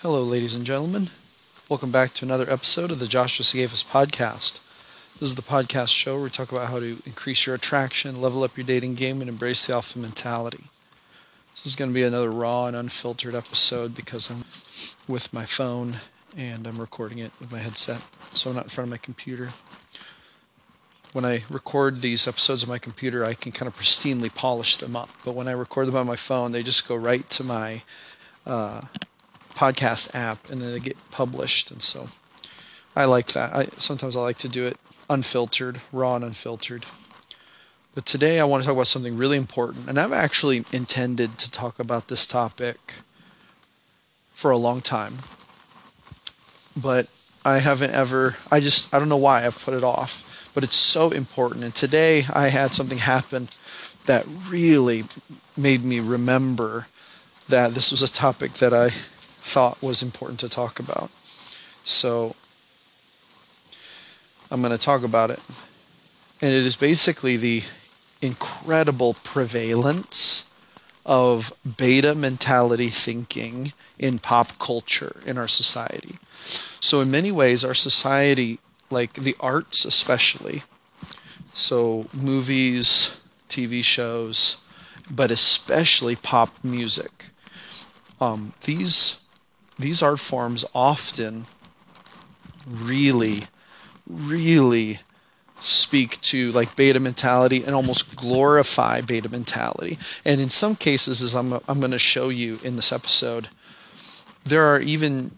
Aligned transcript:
Hello, 0.00 0.22
ladies 0.22 0.54
and 0.54 0.66
gentlemen. 0.66 1.08
Welcome 1.70 1.90
back 1.90 2.12
to 2.14 2.26
another 2.26 2.50
episode 2.50 2.92
of 2.92 2.98
the 2.98 3.06
Joshua 3.06 3.44
Sigafus 3.46 3.82
podcast. 3.82 4.60
This 5.18 5.30
is 5.30 5.36
the 5.36 5.40
podcast 5.40 5.88
show 5.88 6.16
where 6.16 6.24
we 6.24 6.28
talk 6.28 6.52
about 6.52 6.68
how 6.68 6.80
to 6.80 7.00
increase 7.06 7.46
your 7.46 7.54
attraction, 7.54 8.20
level 8.20 8.42
up 8.42 8.58
your 8.58 8.66
dating 8.66 8.96
game, 8.96 9.22
and 9.22 9.30
embrace 9.30 9.64
the 9.64 9.72
alpha 9.72 9.98
mentality. 9.98 10.64
This 11.52 11.64
is 11.64 11.76
going 11.76 11.92
to 11.92 11.94
be 11.94 12.02
another 12.02 12.30
raw 12.30 12.66
and 12.66 12.76
unfiltered 12.76 13.34
episode 13.34 13.94
because 13.94 14.30
I'm 14.30 14.44
with 15.08 15.32
my 15.32 15.46
phone 15.46 15.94
and 16.36 16.66
I'm 16.66 16.76
recording 16.76 17.20
it 17.20 17.32
with 17.40 17.50
my 17.50 17.60
headset, 17.60 18.04
so 18.34 18.50
I'm 18.50 18.56
not 18.56 18.64
in 18.64 18.68
front 18.68 18.88
of 18.88 18.90
my 18.90 18.98
computer. 18.98 19.48
When 21.14 21.24
I 21.24 21.44
record 21.48 22.02
these 22.02 22.28
episodes 22.28 22.62
on 22.62 22.68
my 22.68 22.78
computer, 22.78 23.24
I 23.24 23.32
can 23.32 23.50
kind 23.50 23.66
of 23.66 23.74
pristinely 23.74 24.32
polish 24.34 24.76
them 24.76 24.94
up, 24.94 25.08
but 25.24 25.34
when 25.34 25.48
I 25.48 25.52
record 25.52 25.88
them 25.88 25.96
on 25.96 26.06
my 26.06 26.16
phone, 26.16 26.52
they 26.52 26.62
just 26.62 26.86
go 26.86 26.96
right 26.96 27.28
to 27.30 27.44
my 27.44 27.82
uh, 28.44 28.82
podcast 29.56 30.14
app 30.14 30.50
and 30.50 30.60
then 30.60 30.72
they 30.72 30.78
get 30.78 30.96
published. 31.10 31.70
And 31.70 31.82
so 31.82 32.08
I 32.94 33.06
like 33.06 33.28
that. 33.28 33.56
I 33.56 33.68
sometimes 33.76 34.14
I 34.14 34.20
like 34.20 34.38
to 34.38 34.48
do 34.48 34.66
it 34.66 34.76
unfiltered, 35.08 35.80
raw 35.92 36.16
and 36.16 36.24
unfiltered. 36.24 36.84
But 37.94 38.04
today 38.04 38.38
I 38.38 38.44
want 38.44 38.62
to 38.62 38.66
talk 38.66 38.76
about 38.76 38.86
something 38.86 39.16
really 39.16 39.38
important. 39.38 39.88
And 39.88 39.98
I've 39.98 40.12
actually 40.12 40.64
intended 40.72 41.38
to 41.38 41.50
talk 41.50 41.78
about 41.78 42.08
this 42.08 42.26
topic 42.26 42.94
for 44.34 44.50
a 44.50 44.58
long 44.58 44.82
time. 44.82 45.18
But 46.76 47.08
I 47.44 47.58
haven't 47.58 47.92
ever 47.92 48.36
I 48.50 48.60
just 48.60 48.94
I 48.94 48.98
don't 48.98 49.08
know 49.08 49.16
why 49.16 49.46
I've 49.46 49.64
put 49.64 49.74
it 49.74 49.84
off. 49.84 50.50
But 50.54 50.64
it's 50.64 50.76
so 50.76 51.10
important. 51.10 51.64
And 51.64 51.74
today 51.74 52.24
I 52.32 52.48
had 52.48 52.74
something 52.74 52.98
happen 52.98 53.48
that 54.06 54.26
really 54.48 55.04
made 55.56 55.82
me 55.82 56.00
remember 56.00 56.86
that 57.48 57.74
this 57.74 57.90
was 57.90 58.02
a 58.02 58.12
topic 58.12 58.52
that 58.54 58.72
I 58.72 58.90
thought 59.46 59.80
was 59.80 60.02
important 60.02 60.40
to 60.40 60.48
talk 60.48 60.80
about. 60.80 61.10
So 61.84 62.34
I'm 64.50 64.60
going 64.60 64.72
to 64.72 64.78
talk 64.78 65.04
about 65.04 65.30
it. 65.30 65.40
And 66.40 66.52
it 66.52 66.66
is 66.66 66.76
basically 66.76 67.36
the 67.36 67.62
incredible 68.20 69.14
prevalence 69.22 70.52
of 71.04 71.52
beta 71.76 72.14
mentality 72.14 72.88
thinking 72.88 73.72
in 73.98 74.18
pop 74.18 74.58
culture 74.58 75.20
in 75.24 75.38
our 75.38 75.48
society. 75.48 76.18
So, 76.80 77.00
in 77.00 77.10
many 77.10 77.30
ways, 77.30 77.64
our 77.64 77.74
society, 77.74 78.58
like 78.90 79.14
the 79.14 79.36
arts 79.40 79.84
especially, 79.84 80.64
so 81.54 82.06
movies, 82.12 83.24
TV 83.48 83.82
shows, 83.82 84.66
but 85.10 85.30
especially 85.30 86.16
pop 86.16 86.50
music, 86.62 87.30
um, 88.20 88.52
these 88.64 89.25
these 89.78 90.02
art 90.02 90.20
forms 90.20 90.64
often 90.74 91.46
really, 92.68 93.44
really 94.06 94.98
speak 95.58 96.20
to 96.20 96.52
like 96.52 96.76
beta 96.76 97.00
mentality 97.00 97.64
and 97.64 97.74
almost 97.74 98.16
glorify 98.16 99.00
beta 99.00 99.28
mentality. 99.28 99.98
And 100.24 100.40
in 100.40 100.48
some 100.48 100.76
cases, 100.76 101.22
as 101.22 101.34
I'm, 101.34 101.54
I'm 101.68 101.80
going 101.80 101.92
to 101.92 101.98
show 101.98 102.28
you 102.28 102.58
in 102.62 102.76
this 102.76 102.92
episode, 102.92 103.48
there 104.44 104.64
are 104.66 104.80
even 104.80 105.30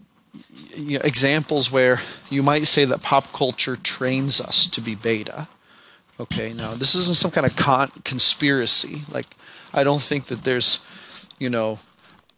you 0.75 0.99
know, 0.99 1.05
examples 1.05 1.71
where 1.71 2.01
you 2.29 2.43
might 2.43 2.67
say 2.67 2.85
that 2.85 3.01
pop 3.01 3.31
culture 3.33 3.75
trains 3.75 4.39
us 4.39 4.67
to 4.67 4.81
be 4.81 4.95
beta. 4.95 5.47
Okay, 6.19 6.51
now 6.53 6.73
this 6.73 6.95
isn't 6.95 7.15
some 7.15 7.31
kind 7.31 7.47
of 7.47 7.55
con- 7.55 7.91
conspiracy. 8.03 9.01
Like, 9.11 9.25
I 9.73 9.83
don't 9.83 10.01
think 10.01 10.25
that 10.25 10.43
there's, 10.43 10.85
you 11.39 11.49
know, 11.49 11.79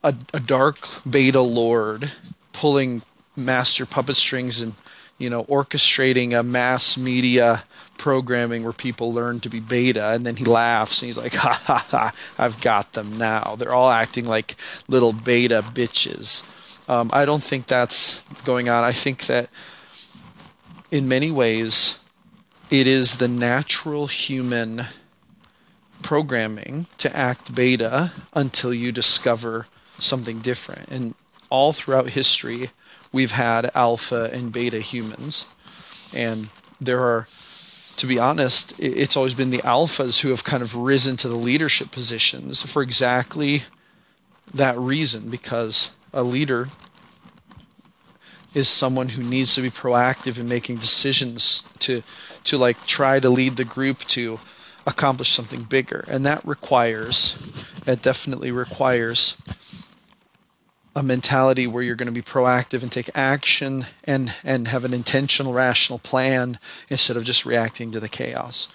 a, 0.04 0.16
a 0.34 0.40
dark 0.40 0.78
beta 1.10 1.42
lord 1.42 2.12
pulling 2.54 3.02
master 3.36 3.86
puppet 3.86 4.16
strings 4.16 4.62
and 4.62 4.74
you 5.18 5.30
know 5.30 5.44
orchestrating 5.46 6.38
a 6.38 6.44
mass 6.44 6.98
media 6.98 7.64
programming 8.02 8.64
where 8.64 8.74
people 8.74 9.14
learn 9.14 9.40
to 9.40 9.48
be 9.48 9.60
beta. 9.60 10.10
And 10.10 10.26
then 10.26 10.36
he 10.36 10.44
laughs 10.44 11.02
and 11.02 11.08
he's 11.08 11.20
like 11.20 11.36
ha 11.36 11.62
ha 11.66 11.86
ha 11.90 12.12
i've 12.40 12.60
got 12.60 12.94
them 12.94 13.14
now. 13.14 13.56
They're 13.58 13.74
all 13.74 13.92
acting 13.92 14.26
like 14.26 14.56
little 14.88 15.14
beta 15.14 15.62
bitches. 15.64 16.50
Um, 16.90 17.12
i 17.14 17.26
don't 17.26 17.44
think 17.44 17.68
that's 17.68 18.28
going 18.44 18.68
on. 18.68 18.84
I 18.84 18.92
think 18.92 19.28
that 19.28 19.50
in 20.90 21.08
many 21.08 21.32
ways 21.32 22.04
it 22.72 22.88
is 22.88 23.18
the 23.18 23.28
natural 23.28 24.08
human 24.08 24.86
programming 26.02 26.88
to 26.98 27.16
act 27.16 27.54
beta 27.54 28.12
until 28.34 28.74
you 28.74 28.92
discover 28.92 29.68
something 30.02 30.40
different. 30.40 30.90
And 30.90 31.16
all 31.50 31.74
throughout 31.74 32.10
history, 32.10 32.70
we've 33.12 33.32
had 33.32 33.72
alpha 33.76 34.30
and 34.32 34.52
beta 34.52 34.80
humans. 34.80 35.54
And 36.14 36.50
there 36.80 37.02
are, 37.02 37.28
to 37.98 38.08
be 38.08 38.20
honest, 38.20 38.80
it's 38.80 39.16
always 39.16 39.34
been 39.34 39.52
the 39.52 39.60
alphas 39.60 40.22
who 40.22 40.30
have 40.30 40.44
kind 40.44 40.64
of 40.64 40.76
risen 40.76 41.18
to 41.18 41.28
the 41.28 41.36
leadership 41.36 41.92
positions 41.92 42.62
for 42.62 42.82
exactly 42.82 43.64
that 44.54 44.78
reason, 44.78 45.30
because 45.30 45.96
a 46.14 46.24
leader 46.24 46.68
is 48.54 48.68
someone 48.68 49.10
who 49.10 49.24
needs 49.24 49.56
to 49.56 49.62
be 49.62 49.70
proactive 49.70 50.40
in 50.40 50.48
making 50.48 50.76
decisions 50.76 51.72
to 51.80 52.02
to 52.44 52.58
like 52.58 52.86
try 52.86 53.20
to 53.20 53.30
lead 53.30 53.56
the 53.56 53.64
group 53.64 54.00
to 54.00 54.40
accomplish 54.86 55.32
something 55.32 55.64
bigger 55.64 56.04
and 56.08 56.26
that 56.26 56.46
requires 56.46 57.38
it 57.86 58.02
definitely 58.02 58.52
requires 58.52 59.42
a 60.96 61.04
mentality 61.04 61.68
where 61.68 61.84
you're 61.84 61.96
going 61.96 62.08
to 62.08 62.12
be 62.12 62.22
proactive 62.22 62.84
and 62.84 62.92
take 62.92 63.10
action 63.16 63.86
and 64.04 64.34
and 64.44 64.68
have 64.68 64.84
an 64.84 64.94
intentional 64.94 65.54
rational 65.54 66.00
plan 66.00 66.60
instead 66.90 67.16
of 67.16 67.24
just 67.24 67.46
reacting 67.46 67.92
to 67.92 68.00
the 68.00 68.10
chaos. 68.10 68.68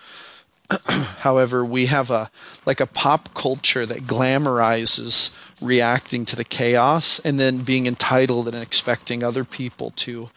However 1.19 1.65
we 1.65 1.87
have 1.87 2.11
a 2.11 2.31
like 2.65 2.81
a 2.81 2.87
pop 2.87 3.35
culture 3.35 3.85
that 3.85 4.05
glamorizes 4.05 5.37
reacting 5.61 6.25
to 6.27 6.37
the 6.37 6.45
chaos 6.45 7.19
and 7.21 7.39
then 7.39 7.59
being 7.59 7.87
entitled 7.87 8.49
and 8.49 8.57
expecting 8.57 9.23
other 9.23 9.45
people 9.45 9.91
to 9.97 10.29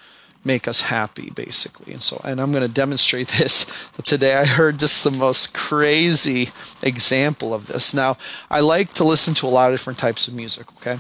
make 0.44 0.68
us 0.68 0.82
happy 0.82 1.30
basically. 1.30 1.94
And 1.94 2.02
so 2.02 2.20
and 2.26 2.42
i'm 2.42 2.52
going 2.52 2.68
to 2.68 2.74
demonstrate 2.74 3.28
this. 3.40 3.66
Today 4.04 4.36
i 4.36 4.44
heard 4.44 4.80
just 4.80 5.06
the 5.06 5.12
most 5.12 5.54
crazy 5.54 6.50
example 6.84 7.54
of 7.54 7.68
this. 7.68 7.94
Now 7.94 8.18
i 8.50 8.60
like 8.60 8.94
to 8.96 9.06
listen 9.06 9.34
to 9.36 9.48
a 9.48 9.50
lot 9.50 9.72
of 9.72 9.74
different 9.74 9.98
types 10.00 10.28
of 10.28 10.34
music 10.34 10.74
okay 10.74 11.00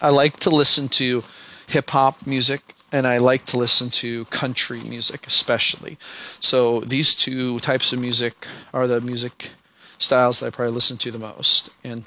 I 0.00 0.10
like 0.10 0.38
to 0.40 0.50
listen 0.50 0.88
to 0.90 1.24
hip 1.68 1.90
hop 1.90 2.26
music 2.26 2.60
and 2.92 3.06
I 3.06 3.18
like 3.18 3.44
to 3.46 3.56
listen 3.56 3.90
to 3.90 4.24
country 4.26 4.80
music 4.80 5.26
especially. 5.26 5.98
So 6.40 6.80
these 6.80 7.14
two 7.14 7.58
types 7.60 7.92
of 7.92 8.00
music 8.00 8.46
are 8.72 8.86
the 8.86 9.00
music 9.00 9.50
styles 9.98 10.40
that 10.40 10.46
I 10.46 10.50
probably 10.50 10.74
listen 10.74 10.96
to 10.98 11.10
the 11.10 11.18
most. 11.18 11.74
And 11.82 12.04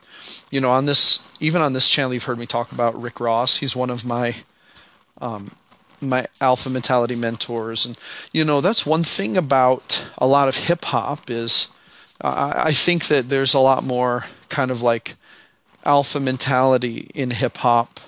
you 0.51 0.61
know, 0.61 0.71
on 0.71 0.85
this 0.85 1.31
even 1.39 1.61
on 1.61 1.73
this 1.73 1.89
channel 1.89 2.13
you've 2.13 2.23
heard 2.23 2.39
me 2.39 2.45
talk 2.45 2.71
about 2.71 2.99
Rick 2.99 3.19
Ross. 3.19 3.57
He's 3.57 3.75
one 3.75 3.89
of 3.89 4.05
my 4.05 4.35
um, 5.21 5.51
my 6.01 6.25
alpha 6.39 6.69
mentality 6.69 7.15
mentors 7.15 7.85
and 7.85 7.97
you 8.31 8.45
know 8.45 8.61
that's 8.61 8.85
one 8.85 9.03
thing 9.03 9.35
about 9.35 10.09
a 10.17 10.25
lot 10.25 10.47
of 10.47 10.55
hip 10.55 10.85
hop 10.85 11.29
is 11.29 11.77
I, 12.21 12.63
I 12.67 12.71
think 12.71 13.07
that 13.07 13.27
there's 13.27 13.53
a 13.53 13.59
lot 13.59 13.83
more 13.83 14.25
kind 14.47 14.71
of 14.71 14.81
like 14.81 15.15
alpha 15.85 16.19
mentality 16.19 17.09
in 17.13 17.31
hip 17.31 17.57
hop, 17.57 17.99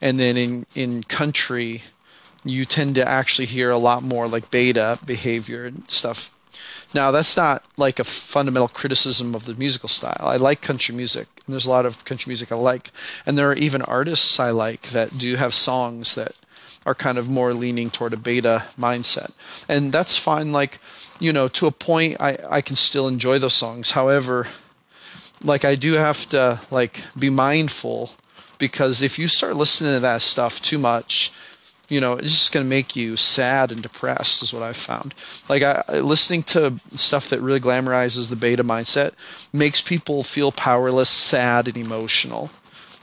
and 0.00 0.18
then 0.18 0.36
in 0.36 0.66
in 0.74 1.02
country, 1.04 1.82
you 2.44 2.64
tend 2.64 2.94
to 2.96 3.08
actually 3.08 3.46
hear 3.46 3.70
a 3.70 3.78
lot 3.78 4.02
more 4.02 4.26
like 4.28 4.50
beta 4.50 4.98
behavior 5.06 5.64
and 5.64 5.88
stuff 5.90 6.34
Now, 6.94 7.10
that's 7.10 7.36
not 7.36 7.64
like 7.76 7.98
a 7.98 8.04
fundamental 8.04 8.68
criticism 8.68 9.34
of 9.34 9.46
the 9.46 9.54
musical 9.54 9.88
style. 9.88 10.20
I 10.20 10.36
like 10.36 10.60
country 10.60 10.94
music, 10.94 11.28
and 11.46 11.52
there's 11.52 11.66
a 11.66 11.70
lot 11.70 11.86
of 11.86 12.04
country 12.04 12.30
music 12.30 12.52
I 12.52 12.56
like. 12.56 12.90
And 13.24 13.38
there 13.38 13.48
are 13.50 13.54
even 13.54 13.82
artists 13.82 14.38
I 14.38 14.50
like 14.50 14.82
that 14.90 15.16
do 15.16 15.36
have 15.36 15.54
songs 15.54 16.14
that 16.16 16.32
are 16.84 16.94
kind 16.94 17.16
of 17.16 17.30
more 17.30 17.54
leaning 17.54 17.90
toward 17.90 18.12
a 18.12 18.16
beta 18.16 18.64
mindset. 18.78 19.32
And 19.68 19.92
that's 19.92 20.18
fine. 20.18 20.52
Like, 20.52 20.80
you 21.18 21.32
know, 21.32 21.48
to 21.48 21.66
a 21.66 21.70
point, 21.70 22.20
I, 22.20 22.36
I 22.48 22.60
can 22.60 22.76
still 22.76 23.08
enjoy 23.08 23.38
those 23.38 23.54
songs. 23.54 23.92
However, 23.92 24.48
like, 25.42 25.64
I 25.64 25.74
do 25.74 25.94
have 25.94 26.28
to, 26.30 26.60
like, 26.70 27.04
be 27.18 27.30
mindful 27.30 28.12
because 28.58 29.02
if 29.02 29.18
you 29.18 29.28
start 29.28 29.56
listening 29.56 29.94
to 29.94 30.00
that 30.00 30.22
stuff 30.22 30.60
too 30.62 30.78
much, 30.78 31.32
you 31.88 32.00
know, 32.00 32.14
it's 32.14 32.30
just 32.30 32.52
going 32.52 32.64
to 32.64 32.70
make 32.70 32.96
you 32.96 33.16
sad 33.16 33.70
and 33.70 33.82
depressed, 33.82 34.42
is 34.42 34.54
what 34.54 34.62
I've 34.62 34.76
found. 34.76 35.14
Like, 35.48 35.62
I, 35.62 35.82
listening 36.00 36.42
to 36.44 36.78
stuff 36.92 37.28
that 37.30 37.42
really 37.42 37.60
glamorizes 37.60 38.30
the 38.30 38.36
beta 38.36 38.64
mindset 38.64 39.12
makes 39.52 39.82
people 39.82 40.22
feel 40.22 40.52
powerless, 40.52 41.10
sad, 41.10 41.68
and 41.68 41.76
emotional, 41.76 42.50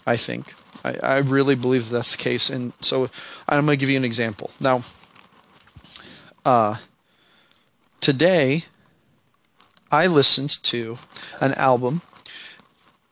I 0.08 0.16
think. 0.16 0.54
I, 0.84 0.98
I 1.04 1.18
really 1.20 1.56
believe 1.56 1.90
that's 1.90 2.16
the 2.16 2.24
case. 2.24 2.50
And 2.50 2.74
so 2.80 3.10
I'm 3.48 3.66
going 3.66 3.78
to 3.78 3.80
give 3.80 3.90
you 3.90 3.98
an 3.98 4.06
example. 4.06 4.50
Now, 4.60 4.84
uh, 6.46 6.78
today, 8.00 8.64
I 9.92 10.08
listened 10.08 10.64
to 10.64 10.98
an 11.42 11.54
album 11.54 12.02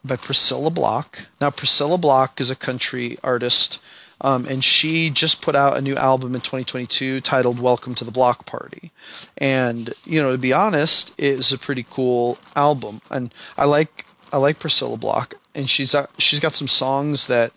by 0.07 0.15
Priscilla 0.15 0.69
Block. 0.69 1.27
Now, 1.39 1.49
Priscilla 1.49 1.97
Block 1.97 2.39
is 2.41 2.49
a 2.49 2.55
country 2.55 3.17
artist 3.23 3.79
um, 4.21 4.45
and 4.47 4.63
she 4.63 5.09
just 5.09 5.41
put 5.41 5.55
out 5.55 5.77
a 5.77 5.81
new 5.81 5.95
album 5.95 6.33
in 6.33 6.41
2022 6.41 7.21
titled 7.21 7.59
Welcome 7.59 7.93
to 7.95 8.03
the 8.03 8.11
Block 8.11 8.45
Party. 8.45 8.91
And, 9.37 9.93
you 10.05 10.21
know, 10.21 10.31
to 10.31 10.37
be 10.37 10.53
honest, 10.53 11.13
it's 11.17 11.51
a 11.51 11.57
pretty 11.57 11.85
cool 11.87 12.39
album. 12.55 13.01
And 13.11 13.33
I 13.57 13.65
like 13.65 14.05
I 14.33 14.37
like 14.37 14.59
Priscilla 14.59 14.97
Block 14.97 15.35
and 15.55 15.69
she's 15.69 15.93
uh, 15.95 16.07
she's 16.17 16.39
got 16.39 16.55
some 16.55 16.67
songs 16.67 17.27
that 17.27 17.51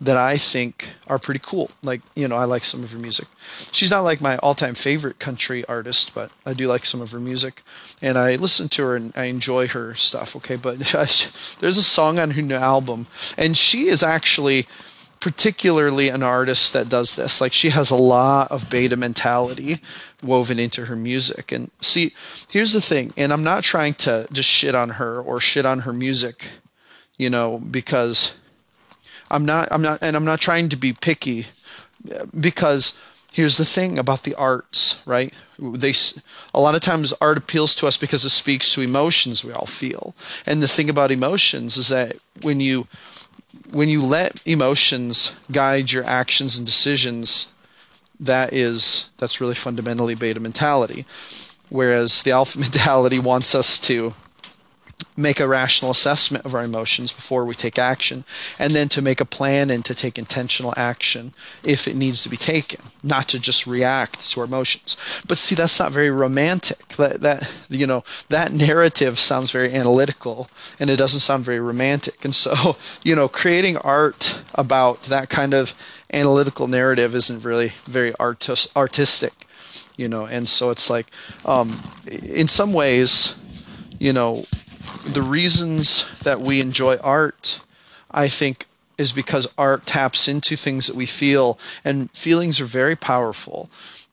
that 0.00 0.16
I 0.16 0.36
think 0.36 0.94
are 1.08 1.18
pretty 1.18 1.40
cool. 1.42 1.70
Like, 1.82 2.02
you 2.14 2.28
know, 2.28 2.36
I 2.36 2.44
like 2.44 2.64
some 2.64 2.84
of 2.84 2.92
her 2.92 2.98
music. 2.98 3.26
She's 3.72 3.90
not 3.90 4.02
like 4.02 4.20
my 4.20 4.36
all-time 4.38 4.74
favorite 4.74 5.18
country 5.18 5.64
artist, 5.64 6.14
but 6.14 6.30
I 6.46 6.54
do 6.54 6.68
like 6.68 6.84
some 6.84 7.00
of 7.00 7.10
her 7.10 7.18
music. 7.18 7.62
And 8.00 8.16
I 8.16 8.36
listen 8.36 8.68
to 8.68 8.82
her 8.82 8.96
and 8.96 9.12
I 9.16 9.24
enjoy 9.24 9.66
her 9.68 9.94
stuff, 9.94 10.36
okay? 10.36 10.56
But 10.56 10.78
there's 11.60 11.78
a 11.78 11.82
song 11.82 12.18
on 12.18 12.30
her 12.30 12.42
new 12.42 12.54
album 12.54 13.08
and 13.36 13.56
she 13.56 13.88
is 13.88 14.02
actually 14.02 14.66
particularly 15.20 16.08
an 16.08 16.22
artist 16.22 16.72
that 16.72 16.88
does 16.88 17.16
this. 17.16 17.40
Like 17.40 17.52
she 17.52 17.70
has 17.70 17.90
a 17.90 17.96
lot 17.96 18.50
of 18.50 18.70
beta 18.70 18.96
mentality 18.96 19.78
woven 20.22 20.58
into 20.58 20.84
her 20.84 20.96
music. 20.96 21.52
And 21.52 21.70
see, 21.80 22.12
here's 22.50 22.72
the 22.72 22.80
thing, 22.80 23.12
and 23.16 23.32
I'm 23.32 23.44
not 23.44 23.64
trying 23.64 23.94
to 23.94 24.28
just 24.32 24.48
shit 24.48 24.74
on 24.74 24.90
her 24.90 25.20
or 25.20 25.40
shit 25.40 25.66
on 25.66 25.80
her 25.80 25.92
music, 25.92 26.46
you 27.16 27.30
know, 27.30 27.58
because 27.58 28.40
I'm 29.30 29.44
not 29.44 29.68
I'm 29.70 29.82
not 29.82 29.98
and 30.02 30.16
I'm 30.16 30.24
not 30.24 30.40
trying 30.40 30.68
to 30.70 30.76
be 30.76 30.92
picky 30.92 31.46
because 32.38 33.02
here's 33.32 33.56
the 33.56 33.64
thing 33.64 33.98
about 33.98 34.22
the 34.22 34.34
arts, 34.34 35.02
right? 35.06 35.32
They 35.58 35.92
a 36.54 36.60
lot 36.60 36.74
of 36.74 36.80
times 36.80 37.12
art 37.20 37.38
appeals 37.38 37.74
to 37.76 37.86
us 37.86 37.96
because 37.96 38.24
it 38.24 38.30
speaks 38.30 38.72
to 38.74 38.80
emotions 38.80 39.44
we 39.44 39.52
all 39.52 39.66
feel. 39.66 40.14
And 40.46 40.62
the 40.62 40.68
thing 40.68 40.90
about 40.90 41.10
emotions 41.10 41.76
is 41.76 41.88
that 41.88 42.16
when 42.42 42.60
you 42.60 42.86
when 43.70 43.88
you 43.88 44.04
let 44.04 44.40
emotions 44.46 45.38
guide 45.50 45.92
your 45.92 46.04
actions 46.04 46.56
and 46.56 46.66
decisions, 46.66 47.54
that 48.20 48.52
is 48.52 49.12
that's 49.18 49.40
really 49.40 49.54
fundamentally 49.54 50.14
beta 50.14 50.40
mentality. 50.40 51.06
Whereas 51.68 52.22
the 52.22 52.32
alpha 52.32 52.58
mentality 52.66 53.18
wants 53.18 53.54
us 53.54 53.78
to 53.80 54.14
make 55.16 55.40
a 55.40 55.48
rational 55.48 55.90
assessment 55.90 56.44
of 56.44 56.54
our 56.54 56.62
emotions 56.62 57.12
before 57.12 57.44
we 57.44 57.54
take 57.54 57.78
action, 57.78 58.24
and 58.58 58.72
then 58.72 58.88
to 58.88 59.02
make 59.02 59.20
a 59.20 59.24
plan 59.24 59.70
and 59.70 59.84
to 59.84 59.94
take 59.94 60.18
intentional 60.18 60.72
action 60.76 61.32
if 61.64 61.88
it 61.88 61.96
needs 61.96 62.22
to 62.22 62.28
be 62.28 62.36
taken, 62.36 62.80
not 63.02 63.28
to 63.28 63.38
just 63.38 63.66
react 63.66 64.30
to 64.30 64.40
our 64.40 64.46
emotions. 64.46 64.96
But 65.26 65.38
see, 65.38 65.54
that's 65.54 65.78
not 65.78 65.92
very 65.92 66.10
romantic. 66.10 66.88
That 66.96 67.20
that 67.22 67.52
you 67.68 67.86
know 67.86 68.04
that 68.28 68.52
narrative 68.52 69.18
sounds 69.18 69.50
very 69.50 69.72
analytical, 69.74 70.48
and 70.78 70.88
it 70.90 70.96
doesn't 70.96 71.20
sound 71.20 71.44
very 71.44 71.60
romantic. 71.60 72.24
And 72.24 72.34
so, 72.34 72.76
you 73.02 73.14
know, 73.14 73.28
creating 73.28 73.76
art 73.78 74.42
about 74.54 75.04
that 75.04 75.28
kind 75.28 75.54
of 75.54 75.74
analytical 76.12 76.68
narrative 76.68 77.14
isn't 77.14 77.44
really 77.44 77.68
very 77.84 78.14
artis- 78.18 78.74
artistic 78.74 79.32
you 79.98 80.08
know 80.08 80.24
and 80.24 80.48
so 80.48 80.70
it's 80.70 80.88
like 80.88 81.06
um, 81.44 81.76
in 82.06 82.48
some 82.48 82.72
ways 82.72 83.36
you 83.98 84.12
know 84.12 84.42
the 85.04 85.22
reasons 85.22 86.20
that 86.20 86.40
we 86.40 86.60
enjoy 86.60 86.96
art, 86.98 87.60
I 88.10 88.28
think, 88.28 88.66
is 88.96 89.12
because 89.12 89.52
art 89.56 89.86
taps 89.86 90.28
into 90.28 90.56
things 90.56 90.86
that 90.86 90.96
we 90.96 91.06
feel, 91.06 91.58
and 91.84 92.10
feelings 92.12 92.60
are 92.60 92.66
very 92.66 92.96
powerful. 92.96 93.70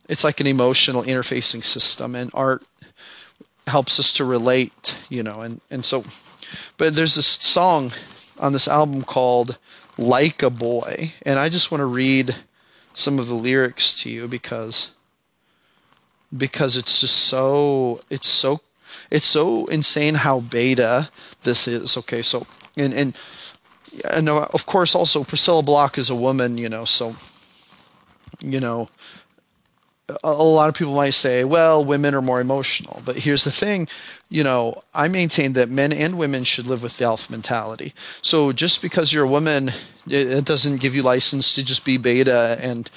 It's 0.08 0.24
like 0.24 0.40
an 0.40 0.48
emotional 0.48 1.04
interfacing 1.04 1.64
system, 1.64 2.16
and 2.16 2.30
art 2.34 2.64
helps 3.68 4.00
us 4.00 4.14
to 4.14 4.26
relate, 4.26 4.98
you 5.10 5.24
know, 5.24 5.42
and, 5.42 5.60
and 5.72 5.84
so, 5.84 6.04
but 6.78 6.96
there's 6.96 7.16
this 7.16 7.28
song 7.28 7.92
on 8.40 8.54
this 8.54 8.68
album 8.68 9.02
called 9.02 9.58
Like 9.98 10.44
a 10.44 10.50
Boy, 10.50 11.12
and 11.26 11.40
I 11.40 11.50
just 11.50 11.72
want 11.72 11.82
to 11.82 11.86
read 11.86 12.36
some 12.94 13.20
of 13.20 13.28
the 13.28 13.36
lyrics 13.36 14.02
to 14.04 14.10
you 14.10 14.28
because 14.28 14.96
because 16.36 16.76
it's 16.76 17.02
just 17.02 17.16
so 17.16 18.02
it's 18.10 18.28
so 18.28 18.60
it's 19.12 19.26
so 19.26 19.66
insane 19.68 20.16
how 20.16 20.40
beta 20.40 21.10
this 21.42 21.68
is. 21.68 21.98
Okay, 21.98 22.22
so 22.22 22.46
and 22.78 22.94
and 22.94 23.20
and 24.10 24.30
of 24.30 24.66
course 24.66 24.96
also 24.96 25.24
Priscilla 25.24 25.64
Block 25.64 25.98
is 25.98 26.10
a 26.10 26.16
woman, 26.16 26.58
you 26.58 26.70
know, 26.70 26.86
so 26.86 27.16
you 28.42 28.60
know 28.60 28.90
a 30.24 30.34
lot 30.34 30.70
of 30.70 30.76
people 30.76 30.94
might 30.94 31.16
say, 31.16 31.44
well, 31.44 31.84
women 31.84 32.14
are 32.14 32.22
more 32.22 32.40
emotional. 32.40 33.02
But 33.04 33.18
here's 33.18 33.44
the 33.44 33.52
thing, 33.52 33.88
you 34.30 34.44
know, 34.44 34.84
I 34.94 35.08
maintain 35.08 35.54
that 35.54 35.70
men 35.70 35.92
and 35.92 36.18
women 36.18 36.44
should 36.44 36.68
live 36.68 36.84
with 36.84 36.98
the 36.98 37.06
alpha 37.06 37.32
mentality. 37.32 37.94
So 38.22 38.52
just 38.52 38.82
because 38.82 39.12
you're 39.12 39.26
a 39.26 39.30
woman, 39.30 39.72
it 40.08 40.46
doesn't 40.46 40.80
give 40.80 40.96
you 40.96 41.02
license 41.02 41.56
to 41.56 41.66
just 41.66 41.86
be 41.86 41.98
beta 41.98 42.58
and 42.62 42.90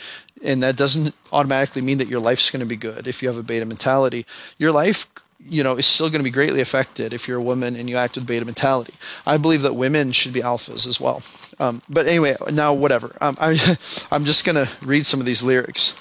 and 0.45 0.63
that 0.63 0.77
doesn't 0.77 1.17
automatically 1.33 1.83
mean 1.83 1.99
that 1.99 2.07
your 2.07 2.21
life's 2.21 2.51
going 2.51 2.61
to 2.61 2.67
be 2.67 2.77
good 2.77 3.09
if 3.09 3.23
you 3.23 3.29
have 3.29 3.39
a 3.39 3.43
beta 3.43 3.67
mentality. 3.67 4.25
Your 4.59 4.71
life 4.71 5.09
you 5.49 5.63
know, 5.63 5.77
is 5.77 5.87
still 5.87 6.09
going 6.09 6.21
to 6.21 6.25
be 6.25 6.31
greatly 6.31 6.61
affected 6.61 7.13
if 7.13 7.27
you're 7.27 7.39
a 7.39 7.43
woman 7.43 7.77
and 7.77 7.89
you 7.89 7.97
act 7.97 8.17
with 8.17 8.27
beta 8.27 8.45
mentality. 8.45 8.95
I 9.27 9.37
believe 9.37 9.63
that 9.63 9.75
women 9.75 10.13
should 10.13 10.33
be 10.33 10.41
alphas 10.41 10.87
as 10.87 11.01
well. 11.01 11.23
Um, 11.59 11.83
but 11.89 12.07
anyway, 12.07 12.37
now 12.53 12.75
whatever. 12.75 13.17
Um, 13.21 13.37
I, 13.41 13.53
I'm 14.11 14.25
just 14.25 14.45
going 14.45 14.57
to 14.57 14.71
read 14.85 15.07
some 15.07 15.21
of 15.21 15.27
these 15.27 15.43
lyrics. 15.43 15.99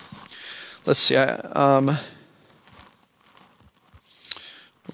Let's 0.86 1.00
see. 1.00 1.18
I, 1.18 1.36
um, 1.54 1.88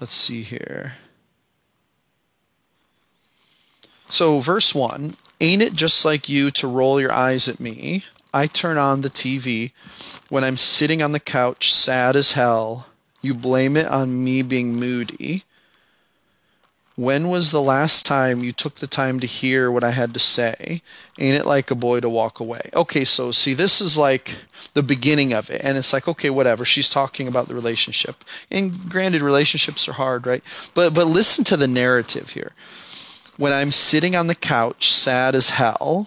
let's 0.00 0.14
see 0.14 0.42
here. 0.42 0.94
So, 4.06 4.40
verse 4.40 4.74
1 4.74 5.16
Ain't 5.40 5.62
it 5.62 5.74
just 5.74 6.04
like 6.04 6.28
you 6.28 6.50
to 6.52 6.68
roll 6.68 7.00
your 7.00 7.12
eyes 7.12 7.48
at 7.48 7.60
me? 7.60 8.04
I 8.32 8.46
turn 8.46 8.78
on 8.78 9.02
the 9.02 9.10
TV 9.10 9.72
when 10.28 10.42
I'm 10.42 10.56
sitting 10.56 11.02
on 11.02 11.12
the 11.12 11.20
couch, 11.20 11.72
sad 11.72 12.16
as 12.16 12.32
hell 12.32 12.88
you 13.24 13.34
blame 13.34 13.76
it 13.76 13.86
on 13.86 14.22
me 14.22 14.42
being 14.42 14.76
moody. 14.76 15.44
When 16.96 17.28
was 17.28 17.50
the 17.50 17.62
last 17.62 18.06
time 18.06 18.44
you 18.44 18.52
took 18.52 18.76
the 18.76 18.86
time 18.86 19.18
to 19.18 19.26
hear 19.26 19.68
what 19.68 19.82
I 19.82 19.90
had 19.90 20.14
to 20.14 20.20
say? 20.20 20.80
Ain't 21.18 21.34
it 21.34 21.44
like 21.44 21.72
a 21.72 21.74
boy 21.74 21.98
to 22.00 22.08
walk 22.08 22.38
away? 22.38 22.70
Okay, 22.72 23.04
so 23.04 23.32
see, 23.32 23.52
this 23.52 23.80
is 23.80 23.98
like 23.98 24.36
the 24.74 24.82
beginning 24.82 25.32
of 25.32 25.50
it. 25.50 25.60
And 25.64 25.76
it's 25.76 25.92
like, 25.92 26.06
okay, 26.06 26.30
whatever. 26.30 26.64
She's 26.64 26.88
talking 26.88 27.26
about 27.26 27.48
the 27.48 27.54
relationship. 27.54 28.22
And 28.48 28.88
granted, 28.88 29.22
relationships 29.22 29.88
are 29.88 29.94
hard, 29.94 30.24
right? 30.24 30.44
But, 30.74 30.94
but 30.94 31.08
listen 31.08 31.44
to 31.46 31.56
the 31.56 31.66
narrative 31.66 32.30
here. 32.30 32.52
When 33.38 33.52
I'm 33.52 33.72
sitting 33.72 34.14
on 34.14 34.28
the 34.28 34.36
couch, 34.36 34.92
sad 34.92 35.34
as 35.34 35.50
hell, 35.50 36.06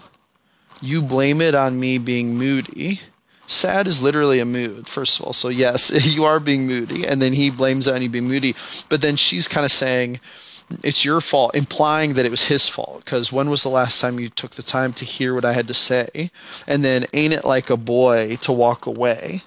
you 0.82 1.02
blame 1.02 1.42
it 1.42 1.54
on 1.54 1.82
me 1.82 1.98
being 1.98 2.38
moody 2.38 3.02
sad 3.48 3.88
is 3.88 4.02
literally 4.02 4.40
a 4.40 4.46
mood, 4.46 4.88
first 4.88 5.20
of 5.20 5.26
all. 5.26 5.34
So, 5.34 5.50
yes, 5.50 5.92
you 6.16 6.26
are 6.26 6.40
being 6.40 6.68
moody. 6.68 7.06
And 7.06 7.22
then 7.22 7.34
he 7.34 7.50
blames 7.50 7.88
on 7.88 8.02
you 8.02 8.10
being 8.10 8.28
moody. 8.28 8.54
But 8.90 9.02
then 9.02 9.16
she's 9.16 9.48
kind 9.48 9.66
of 9.66 9.72
saying, 9.72 10.20
it's 10.84 11.06
your 11.06 11.22
fault, 11.22 11.56
implying 11.56 12.14
that 12.14 12.26
it 12.26 12.32
was 12.32 12.48
his 12.48 12.68
fault. 12.68 13.06
Because 13.06 13.32
when 13.32 13.50
was 13.50 13.64
the 13.64 13.70
last 13.70 14.00
time 14.00 14.20
you 14.20 14.30
took 14.30 14.52
the 14.52 14.64
time 14.64 14.94
to 14.94 15.06
hear 15.06 15.34
what 15.34 15.46
I 15.46 15.54
had 15.54 15.68
to 15.70 15.74
say? 15.74 16.30
And 16.68 16.84
then, 16.84 17.06
ain't 17.14 17.34
it 17.34 17.46
like 17.46 17.70
a 17.70 17.78
boy 17.78 18.36
to 18.42 18.52
walk 18.52 18.86
away? 18.86 19.42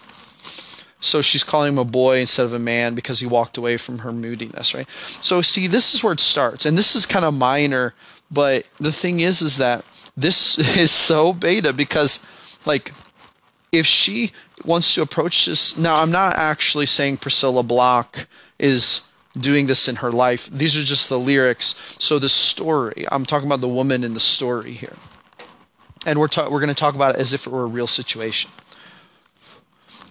So 1.01 1.23
she's 1.23 1.45
calling 1.45 1.73
him 1.73 1.79
a 1.79 1.85
boy 1.85 2.19
instead 2.21 2.45
of 2.45 2.53
a 2.53 2.59
man 2.59 2.95
because 2.95 3.21
he 3.21 3.27
walked 3.27 3.57
away 3.57 3.79
from 3.79 4.01
her 4.01 4.13
moodiness, 4.13 4.75
right? 4.75 4.89
So 4.91 5.41
see, 5.41 5.67
this 5.67 5.95
is 5.95 6.05
where 6.05 6.13
it 6.13 6.21
starts, 6.21 6.67
and 6.67 6.77
this 6.77 6.95
is 6.95 7.07
kind 7.07 7.25
of 7.25 7.33
minor, 7.33 7.95
but 8.31 8.69
the 8.79 8.93
thing 8.93 9.21
is, 9.21 9.41
is 9.41 9.57
that 9.57 9.85
this 10.17 10.59
is 10.79 10.91
so 10.91 11.33
beta 11.33 11.73
because, 11.73 12.27
like, 12.67 12.93
if 13.73 13.87
she 13.87 14.33
wants 14.65 14.95
to 14.95 15.03
approach 15.03 15.47
this. 15.47 15.79
Now, 15.79 15.97
I'm 15.97 16.11
not 16.11 16.37
actually 16.37 16.87
saying 16.87 17.19
Priscilla 17.19 17.63
Block 17.63 18.27
is 18.59 19.11
doing 19.39 19.67
this 19.67 19.89
in 19.89 19.97
her 19.97 20.11
life. 20.11 20.47
These 20.51 20.77
are 20.77 20.83
just 20.83 21.09
the 21.09 21.19
lyrics. 21.19 21.97
So 21.99 22.19
the 22.19 22.29
story, 22.29 23.05
I'm 23.11 23.25
talking 23.25 23.47
about 23.47 23.61
the 23.61 23.69
woman 23.69 24.05
in 24.05 24.15
the 24.15 24.21
story 24.21 24.73
here. 24.73 24.97
And 26.07 26.19
we're 26.19 26.29
ta- 26.29 26.49
we're 26.51 26.61
going 26.61 26.69
to 26.69 26.75
talk 26.75 26.95
about 26.95 27.15
it 27.15 27.21
as 27.21 27.33
if 27.33 27.47
it 27.47 27.53
were 27.53 27.65
a 27.65 27.67
real 27.67 27.87
situation. 27.87 28.51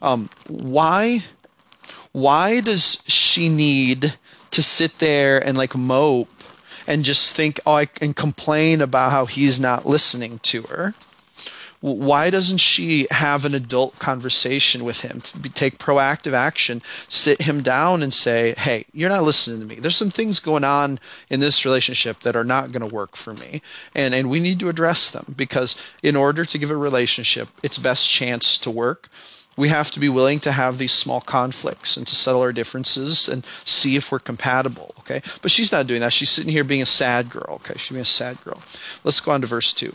Um, 0.02 0.30
why 0.48 1.20
why 2.12 2.62
does 2.62 3.04
she 3.08 3.50
need 3.50 4.18
to 4.52 4.62
sit 4.62 5.00
there 5.00 5.44
and 5.44 5.58
like 5.58 5.76
mope 5.76 6.30
and 6.88 7.04
just 7.04 7.36
think 7.36 7.60
oh 7.66 7.74
I 7.74 7.86
can 7.86 8.14
complain 8.14 8.82
about 8.82 9.12
how 9.12 9.26
he's 9.26 9.60
not 9.60 9.86
listening 9.86 10.40
to 10.44 10.62
her? 10.64 10.94
Why 11.82 12.30
doesn't 12.30 12.58
she 12.58 13.08
have 13.12 13.46
an 13.46 13.56
adult 13.56 13.98
conversation 14.00 14.84
with 14.84 15.02
him? 15.02 15.22
Take 15.54 15.78
proactive 15.78 16.34
action 16.34 16.82
sit 17.08 17.42
him 17.42 17.62
down 17.62 18.04
and 18.04 18.14
say 18.14 18.54
hey 18.58 18.86
you're 18.94 19.10
not 19.10 19.24
listening 19.24 19.60
to 19.60 19.66
me. 19.66 19.76
There's 19.82 19.96
some 19.96 20.12
things 20.12 20.40
going 20.40 20.64
on 20.64 21.00
in 21.30 21.40
this 21.40 21.66
relationship 21.66 22.20
that 22.22 22.36
are 22.36 22.44
not 22.44 22.72
going 22.72 22.88
to 22.88 22.96
work 22.96 23.16
for 23.16 23.34
me. 23.34 23.62
And 23.96 24.14
and 24.14 24.30
we 24.30 24.40
need 24.40 24.60
to 24.62 24.70
address 24.70 25.12
them 25.12 25.34
because 25.36 25.94
in 26.04 26.16
order 26.16 26.46
to 26.46 26.58
give 26.58 26.72
a 26.72 26.78
relationship 26.78 27.50
its 27.64 27.80
best 27.80 28.10
chance 28.10 28.58
to 28.60 28.72
work. 28.72 29.10
We 29.58 29.68
have 29.68 29.92
to 29.92 30.00
be 30.00 30.08
willing 30.08 30.40
to 30.42 30.54
have 30.54 30.78
these 30.78 30.94
small 30.94 31.20
conflicts 31.20 31.98
and 31.98 32.08
to 32.08 32.16
settle 32.16 32.40
our 32.40 32.54
differences 32.54 33.28
and 33.28 33.44
see 33.66 33.98
if 33.98 34.10
we're 34.10 34.20
compatible 34.20 34.94
okay? 35.00 35.22
But 35.42 35.52
she's 35.52 35.74
not 35.74 35.86
doing 35.86 36.00
that. 36.00 36.14
She's 36.14 36.30
sitting 36.30 36.52
here 36.52 36.64
being 36.64 36.82
a 36.82 36.86
sad 36.86 37.30
girl 37.30 37.56
okay? 37.56 37.74
She's 37.76 37.90
being 37.90 38.02
a 38.02 38.06
sad 38.06 38.42
girl. 38.42 38.62
Let's 39.04 39.20
go 39.20 39.34
on 39.34 39.42
to 39.42 39.48
verse 39.48 39.74
2 39.74 39.92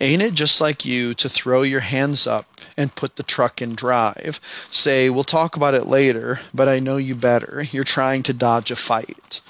Ain't 0.00 0.22
it 0.22 0.34
just 0.34 0.60
like 0.60 0.84
you 0.84 1.14
to 1.14 1.28
throw 1.28 1.62
your 1.62 1.80
hands 1.80 2.26
up 2.26 2.60
and 2.76 2.94
put 2.94 3.16
the 3.16 3.22
truck 3.22 3.60
in 3.60 3.74
drive? 3.74 4.40
Say, 4.70 5.10
we'll 5.10 5.24
talk 5.24 5.56
about 5.56 5.74
it 5.74 5.86
later, 5.86 6.40
but 6.54 6.68
I 6.68 6.78
know 6.78 6.96
you 6.96 7.14
better. 7.14 7.64
You're 7.70 7.84
trying 7.84 8.22
to 8.24 8.32
dodge 8.32 8.70
a 8.70 8.76
fight. 8.76 9.40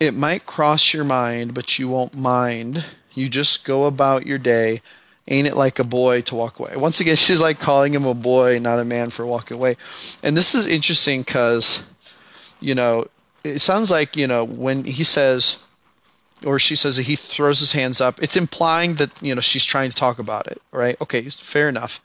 It 0.00 0.14
might 0.14 0.46
cross 0.46 0.92
your 0.92 1.04
mind, 1.04 1.54
but 1.54 1.78
you 1.78 1.88
won't 1.88 2.16
mind. 2.16 2.84
You 3.14 3.28
just 3.28 3.66
go 3.66 3.84
about 3.84 4.26
your 4.26 4.38
day. 4.38 4.80
Ain't 5.28 5.46
it 5.46 5.56
like 5.56 5.78
a 5.78 5.84
boy 5.84 6.20
to 6.22 6.34
walk 6.34 6.58
away? 6.58 6.76
Once 6.76 7.00
again, 7.00 7.16
she's 7.16 7.40
like 7.40 7.58
calling 7.58 7.94
him 7.94 8.04
a 8.04 8.14
boy, 8.14 8.58
not 8.58 8.80
a 8.80 8.84
man 8.84 9.10
for 9.10 9.24
walking 9.24 9.56
away. 9.56 9.76
And 10.22 10.36
this 10.36 10.54
is 10.54 10.66
interesting 10.66 11.22
because, 11.22 11.92
you 12.60 12.74
know, 12.74 13.06
it 13.44 13.60
sounds 13.60 13.90
like, 13.90 14.16
you 14.16 14.26
know, 14.26 14.44
when 14.44 14.84
he 14.84 15.04
says, 15.04 15.64
or 16.44 16.58
she 16.58 16.76
says 16.76 16.96
that 16.96 17.04
he 17.04 17.16
throws 17.16 17.60
his 17.60 17.72
hands 17.72 18.00
up. 18.00 18.22
It's 18.22 18.36
implying 18.36 18.94
that 18.94 19.10
you 19.22 19.34
know 19.34 19.40
she's 19.40 19.64
trying 19.64 19.90
to 19.90 19.96
talk 19.96 20.18
about 20.18 20.46
it, 20.46 20.60
right? 20.72 21.00
Okay, 21.00 21.22
fair 21.22 21.68
enough. 21.68 22.00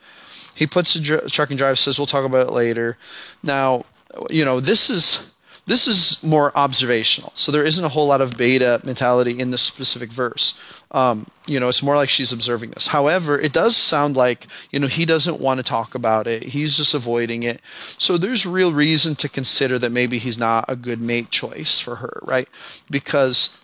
He 0.55 0.67
puts 0.67 0.93
the 0.93 0.99
dr- 0.99 1.31
truck 1.31 1.49
and 1.49 1.57
drive, 1.57 1.79
says 1.79 1.97
we'll 1.97 2.05
talk 2.05 2.25
about 2.25 2.47
it 2.47 2.51
later. 2.51 2.97
Now, 3.43 3.85
you 4.29 4.43
know 4.45 4.59
this 4.59 4.89
is 4.89 5.39
this 5.69 5.87
is 5.87 6.23
more 6.23 6.51
observational, 6.57 7.31
so 7.35 7.51
there 7.51 7.63
isn't 7.63 7.85
a 7.85 7.89
whole 7.89 8.07
lot 8.07 8.21
of 8.21 8.35
beta 8.35 8.81
mentality 8.83 9.39
in 9.39 9.51
this 9.51 9.61
specific 9.61 10.11
verse. 10.11 10.59
Um, 10.91 11.27
you 11.45 11.59
know, 11.59 11.69
it's 11.69 11.83
more 11.83 11.95
like 11.95 12.09
she's 12.09 12.31
observing 12.31 12.71
this. 12.71 12.87
However, 12.87 13.39
it 13.39 13.53
does 13.53 13.77
sound 13.77 14.17
like 14.17 14.47
you 14.71 14.79
know 14.79 14.87
he 14.87 15.05
doesn't 15.05 15.39
want 15.39 15.59
to 15.59 15.63
talk 15.63 15.93
about 15.93 16.25
it. 16.25 16.43
He's 16.43 16.75
just 16.75 16.95
avoiding 16.95 17.43
it. 17.43 17.61
So 17.99 18.17
there's 18.17 18.47
real 18.47 18.73
reason 18.73 19.13
to 19.15 19.29
consider 19.29 19.77
that 19.77 19.91
maybe 19.91 20.17
he's 20.17 20.39
not 20.39 20.65
a 20.67 20.75
good 20.75 20.99
mate 20.99 21.29
choice 21.29 21.79
for 21.79 21.97
her, 21.97 22.19
right? 22.23 22.49
Because 22.89 23.58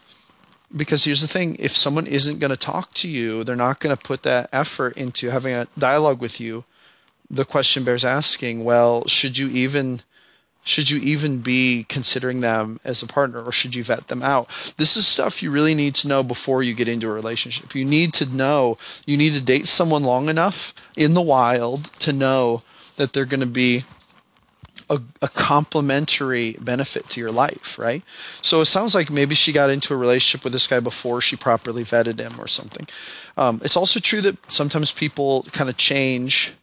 because 0.75 1.05
here's 1.05 1.21
the 1.21 1.27
thing 1.27 1.55
if 1.59 1.71
someone 1.71 2.07
isn't 2.07 2.39
going 2.39 2.51
to 2.51 2.57
talk 2.57 2.93
to 2.93 3.07
you 3.07 3.43
they're 3.43 3.55
not 3.55 3.79
going 3.79 3.95
to 3.95 4.07
put 4.07 4.23
that 4.23 4.49
effort 4.51 4.95
into 4.97 5.29
having 5.29 5.53
a 5.53 5.67
dialogue 5.77 6.21
with 6.21 6.39
you. 6.39 6.63
The 7.29 7.45
question 7.45 7.83
bears 7.83 8.05
asking 8.05 8.63
well 8.63 9.07
should 9.07 9.37
you 9.37 9.49
even 9.49 10.01
should 10.63 10.89
you 10.89 10.99
even 10.99 11.41
be 11.41 11.85
considering 11.87 12.41
them 12.41 12.79
as 12.83 13.03
a 13.03 13.07
partner 13.07 13.39
or 13.39 13.51
should 13.51 13.75
you 13.75 13.83
vet 13.83 14.07
them 14.07 14.23
out? 14.23 14.47
This 14.77 14.97
is 14.97 15.05
stuff 15.05 15.43
you 15.43 15.51
really 15.51 15.75
need 15.75 15.93
to 15.95 16.07
know 16.07 16.23
before 16.23 16.63
you 16.63 16.73
get 16.73 16.87
into 16.87 17.07
a 17.07 17.13
relationship. 17.13 17.75
You 17.75 17.85
need 17.85 18.13
to 18.15 18.25
know 18.25 18.77
you 19.05 19.15
need 19.15 19.33
to 19.33 19.41
date 19.41 19.67
someone 19.67 20.03
long 20.03 20.27
enough 20.27 20.73
in 20.97 21.13
the 21.13 21.21
wild 21.21 21.85
to 21.99 22.11
know 22.11 22.63
that 22.97 23.13
they're 23.13 23.25
going 23.25 23.41
to 23.41 23.45
be 23.45 23.83
a, 24.89 25.01
a 25.21 25.27
complementary 25.27 26.53
benefit 26.59 27.09
to 27.09 27.19
your 27.19 27.31
life, 27.31 27.79
right? 27.79 28.03
So 28.41 28.61
it 28.61 28.65
sounds 28.65 28.93
like 28.95 29.09
maybe 29.09 29.35
she 29.35 29.51
got 29.51 29.69
into 29.69 29.93
a 29.93 29.97
relationship 29.97 30.43
with 30.43 30.53
this 30.53 30.67
guy 30.67 30.79
before 30.79 31.21
she 31.21 31.35
properly 31.35 31.83
vetted 31.83 32.19
him 32.19 32.39
or 32.39 32.47
something. 32.47 32.85
Um, 33.37 33.61
it's 33.63 33.77
also 33.77 33.99
true 33.99 34.21
that 34.21 34.51
sometimes 34.51 34.91
people 34.91 35.43
kind 35.51 35.69
of 35.69 35.77
change 35.77 36.53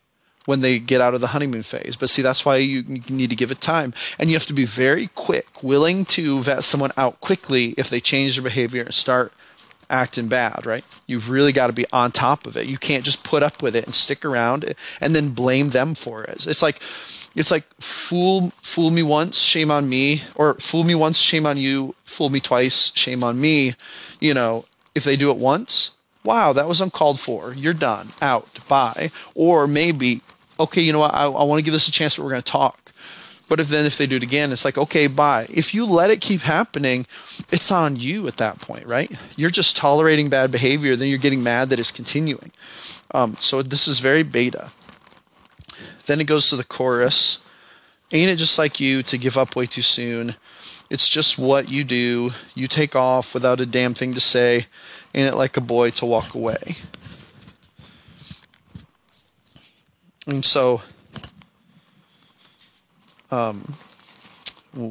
when 0.47 0.61
they 0.61 0.79
get 0.79 1.01
out 1.01 1.15
of 1.15 1.21
the 1.21 1.29
honeymoon 1.29 1.63
phase. 1.63 1.97
But 1.97 2.11
see, 2.11 2.23
that's 2.23 2.45
why 2.45 2.57
you, 2.57 2.85
you, 2.89 3.03
need 3.15 3.31
to 3.31 3.37
give 3.37 3.51
it 3.51 3.61
time. 3.61 3.95
And 4.19 4.29
you 4.29 4.37
have 4.37 4.47
to 4.47 4.53
be 4.53 4.65
very 4.65 5.09
quick, 5.15 5.63
willing 5.63 6.05
to 6.07 6.41
vet 6.41 6.65
someone 6.65 6.91
out 6.97 7.21
quickly 7.21 7.75
if 7.77 7.91
they 7.91 8.01
change 8.01 8.37
their 8.37 8.43
behavior 8.43 8.83
and 8.83 8.95
start 8.95 9.33
acting 9.89 10.27
bad, 10.27 10.67
right? 10.67 10.85
You've 11.07 11.31
really 11.31 11.53
got 11.53 11.69
to 11.69 11.73
be 11.73 11.87
on 11.93 12.11
top 12.11 12.47
of 12.47 12.57
it. 12.57 12.67
You 12.67 12.79
can't 12.79 13.05
just 13.05 13.23
put 13.23 13.43
up 13.43 13.63
with 13.63 13.77
it 13.77 13.85
and 13.85 13.95
stick 13.95 14.25
around 14.25 14.75
and 15.01 15.15
then 15.15 15.29
blame 15.29 15.71
them 15.71 15.95
for 15.95 16.25
it. 16.25 16.47
It's 16.47 16.63
like 16.63 16.81
it's 17.35 17.51
like 17.51 17.67
fool 17.81 18.51
fool 18.57 18.91
me 18.91 19.03
once, 19.03 19.39
shame 19.41 19.71
on 19.71 19.89
me, 19.89 20.23
or 20.35 20.55
fool 20.55 20.85
me 20.85 20.95
once, 20.95 21.19
shame 21.19 21.47
on 21.47 21.57
you, 21.57 21.95
fool 22.05 22.31
me 22.31 22.41
twice, 22.41 22.95
shame 22.95 23.25
on 23.25 23.41
me. 23.41 23.75
You 24.21 24.35
know, 24.35 24.65
if 24.95 25.05
they 25.05 25.17
do 25.17 25.31
it 25.31 25.39
once, 25.39 25.97
wow, 26.25 26.53
that 26.53 26.69
was 26.69 26.81
uncalled 26.81 27.19
for. 27.19 27.55
You're 27.55 27.75
done, 27.75 28.09
out, 28.21 28.49
bye. 28.69 29.11
Or 29.35 29.67
maybe, 29.67 30.21
okay, 30.61 30.83
you 30.83 30.93
know 30.93 31.01
what, 31.01 31.15
I, 31.15 31.25
I 31.25 31.43
want 31.45 31.59
to 31.59 31.65
give 31.65 31.73
this 31.73 31.89
a 31.89 31.93
chance, 31.93 32.17
but 32.17 32.25
we're 32.25 32.31
going 32.31 32.43
to 32.43 32.53
talk. 32.53 32.93
But 33.49 33.61
if 33.61 33.69
then 33.69 33.85
if 33.85 33.99
they 33.99 34.07
do 34.07 34.17
it 34.17 34.23
again, 34.23 34.51
it's 34.51 34.65
like, 34.65 34.79
okay, 34.79 35.09
bye. 35.09 35.47
If 35.51 35.75
you 35.75 35.85
let 35.85 36.11
it 36.11 36.23
keep 36.23 36.41
happening, 36.41 37.07
it's 37.51 37.71
on 37.71 37.97
you 37.97 38.27
at 38.27 38.39
that 38.39 38.61
point, 38.61 38.87
right? 38.87 39.11
You're 39.37 39.51
just 39.51 39.77
tolerating 39.77 40.31
bad 40.31 40.51
behavior, 40.51 40.97
then 40.97 41.09
you're 41.09 41.19
getting 41.19 41.43
mad 41.43 41.69
that 41.69 41.79
it's 41.79 41.91
continuing. 41.91 42.51
Um, 43.13 43.37
so 43.41 43.63
this 43.63 43.87
is 43.87 43.99
very 43.99 44.23
beta. 44.23 44.71
Then 46.07 46.21
it 46.21 46.27
goes 46.27 46.49
to 46.51 46.57
the 46.57 46.65
chorus. 46.65 47.49
Ain't 48.13 48.31
it 48.31 48.37
just 48.37 48.59
like 48.59 48.79
you 48.79 49.03
to 49.05 49.17
give 49.17 49.39
up 49.39 49.57
way 49.57 49.67
too 49.67 49.83
soon? 49.83 50.37
It's 50.91 51.09
just 51.09 51.39
what 51.39 51.71
you 51.71 51.85
do. 51.85 52.33
You 52.55 52.67
take 52.67 52.95
off 52.95 53.33
without 53.33 53.61
a 53.61 53.67
damn 53.67 53.95
thing 53.95 54.13
to 54.15 54.21
say. 54.21 54.67
Ain't 55.15 55.33
it 55.33 55.37
like 55.37 55.57
a 55.57 55.63
boy 55.63 55.91
to 55.91 56.07
walk 56.07 56.35
away? 56.35 56.77
And 60.27 60.45
so, 60.45 60.83
um, 63.31 63.75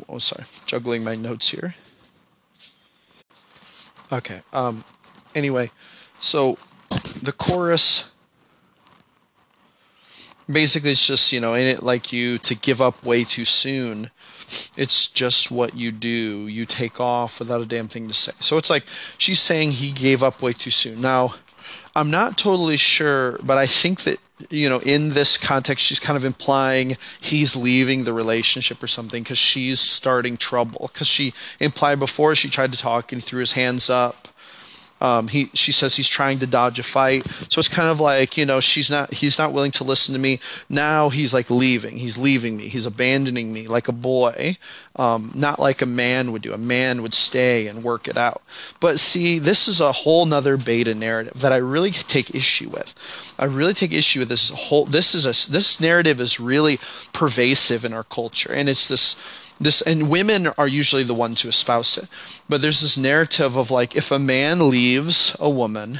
oh, 0.09 0.17
sorry, 0.17 0.45
juggling 0.65 1.03
my 1.03 1.15
notes 1.15 1.49
here. 1.49 1.75
Okay. 4.11 4.41
Um, 4.51 4.83
anyway, 5.35 5.71
so 6.19 6.57
the 7.21 7.31
chorus 7.31 8.10
basically 10.51 10.91
it's 10.91 11.05
just 11.05 11.31
you 11.31 11.39
know 11.39 11.55
ain't 11.55 11.79
it 11.79 11.83
like 11.83 12.11
you 12.11 12.37
to 12.39 12.55
give 12.55 12.81
up 12.81 13.03
way 13.03 13.23
too 13.23 13.45
soon 13.45 14.09
it's 14.77 15.09
just 15.09 15.51
what 15.51 15.77
you 15.77 15.91
do. 15.91 16.47
You 16.47 16.65
take 16.65 16.99
off 16.99 17.39
without 17.39 17.61
a 17.61 17.65
damn 17.65 17.87
thing 17.87 18.07
to 18.07 18.13
say. 18.13 18.33
So 18.39 18.57
it's 18.57 18.69
like 18.69 18.85
she's 19.17 19.39
saying 19.39 19.71
he 19.71 19.91
gave 19.91 20.23
up 20.23 20.41
way 20.41 20.53
too 20.53 20.71
soon. 20.71 21.01
Now 21.01 21.35
i'm 21.93 22.09
not 22.09 22.37
totally 22.37 22.77
sure 22.77 23.37
but 23.43 23.57
i 23.57 23.65
think 23.65 24.03
that 24.03 24.17
you 24.49 24.69
know 24.69 24.79
in 24.79 25.09
this 25.09 25.37
context 25.37 25.85
she's 25.85 25.99
kind 25.99 26.15
of 26.15 26.23
implying 26.23 26.95
he's 27.19 27.53
leaving 27.53 28.05
the 28.05 28.13
relationship 28.13 28.81
or 28.81 28.87
something 28.87 29.23
because 29.23 29.37
she's 29.37 29.79
starting 29.79 30.37
trouble. 30.37 30.89
Because 30.91 31.07
she 31.07 31.33
implied 31.59 31.99
before 31.99 32.33
she 32.35 32.49
tried 32.49 32.71
to 32.71 32.79
talk 32.79 33.11
and 33.11 33.21
he 33.21 33.27
threw 33.27 33.41
his 33.41 33.51
hands 33.53 33.89
up 33.89 34.29
um, 35.01 35.27
he 35.27 35.49
she 35.53 35.71
says 35.71 35.95
he's 35.95 36.07
trying 36.07 36.39
to 36.39 36.47
dodge 36.47 36.77
a 36.79 36.83
fight, 36.83 37.25
so 37.25 37.59
it's 37.59 37.67
kind 37.67 37.89
of 37.89 37.99
like 37.99 38.37
you 38.37 38.45
know 38.45 38.59
she's 38.59 38.91
not 38.91 39.13
he's 39.13 39.39
not 39.39 39.51
willing 39.51 39.71
to 39.71 39.83
listen 39.83 40.13
to 40.13 40.19
me. 40.19 40.39
Now 40.69 41.09
he's 41.09 41.33
like 41.33 41.49
leaving. 41.49 41.97
He's 41.97 42.17
leaving 42.17 42.57
me. 42.57 42.67
He's 42.67 42.85
abandoning 42.85 43.51
me 43.51 43.67
like 43.67 43.87
a 43.87 43.93
boy, 43.93 44.57
um, 44.95 45.31
not 45.33 45.59
like 45.59 45.81
a 45.81 45.87
man 45.87 46.31
would 46.31 46.43
do. 46.43 46.53
A 46.53 46.57
man 46.57 47.01
would 47.01 47.15
stay 47.15 47.67
and 47.67 47.83
work 47.83 48.07
it 48.07 48.17
out. 48.17 48.43
But 48.79 48.99
see, 48.99 49.39
this 49.39 49.67
is 49.67 49.81
a 49.81 49.91
whole 49.91 50.25
nother 50.25 50.55
beta 50.55 50.93
narrative 50.93 51.41
that 51.41 51.51
I 51.51 51.57
really 51.57 51.91
take 51.91 52.35
issue 52.35 52.69
with. 52.69 53.35
I 53.39 53.45
really 53.45 53.73
take 53.73 53.93
issue 53.93 54.19
with 54.19 54.29
this 54.29 54.49
whole. 54.49 54.85
This 54.85 55.15
is 55.15 55.25
a 55.25 55.51
this 55.51 55.81
narrative 55.81 56.21
is 56.21 56.39
really 56.39 56.79
pervasive 57.11 57.85
in 57.85 57.93
our 57.93 58.03
culture, 58.03 58.53
and 58.53 58.69
it's 58.69 58.87
this 58.87 59.50
this 59.63 59.81
and 59.81 60.09
women 60.09 60.47
are 60.57 60.67
usually 60.67 61.03
the 61.03 61.13
ones 61.13 61.41
who 61.41 61.49
espouse 61.49 61.97
it. 61.97 62.09
But 62.49 62.61
there's 62.61 62.81
this 62.81 62.97
narrative 62.97 63.55
of 63.55 63.71
like 63.71 63.95
if 63.95 64.11
a 64.11 64.19
man 64.19 64.69
leaves 64.69 65.35
a 65.39 65.49
woman 65.49 65.99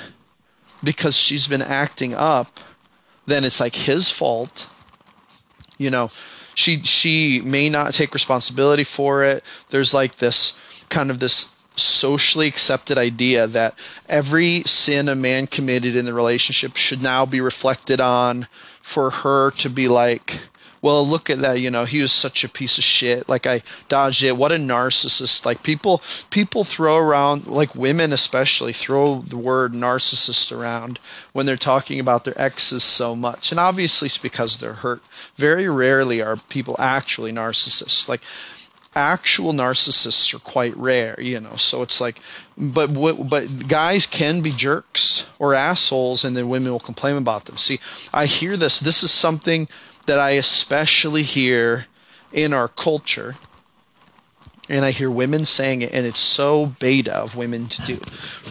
because 0.84 1.16
she's 1.16 1.48
been 1.48 1.62
acting 1.62 2.14
up 2.14 2.60
then 3.28 3.44
it's 3.44 3.60
like 3.60 3.76
his 3.76 4.10
fault. 4.10 4.70
You 5.78 5.90
know 5.90 6.10
she 6.56 6.82
she 6.84 7.42
may 7.42 7.70
not 7.70 7.94
take 7.94 8.14
responsibility 8.14 8.84
for 8.84 9.24
it. 9.24 9.44
There's 9.70 9.94
like 9.94 10.18
this 10.18 10.60
kind 10.90 11.10
of 11.10 11.20
this 11.20 11.58
socially 11.76 12.48
accepted 12.48 12.98
idea 12.98 13.48
that 13.48 13.80
every 14.10 14.62
sin 14.64 15.08
a 15.08 15.16
man 15.16 15.48
committed 15.48 15.96
in 15.96 16.06
the 16.06 16.14
relationship 16.14 16.76
should 16.76 17.02
now 17.02 17.26
be 17.26 17.40
reflected 17.40 18.02
on 18.02 18.48
for 18.82 19.10
her 19.10 19.52
to 19.52 19.70
be 19.70 19.88
like 19.88 20.40
well, 20.82 21.08
look 21.08 21.30
at 21.30 21.40
that, 21.40 21.60
you 21.60 21.70
know, 21.70 21.86
he 21.86 22.02
was 22.02 22.12
such 22.12 22.44
a 22.44 22.50
piece 22.50 22.78
of 22.78 22.84
shit. 22.84 23.30
Like 23.30 23.46
I 23.46 23.62
dodged 23.88 24.24
it. 24.24 24.36
What 24.38 24.52
a 24.52 24.56
narcissist. 24.56 25.46
Like 25.46 25.62
people 25.64 26.02
people 26.32 26.64
throw 26.64 26.98
around 26.98 27.46
like 27.48 27.76
women 27.76 28.12
especially 28.12 28.74
throw 28.74 29.20
the 29.20 29.38
word 29.38 29.74
narcissist 29.74 30.58
around 30.58 31.00
when 31.34 31.46
they're 31.46 31.56
talking 31.56 32.00
about 32.00 32.24
their 32.24 32.40
exes 32.40 32.84
so 32.84 33.16
much. 33.16 33.52
And 33.52 33.60
obviously 33.60 34.08
it's 34.08 34.18
because 34.18 34.60
they're 34.60 34.74
hurt. 34.74 35.04
Very 35.36 35.70
rarely 35.70 36.22
are 36.22 36.38
people 36.38 36.76
actually 36.80 37.32
narcissists. 37.32 38.10
Like 38.10 38.22
actual 38.96 39.54
narcissists 39.54 40.34
are 40.34 40.40
quite 40.40 40.76
rare, 40.76 41.16
you 41.20 41.40
know. 41.40 41.56
So 41.56 41.82
it's 41.82 42.02
like, 42.02 42.20
but 42.58 42.88
but 42.88 43.68
guys 43.68 44.06
can 44.06 44.42
be 44.42 44.52
jerks 44.52 45.30
or 45.40 45.54
assholes, 45.54 46.26
and 46.26 46.36
then 46.36 46.50
women 46.50 46.72
will 46.72 46.80
complain 46.80 47.18
about 47.18 47.46
them. 47.46 47.58
See, 47.58 47.80
I 48.14 48.26
hear 48.26 48.58
this. 48.58 48.80
This 48.80 49.04
is 49.04 49.12
something 49.12 49.68
that 50.12 50.20
I 50.20 50.32
especially 50.32 51.24
hear 51.24 51.86
in 52.34 52.52
our 52.52 52.68
culture. 52.68 53.36
And 54.68 54.84
I 54.84 54.92
hear 54.92 55.10
women 55.10 55.46
saying 55.46 55.84
it, 55.84 55.94
and 55.94 56.06
it's 56.06 56.20
so 56.20 56.66
beta 56.66 57.16
of 57.16 57.38
women 57.38 57.68
to 57.68 57.82
do, 57.84 57.98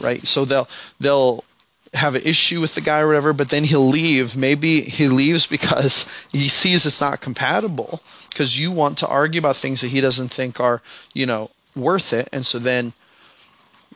right? 0.02 0.26
So 0.26 0.46
they'll 0.46 0.68
they'll 1.00 1.44
have 1.92 2.14
an 2.14 2.22
issue 2.24 2.62
with 2.62 2.74
the 2.74 2.80
guy 2.80 3.00
or 3.00 3.08
whatever, 3.08 3.34
but 3.34 3.50
then 3.50 3.64
he'll 3.64 3.86
leave. 3.86 4.38
Maybe 4.38 4.80
he 4.80 5.08
leaves 5.08 5.46
because 5.46 6.26
he 6.32 6.48
sees 6.48 6.86
it's 6.86 7.02
not 7.02 7.20
compatible. 7.20 8.00
Because 8.30 8.58
you 8.58 8.72
want 8.72 8.96
to 8.98 9.06
argue 9.06 9.40
about 9.40 9.56
things 9.56 9.82
that 9.82 9.88
he 9.88 10.00
doesn't 10.00 10.28
think 10.28 10.60
are, 10.60 10.80
you 11.12 11.26
know, 11.26 11.50
worth 11.76 12.14
it, 12.14 12.26
and 12.32 12.46
so 12.46 12.58
then 12.58 12.94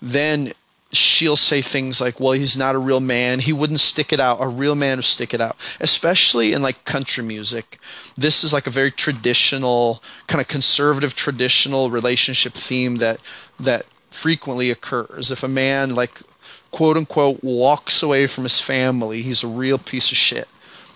then 0.02 0.52
she'll 0.97 1.37
say 1.37 1.63
things 1.63 2.01
like, 2.01 2.21
well, 2.21 2.33
he's 2.33 2.57
not 2.57 2.75
a 2.75 2.79
real 2.79 3.01
man. 3.01 3.41
He 3.41 3.53
wouldn't 3.53 3.81
stick 3.81 4.13
it 4.13 4.21
out. 4.21 4.41
A 4.41 4.49
real 4.49 4.75
man 4.75 4.99
would 4.99 5.05
stick 5.05 5.35
it 5.35 5.41
out, 5.41 5.57
especially 5.81 6.53
in 6.53 6.63
like 6.63 6.85
country 6.85 7.25
music. 7.25 7.79
This 8.17 8.45
is 8.45 8.53
like 8.53 8.67
a 8.67 8.71
very 8.71 8.91
traditional, 8.91 10.03
kind 10.27 10.41
of 10.41 10.49
conservative, 10.49 11.15
traditional 11.15 11.91
relationship 11.91 12.53
theme 12.53 12.97
that, 12.97 13.21
that 13.59 13.87
frequently 14.11 14.71
occurs. 14.71 15.31
If 15.31 15.43
a 15.43 15.49
man, 15.49 15.95
like, 15.95 16.21
quote 16.71 16.97
unquote, 16.97 17.43
walks 17.43 18.03
away 18.03 18.27
from 18.27 18.45
his 18.45 18.61
family, 18.61 19.23
he's 19.23 19.45
a 19.45 19.49
real 19.49 19.79
piece 19.79 20.11
of 20.11 20.17
shit, 20.17 20.49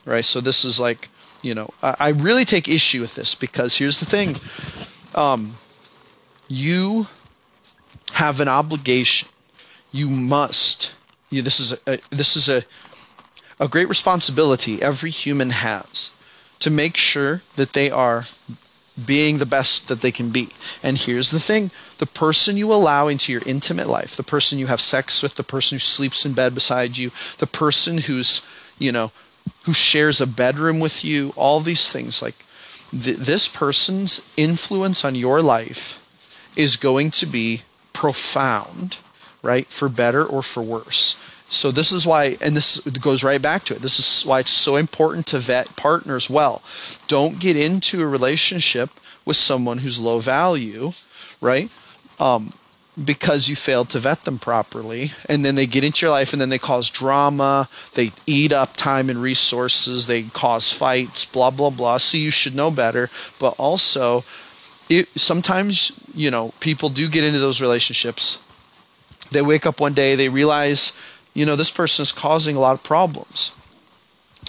right? 0.05 0.25
So 0.25 0.41
this 0.41 0.65
is 0.65 0.79
like, 0.81 1.09
you 1.43 1.55
know, 1.55 1.71
I, 1.83 1.97
I 1.99 2.09
really 2.11 2.45
take 2.45 2.69
issue 2.69 3.01
with 3.01 3.15
this 3.15 3.35
because 3.35 3.77
here's 3.77 4.01
the 4.01 4.07
thing. 4.07 4.37
Um, 5.15 5.55
you 6.49 7.07
have 8.13 8.41
an 8.41 8.49
obligation 8.49 9.29
you 9.91 10.09
must. 10.09 10.95
You, 11.31 11.43
this 11.43 11.61
is 11.61 11.73
a, 11.87 11.99
this 12.11 12.37
is 12.37 12.49
a 12.49 12.65
a 13.61 13.69
great 13.69 13.89
responsibility 13.89 14.81
every 14.81 15.11
human 15.11 15.51
has 15.51 16.17
to 16.61 16.71
make 16.71 16.97
sure 16.97 17.43
that 17.57 17.73
they 17.73 17.91
are 17.91 18.25
being 19.05 19.39
the 19.39 19.47
best 19.47 19.89
that 19.89 20.01
they 20.01 20.11
can 20.11 20.31
be. 20.31 20.49
And 20.83 20.99
here's 20.99 21.31
the 21.31 21.39
thing 21.39 21.71
the 21.99 22.07
person 22.07 22.57
you 22.57 22.73
allow 22.73 23.09
into 23.09 23.33
your 23.33 23.43
intimate 23.47 23.89
life, 23.89 24.17
the 24.17 24.23
person 24.23 24.59
you 24.59 24.67
have 24.67 24.81
sex 24.81 25.23
with, 25.23 25.35
the 25.35 25.43
person 25.43 25.77
who 25.77 25.81
sleeps 25.81 26.25
in 26.27 26.33
bed 26.33 26.55
beside 26.55 26.99
you, 26.99 27.11
the 27.39 27.47
person 27.47 27.99
who's, 27.99 28.47
you 28.79 28.91
know, 28.91 29.13
who 29.65 29.73
shares 29.73 30.21
a 30.21 30.27
bedroom 30.27 30.81
with 30.81 31.05
you, 31.05 31.33
all 31.37 31.61
these 31.61 31.93
things 31.93 32.23
like 32.23 32.45
th- 32.91 33.17
this 33.17 33.49
person's 33.49 34.33
influence 34.37 35.05
on 35.05 35.15
your 35.15 35.43
life 35.43 36.05
is 36.57 36.77
going 36.77 37.11
to 37.13 37.27
be 37.27 37.63
profound 37.93 38.99
right? 39.43 39.67
For 39.69 39.89
better 39.89 40.25
or 40.25 40.43
for 40.43 40.63
worse. 40.63 41.17
So 41.51 41.71
this 41.71 41.93
is 41.93 42.07
why, 42.07 42.37
and 42.41 42.55
this 42.55 42.81
goes 42.81 43.25
right 43.25 43.41
back 43.41 43.65
to 43.65 43.75
it. 43.75 43.81
This 43.81 43.99
is 43.99 44.29
why 44.29 44.41
it's 44.41 44.51
so 44.51 44.77
important 44.77 45.27
to 45.29 45.39
vet 45.39 45.77
partners 45.77 46.29
well. 46.29 46.63
Don't 47.07 47.41
get 47.41 47.57
into 47.57 48.03
a 48.03 48.07
relationship 48.07 48.91
with 49.25 49.37
someone 49.37 49.79
who's 49.79 49.99
low 49.99 50.19
value, 50.19 50.91
right? 51.41 51.73
Um, 52.21 52.53
because 53.03 53.49
you 53.49 53.57
failed 53.57 53.89
to 53.91 53.99
vet 53.99 54.25
them 54.25 54.39
properly, 54.39 55.13
and 55.29 55.45
then 55.45 55.55
they 55.55 55.67
get 55.67 55.85
into 55.85 56.05
your 56.05 56.11
life, 56.11 56.33
and 56.33 56.43
then 56.43 56.49
they 56.51 56.59
cause 56.59 56.91
drama. 56.91 57.69
They 57.95 58.11
eat 58.27 58.53
up 58.53 58.77
time 58.77 59.09
and 59.09 59.23
resources. 59.23 60.07
They 60.07 60.25
cause 60.25 60.73
fights. 60.73 61.25
Blah 61.25 61.51
blah 61.51 61.71
blah. 61.71 61.99
So 61.99 62.19
you 62.19 62.33
should 62.33 62.57
know 62.57 62.71
better. 62.71 63.09
But 63.39 63.55
also, 63.57 64.25
it, 64.91 65.09
sometimes 65.11 65.93
you 66.13 66.31
know 66.31 66.53
people 66.59 66.89
do 66.89 67.09
get 67.09 67.23
into 67.25 67.39
those 67.39 67.63
relationships 67.63 68.43
they 69.31 69.43
wake 69.43 69.67
up 69.67 69.81
one 69.81 69.95
day, 69.95 70.15
they 70.15 70.29
realize, 70.29 70.99
you 71.35 71.45
know, 71.45 71.57
this 71.57 71.71
person 71.71 72.03
is 72.03 72.13
causing 72.13 72.57
a 72.57 72.61
lot 72.61 72.75
of 72.75 72.83
problems. 72.83 73.55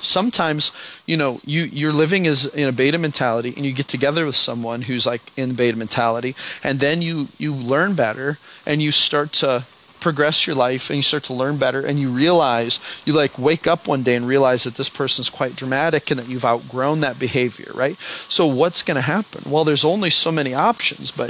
Sometimes, 0.01 0.71
you 1.05 1.17
know, 1.17 1.41
you 1.43 1.63
you're 1.63 1.91
living 1.91 2.25
as 2.25 2.45
in 2.45 2.69
a 2.69 2.71
beta 2.71 2.97
mentality, 2.97 3.53
and 3.58 3.65
you 3.65 3.73
get 3.73 3.88
together 3.88 4.25
with 4.25 4.36
someone 4.36 4.84
who's 4.84 5.05
like 5.05 5.21
in 5.36 5.55
beta 5.55 5.77
mentality, 5.77 6.36
and 6.63 6.79
then 6.79 7.01
you 7.01 7.27
you 7.38 7.53
learn 7.53 7.95
better, 7.95 8.38
and 8.65 8.82
you 8.82 8.91
start 8.91 9.34
to 9.34 9.65
progress 9.99 10.47
your 10.47 10.55
life 10.55 10.89
and 10.89 10.97
you 10.97 11.03
start 11.03 11.23
to 11.23 11.34
learn 11.34 11.58
better 11.58 11.86
and 11.86 11.99
you 11.99 12.10
realize 12.10 12.79
you 13.05 13.13
like 13.13 13.38
wake 13.38 13.67
up 13.67 13.88
one 13.88 14.03
day 14.03 14.15
and 14.15 14.27
realize 14.27 14.63
that 14.63 14.75
this 14.75 14.89
person's 14.89 15.29
quite 15.29 15.55
dramatic 15.55 16.10
and 16.10 16.19
that 16.19 16.29
you've 16.29 16.45
outgrown 16.45 17.01
that 17.01 17.19
behavior 17.19 17.71
right 17.73 17.97
so 17.97 18.47
what's 18.47 18.82
going 18.82 18.95
to 18.95 19.01
happen 19.01 19.43
well 19.49 19.63
there's 19.63 19.86
only 19.86 20.10
so 20.10 20.32
many 20.32 20.53
options 20.53 21.12
but 21.12 21.29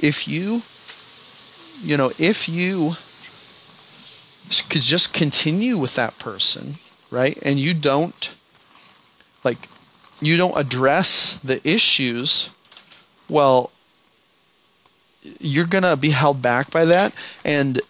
if 0.00 0.26
you 0.26 0.62
you 1.82 1.96
know, 1.96 2.12
if 2.18 2.48
you 2.48 2.92
could 4.68 4.82
just 4.82 5.14
continue 5.14 5.76
with 5.76 5.94
that 5.96 6.18
person, 6.18 6.74
right? 7.10 7.38
And 7.42 7.58
you 7.58 7.74
don't 7.74 8.34
like 9.44 9.58
you 10.20 10.36
don't 10.36 10.56
address 10.56 11.38
the 11.38 11.66
issues, 11.68 12.50
well, 13.28 13.70
you're 15.38 15.66
going 15.66 15.84
to 15.84 15.96
be 15.96 16.10
held 16.10 16.42
back 16.42 16.70
by 16.70 16.84
that 16.84 17.12
and 17.44 17.80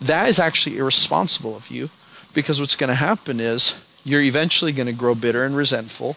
that 0.00 0.28
is 0.28 0.38
actually 0.38 0.78
irresponsible 0.78 1.56
of 1.56 1.70
you 1.70 1.90
because 2.32 2.60
what's 2.60 2.76
going 2.76 2.88
to 2.88 2.94
happen 2.94 3.40
is 3.40 3.82
you're 4.04 4.22
eventually 4.22 4.72
going 4.72 4.86
to 4.86 4.92
grow 4.92 5.14
bitter 5.14 5.44
and 5.44 5.56
resentful 5.56 6.16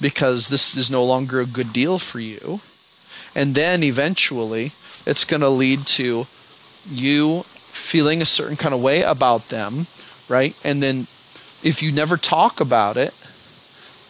because 0.00 0.48
this 0.48 0.76
is 0.76 0.90
no 0.90 1.04
longer 1.04 1.40
a 1.40 1.46
good 1.46 1.72
deal 1.72 1.98
for 1.98 2.20
you. 2.20 2.60
And 3.34 3.54
then 3.54 3.82
eventually 3.82 4.72
it's 5.08 5.24
going 5.24 5.40
to 5.40 5.48
lead 5.48 5.86
to 5.86 6.26
you 6.90 7.42
feeling 7.42 8.20
a 8.20 8.26
certain 8.26 8.56
kind 8.56 8.74
of 8.74 8.82
way 8.82 9.02
about 9.02 9.48
them, 9.48 9.86
right? 10.28 10.54
And 10.62 10.82
then 10.82 11.06
if 11.62 11.82
you 11.82 11.92
never 11.92 12.16
talk 12.16 12.60
about 12.60 12.96
it, 12.96 13.14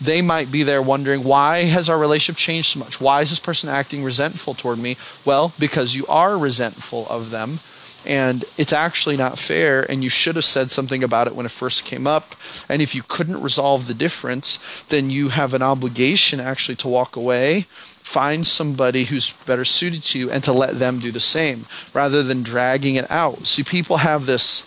they 0.00 0.22
might 0.22 0.50
be 0.50 0.62
there 0.62 0.82
wondering 0.82 1.24
why 1.24 1.64
has 1.64 1.88
our 1.88 1.98
relationship 1.98 2.38
changed 2.38 2.68
so 2.68 2.80
much? 2.80 3.00
Why 3.00 3.22
is 3.22 3.30
this 3.30 3.40
person 3.40 3.68
acting 3.68 4.04
resentful 4.04 4.54
toward 4.54 4.78
me? 4.78 4.96
Well, 5.24 5.52
because 5.58 5.94
you 5.94 6.06
are 6.06 6.37
resentful 6.37 7.06
of 7.08 7.30
them 7.30 7.58
and 8.06 8.44
it's 8.56 8.72
actually 8.72 9.16
not 9.16 9.38
fair 9.38 9.88
and 9.90 10.02
you 10.02 10.08
should 10.08 10.37
have 10.37 10.44
said 10.44 10.70
something 10.70 11.02
about 11.02 11.26
it 11.26 11.34
when 11.34 11.46
it 11.46 11.52
first 11.52 11.84
came 11.84 12.06
up. 12.06 12.34
And 12.68 12.80
if 12.80 12.94
you 12.94 13.02
couldn't 13.06 13.42
resolve 13.42 13.87
the 13.87 13.94
difference 13.94 14.82
then 14.84 15.11
you 15.11 15.28
have 15.28 15.54
an 15.54 15.62
obligation 15.62 16.40
actually 16.40 16.76
to 16.76 16.88
walk 16.88 17.16
away 17.16 17.66
find 18.08 18.46
somebody 18.46 19.04
who's 19.04 19.30
better 19.44 19.66
suited 19.66 20.02
to 20.02 20.18
you 20.18 20.30
and 20.30 20.42
to 20.42 20.52
let 20.52 20.78
them 20.78 20.98
do 20.98 21.12
the 21.12 21.20
same 21.20 21.66
rather 21.92 22.22
than 22.22 22.42
dragging 22.42 22.94
it 22.94 23.08
out. 23.11 23.46
See 23.46 23.62
people 23.62 23.98
have 23.98 24.24
this 24.24 24.64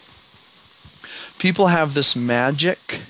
people 1.39 1.67
have 1.67 1.95
this 1.95 2.15
magic 2.15 3.01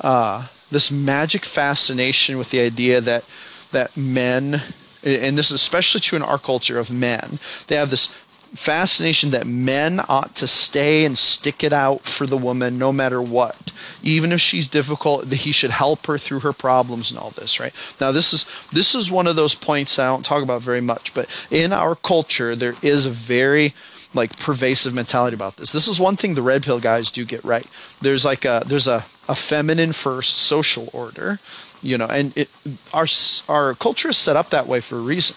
uh, 0.00 0.46
this 0.70 0.92
magic 0.92 1.44
fascination 1.44 2.38
with 2.38 2.50
the 2.50 2.60
idea 2.60 3.00
that 3.00 3.24
that 3.72 3.96
men 3.96 4.62
and 5.04 5.36
this 5.36 5.50
is 5.50 5.52
especially 5.52 6.00
true 6.00 6.16
in 6.16 6.22
our 6.22 6.38
culture 6.38 6.78
of 6.78 6.90
men 6.90 7.38
they 7.66 7.74
have 7.76 7.90
this 7.90 8.12
fascination 8.56 9.30
that 9.30 9.46
men 9.46 10.00
ought 10.08 10.34
to 10.36 10.46
stay 10.46 11.04
and 11.04 11.16
stick 11.16 11.62
it 11.62 11.72
out 11.72 12.02
for 12.02 12.26
the 12.26 12.36
woman 12.36 12.78
no 12.78 12.92
matter 12.92 13.20
what. 13.20 13.72
Even 14.02 14.32
if 14.32 14.40
she's 14.40 14.68
difficult 14.68 15.28
that 15.28 15.36
he 15.36 15.52
should 15.52 15.70
help 15.70 16.06
her 16.06 16.18
through 16.18 16.40
her 16.40 16.52
problems 16.52 17.10
and 17.10 17.20
all 17.20 17.30
this 17.30 17.60
right? 17.60 17.74
Now 18.00 18.12
this 18.12 18.32
is 18.32 18.50
this 18.72 18.94
is 18.94 19.10
one 19.10 19.26
of 19.26 19.36
those 19.36 19.54
points 19.54 19.98
i 19.98 20.06
don't 20.06 20.24
talk 20.24 20.42
about 20.42 20.62
very 20.62 20.80
much 20.80 21.14
but 21.14 21.26
in 21.50 21.72
our 21.72 21.94
culture 21.94 22.54
there 22.54 22.74
is 22.82 23.06
a 23.06 23.10
very 23.10 23.72
like 24.14 24.38
pervasive 24.38 24.94
mentality 24.94 25.34
about 25.34 25.56
this. 25.56 25.72
This 25.72 25.88
is 25.88 26.00
one 26.00 26.16
thing 26.16 26.34
the 26.34 26.42
red 26.42 26.62
pill 26.62 26.80
guys 26.80 27.10
do 27.10 27.24
get 27.24 27.44
right. 27.44 27.66
There's 28.00 28.24
like 28.24 28.44
a 28.44 28.62
there's 28.66 28.86
a, 28.86 29.04
a 29.28 29.34
feminine 29.34 29.92
first 29.92 30.38
social 30.38 30.88
order 30.92 31.38
you 31.82 31.98
know 31.98 32.06
and 32.06 32.36
it 32.36 32.48
our 32.94 33.06
our 33.48 33.74
culture 33.74 34.08
is 34.08 34.16
set 34.16 34.36
up 34.36 34.50
that 34.50 34.66
way 34.66 34.80
for 34.80 34.96
a 34.96 35.00
reason. 35.02 35.36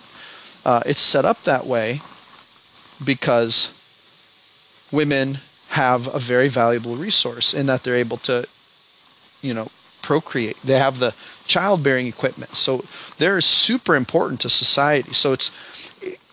Uh, 0.66 0.82
it's 0.86 1.02
set 1.02 1.26
up 1.26 1.44
that 1.44 1.66
way 1.66 2.02
because 3.04 3.76
women 4.92 5.40
have 5.70 6.14
a 6.14 6.20
very 6.20 6.48
valuable 6.48 6.96
resource 6.96 7.54
in 7.54 7.68
that 7.68 7.84
they're 7.84 7.96
able 7.96 8.18
to, 8.18 8.48
you 9.42 9.54
know, 9.54 9.70
procreate. 10.02 10.58
They 10.64 10.80
have 10.80 11.00
the 11.00 11.14
childbearing 11.46 12.08
equipment. 12.08 12.56
So 12.56 12.84
they're 13.18 13.42
super 13.42 13.96
important 13.96 14.42
to 14.42 14.50
society. 14.50 15.14
So 15.14 15.34
it's 15.34 15.52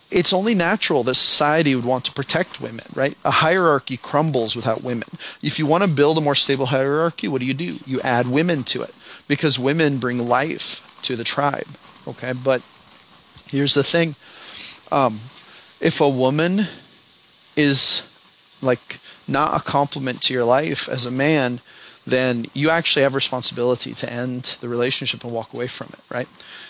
it's 0.09 0.31
only 0.31 0.55
natural 0.55 1.03
that 1.03 1.15
society 1.15 1.75
would 1.75 1.85
want 1.85 2.05
to 2.05 2.13
protect 2.13 2.61
women, 2.61 2.85
right? 2.95 3.17
A 3.25 3.31
hierarchy 3.31 3.97
crumbles 3.97 4.55
without 4.55 4.81
women. 4.81 5.09
If 5.43 5.59
you 5.59 5.65
want 5.65 5.83
to 5.83 5.89
build 5.89 6.17
a 6.17 6.21
more 6.21 6.35
stable 6.35 6.67
hierarchy, 6.67 7.27
what 7.27 7.41
do 7.41 7.47
you 7.47 7.53
do? 7.53 7.75
You 7.85 7.99
add 8.01 8.27
women 8.27 8.63
to 8.65 8.81
it 8.83 8.95
because 9.27 9.59
women 9.59 9.97
bring 9.97 10.27
life 10.27 10.99
to 11.03 11.15
the 11.15 11.25
tribe. 11.25 11.67
Okay, 12.07 12.31
but 12.31 12.61
here's 13.49 13.73
the 13.73 13.83
thing: 13.83 14.15
um, 14.91 15.19
if 15.79 16.01
a 16.01 16.09
woman 16.09 16.61
is 17.55 18.03
like 18.61 18.99
not 19.27 19.59
a 19.59 19.63
complement 19.63 20.21
to 20.23 20.33
your 20.33 20.45
life 20.45 20.89
as 20.89 21.05
a 21.05 21.11
man, 21.11 21.59
then 22.05 22.45
you 22.53 22.69
actually 22.69 23.03
have 23.03 23.13
responsibility 23.13 23.93
to 23.93 24.11
end 24.11 24.57
the 24.61 24.69
relationship 24.69 25.23
and 25.23 25.33
walk 25.33 25.53
away 25.53 25.67
from 25.67 25.87
it, 25.91 25.99
right? 26.09 26.29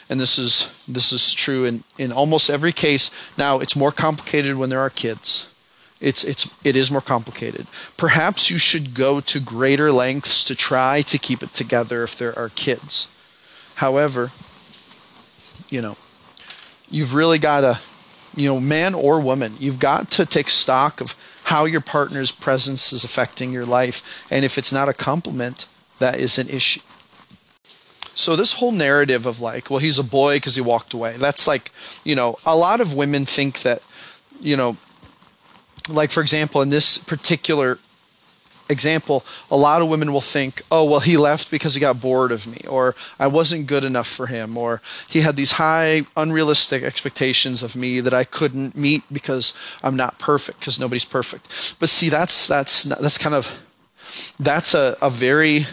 And 0.09 0.19
this 0.19 0.39
is 0.39 0.85
this 0.87 1.11
is 1.11 1.33
true 1.33 1.65
in, 1.65 1.83
in 1.97 2.11
almost 2.11 2.49
every 2.49 2.71
case. 2.71 3.11
Now 3.37 3.59
it's 3.59 3.75
more 3.75 3.91
complicated 3.91 4.55
when 4.55 4.69
there 4.69 4.79
are 4.79 4.89
kids. 4.89 5.53
It's 5.99 6.23
it's 6.23 6.51
it 6.65 6.75
is 6.75 6.91
more 6.91 7.01
complicated. 7.01 7.67
Perhaps 7.97 8.49
you 8.49 8.57
should 8.57 8.95
go 8.95 9.19
to 9.21 9.39
greater 9.39 9.91
lengths 9.91 10.43
to 10.45 10.55
try 10.55 11.01
to 11.03 11.17
keep 11.19 11.43
it 11.43 11.53
together 11.53 12.03
if 12.03 12.17
there 12.17 12.37
are 12.37 12.49
kids. 12.49 13.13
However, 13.75 14.31
you 15.69 15.81
know, 15.81 15.97
you've 16.89 17.13
really 17.13 17.37
got 17.37 17.61
to, 17.61 17.79
you 18.37 18.47
know, 18.47 18.59
man 18.59 18.93
or 18.93 19.19
woman, 19.19 19.55
you've 19.59 19.79
got 19.79 20.11
to 20.11 20.25
take 20.25 20.49
stock 20.49 21.01
of 21.01 21.15
how 21.45 21.65
your 21.65 21.81
partner's 21.81 22.31
presence 22.31 22.93
is 22.93 23.03
affecting 23.03 23.51
your 23.51 23.65
life. 23.65 24.25
And 24.31 24.45
if 24.45 24.57
it's 24.57 24.71
not 24.71 24.87
a 24.87 24.93
complement, 24.93 25.67
that 25.99 26.19
is 26.19 26.37
an 26.37 26.47
issue. 26.47 26.81
So 28.13 28.35
this 28.35 28.53
whole 28.53 28.71
narrative 28.71 29.25
of 29.25 29.41
like, 29.41 29.69
well, 29.69 29.79
he's 29.79 29.99
a 29.99 30.03
boy 30.03 30.37
because 30.37 30.55
he 30.55 30.61
walked 30.61 30.93
away. 30.93 31.17
That's 31.17 31.47
like, 31.47 31.71
you 32.03 32.15
know, 32.15 32.37
a 32.45 32.55
lot 32.55 32.79
of 32.79 32.93
women 32.93 33.25
think 33.25 33.61
that, 33.61 33.81
you 34.39 34.55
know, 34.55 34.77
like 35.89 36.11
for 36.11 36.21
example, 36.21 36.61
in 36.61 36.69
this 36.69 36.97
particular 36.97 37.79
example, 38.69 39.23
a 39.49 39.57
lot 39.57 39.81
of 39.81 39.89
women 39.89 40.11
will 40.11 40.21
think, 40.21 40.61
oh, 40.71 40.85
well, 40.85 40.99
he 40.99 41.17
left 41.17 41.51
because 41.51 41.73
he 41.73 41.81
got 41.81 42.01
bored 42.01 42.31
of 42.31 42.47
me, 42.47 42.59
or 42.67 42.95
I 43.19 43.27
wasn't 43.27 43.67
good 43.67 43.83
enough 43.83 44.07
for 44.07 44.27
him, 44.27 44.57
or 44.57 44.81
he 45.07 45.21
had 45.21 45.35
these 45.35 45.53
high, 45.53 46.05
unrealistic 46.15 46.83
expectations 46.83 47.63
of 47.63 47.75
me 47.75 47.99
that 48.01 48.13
I 48.13 48.23
couldn't 48.23 48.75
meet 48.75 49.03
because 49.11 49.57
I'm 49.83 49.95
not 49.95 50.19
perfect, 50.19 50.59
because 50.59 50.79
nobody's 50.79 51.05
perfect. 51.05 51.75
But 51.79 51.89
see, 51.89 52.09
that's 52.09 52.47
that's 52.47 52.83
that's 52.83 53.17
kind 53.17 53.35
of 53.35 53.63
that's 54.39 54.73
a, 54.73 54.97
a 55.01 55.09
very 55.09 55.65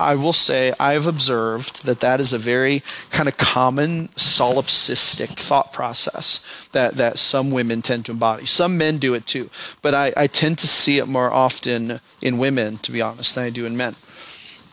I 0.00 0.14
will 0.14 0.32
say 0.32 0.72
I've 0.80 1.06
observed 1.06 1.84
that 1.84 2.00
that 2.00 2.20
is 2.20 2.32
a 2.32 2.38
very 2.38 2.82
kind 3.10 3.28
of 3.28 3.36
common 3.36 4.08
solipsistic 4.08 5.28
thought 5.28 5.72
process 5.72 6.68
that, 6.72 6.96
that 6.96 7.18
some 7.18 7.50
women 7.50 7.82
tend 7.82 8.06
to 8.06 8.12
embody. 8.12 8.46
Some 8.46 8.78
men 8.78 8.98
do 8.98 9.14
it 9.14 9.26
too, 9.26 9.50
but 9.82 9.94
I, 9.94 10.12
I 10.16 10.26
tend 10.26 10.58
to 10.58 10.66
see 10.66 10.98
it 10.98 11.06
more 11.06 11.30
often 11.30 12.00
in 12.22 12.38
women, 12.38 12.78
to 12.78 12.92
be 12.92 13.02
honest, 13.02 13.34
than 13.34 13.44
I 13.44 13.50
do 13.50 13.66
in 13.66 13.76
men. 13.76 13.94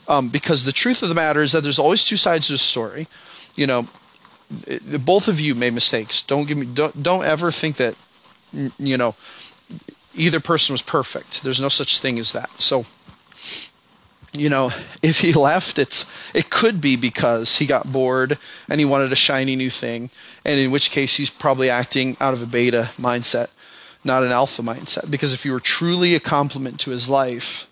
Um, 0.08 0.30
because 0.30 0.64
the 0.64 0.72
truth 0.72 1.04
of 1.04 1.10
the 1.10 1.16
matter 1.16 1.42
is 1.42 1.52
that 1.52 1.62
there's 1.62 1.80
always 1.80 2.06
two 2.06 2.16
sides 2.16 2.48
to 2.48 2.54
the 2.54 2.58
story. 2.58 3.08
You 3.56 3.68
know, 3.68 3.88
both 5.00 5.28
of 5.28 5.40
you 5.42 5.54
made 5.54 5.74
mistakes. 5.74 6.24
Don't 6.24 6.48
give 6.48 6.58
me 6.58 6.66
don't, 6.66 7.04
don't 7.04 7.26
ever 7.26 7.52
think 7.52 7.76
that 7.76 7.96
you 8.80 8.98
know 8.98 9.16
either 10.16 10.40
person 10.40 10.74
was 10.74 10.82
perfect. 10.82 11.44
There's 11.44 11.60
no 11.60 11.68
such 11.68 12.00
thing 12.00 12.18
as 12.20 12.32
that. 12.32 12.50
So 12.52 12.86
you 14.34 14.50
know, 14.50 14.72
if 15.02 15.20
he 15.20 15.34
left, 15.34 15.80
it's 15.80 16.34
it 16.36 16.50
could 16.50 16.82
be 16.82 16.96
because 16.96 17.58
he 17.58 17.66
got 17.66 17.92
bored 17.92 18.38
and 18.70 18.80
he 18.80 18.86
wanted 18.86 19.12
a 19.12 19.16
shiny 19.16 19.56
new 19.56 19.70
thing, 19.70 20.10
and 20.46 20.60
in 20.60 20.72
which 20.72 20.92
case 20.92 21.18
he's 21.18 21.30
probably 21.30 21.70
acting 21.70 22.18
out 22.20 22.34
of 22.34 22.42
a 22.42 22.46
beta 22.46 22.90
mindset, 22.98 23.54
not 24.04 24.24
an 24.24 24.32
alpha 24.32 24.62
mindset. 24.62 25.10
Because 25.10 25.34
if 25.34 25.46
you 25.46 25.52
were 25.52 25.60
truly 25.60 26.16
a 26.16 26.20
complement 26.20 26.80
to 26.82 26.92
his 26.92 27.10
life, 27.10 27.70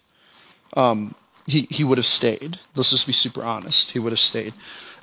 um, 0.75 1.15
he 1.45 1.67
he 1.69 1.83
would 1.83 1.97
have 1.97 2.05
stayed. 2.05 2.59
Let's 2.75 2.91
just 2.91 3.07
be 3.07 3.13
super 3.13 3.43
honest. 3.43 3.91
He 3.91 3.99
would 3.99 4.11
have 4.11 4.19
stayed. 4.19 4.53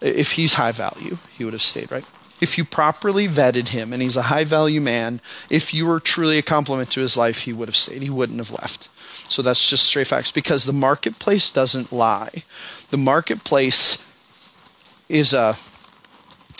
If 0.00 0.32
he's 0.32 0.54
high 0.54 0.72
value, 0.72 1.18
he 1.30 1.44
would 1.44 1.52
have 1.52 1.62
stayed, 1.62 1.92
right? 1.92 2.04
If 2.40 2.58
you 2.58 2.64
properly 2.64 3.28
vetted 3.28 3.68
him 3.68 3.92
and 3.92 4.02
he's 4.02 4.16
a 4.16 4.22
high 4.22 4.42
value 4.42 4.80
man, 4.80 5.20
if 5.48 5.72
you 5.72 5.86
were 5.86 6.00
truly 6.00 6.38
a 6.38 6.42
complement 6.42 6.90
to 6.90 7.00
his 7.00 7.16
life, 7.16 7.42
he 7.42 7.52
would 7.52 7.68
have 7.68 7.76
stayed. 7.76 8.02
He 8.02 8.10
wouldn't 8.10 8.38
have 8.38 8.50
left. 8.50 8.88
So 9.32 9.42
that's 9.42 9.68
just 9.68 9.84
straight 9.84 10.08
facts 10.08 10.30
because 10.30 10.64
the 10.64 10.72
marketplace 10.72 11.50
doesn't 11.50 11.90
lie. 11.92 12.44
The 12.90 12.98
marketplace 12.98 14.06
is 15.08 15.32
a 15.32 15.56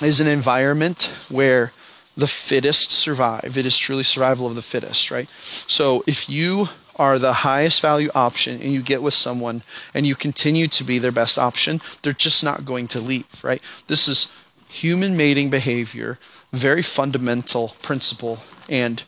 is 0.02 0.20
an 0.20 0.26
environment 0.26 1.12
where 1.30 1.72
the 2.16 2.26
fittest 2.26 2.90
survive. 2.90 3.56
It 3.56 3.66
is 3.66 3.78
truly 3.78 4.02
survival 4.02 4.46
of 4.46 4.54
the 4.54 4.62
fittest, 4.62 5.10
right? 5.10 5.28
So 5.28 6.02
if 6.06 6.28
you 6.28 6.68
are 6.96 7.18
the 7.18 7.32
highest 7.32 7.80
value 7.80 8.10
option 8.14 8.60
and 8.60 8.72
you 8.72 8.82
get 8.82 9.02
with 9.02 9.14
someone 9.14 9.62
and 9.94 10.06
you 10.06 10.14
continue 10.14 10.66
to 10.68 10.84
be 10.84 10.98
their 10.98 11.12
best 11.12 11.38
option, 11.38 11.80
they're 12.02 12.12
just 12.12 12.44
not 12.44 12.64
going 12.64 12.88
to 12.88 13.00
leave, 13.00 13.42
right? 13.44 13.62
This 13.86 14.08
is 14.08 14.36
human 14.68 15.16
mating 15.16 15.50
behavior, 15.50 16.18
very 16.52 16.82
fundamental 16.82 17.76
principle 17.82 18.40
and 18.68 19.04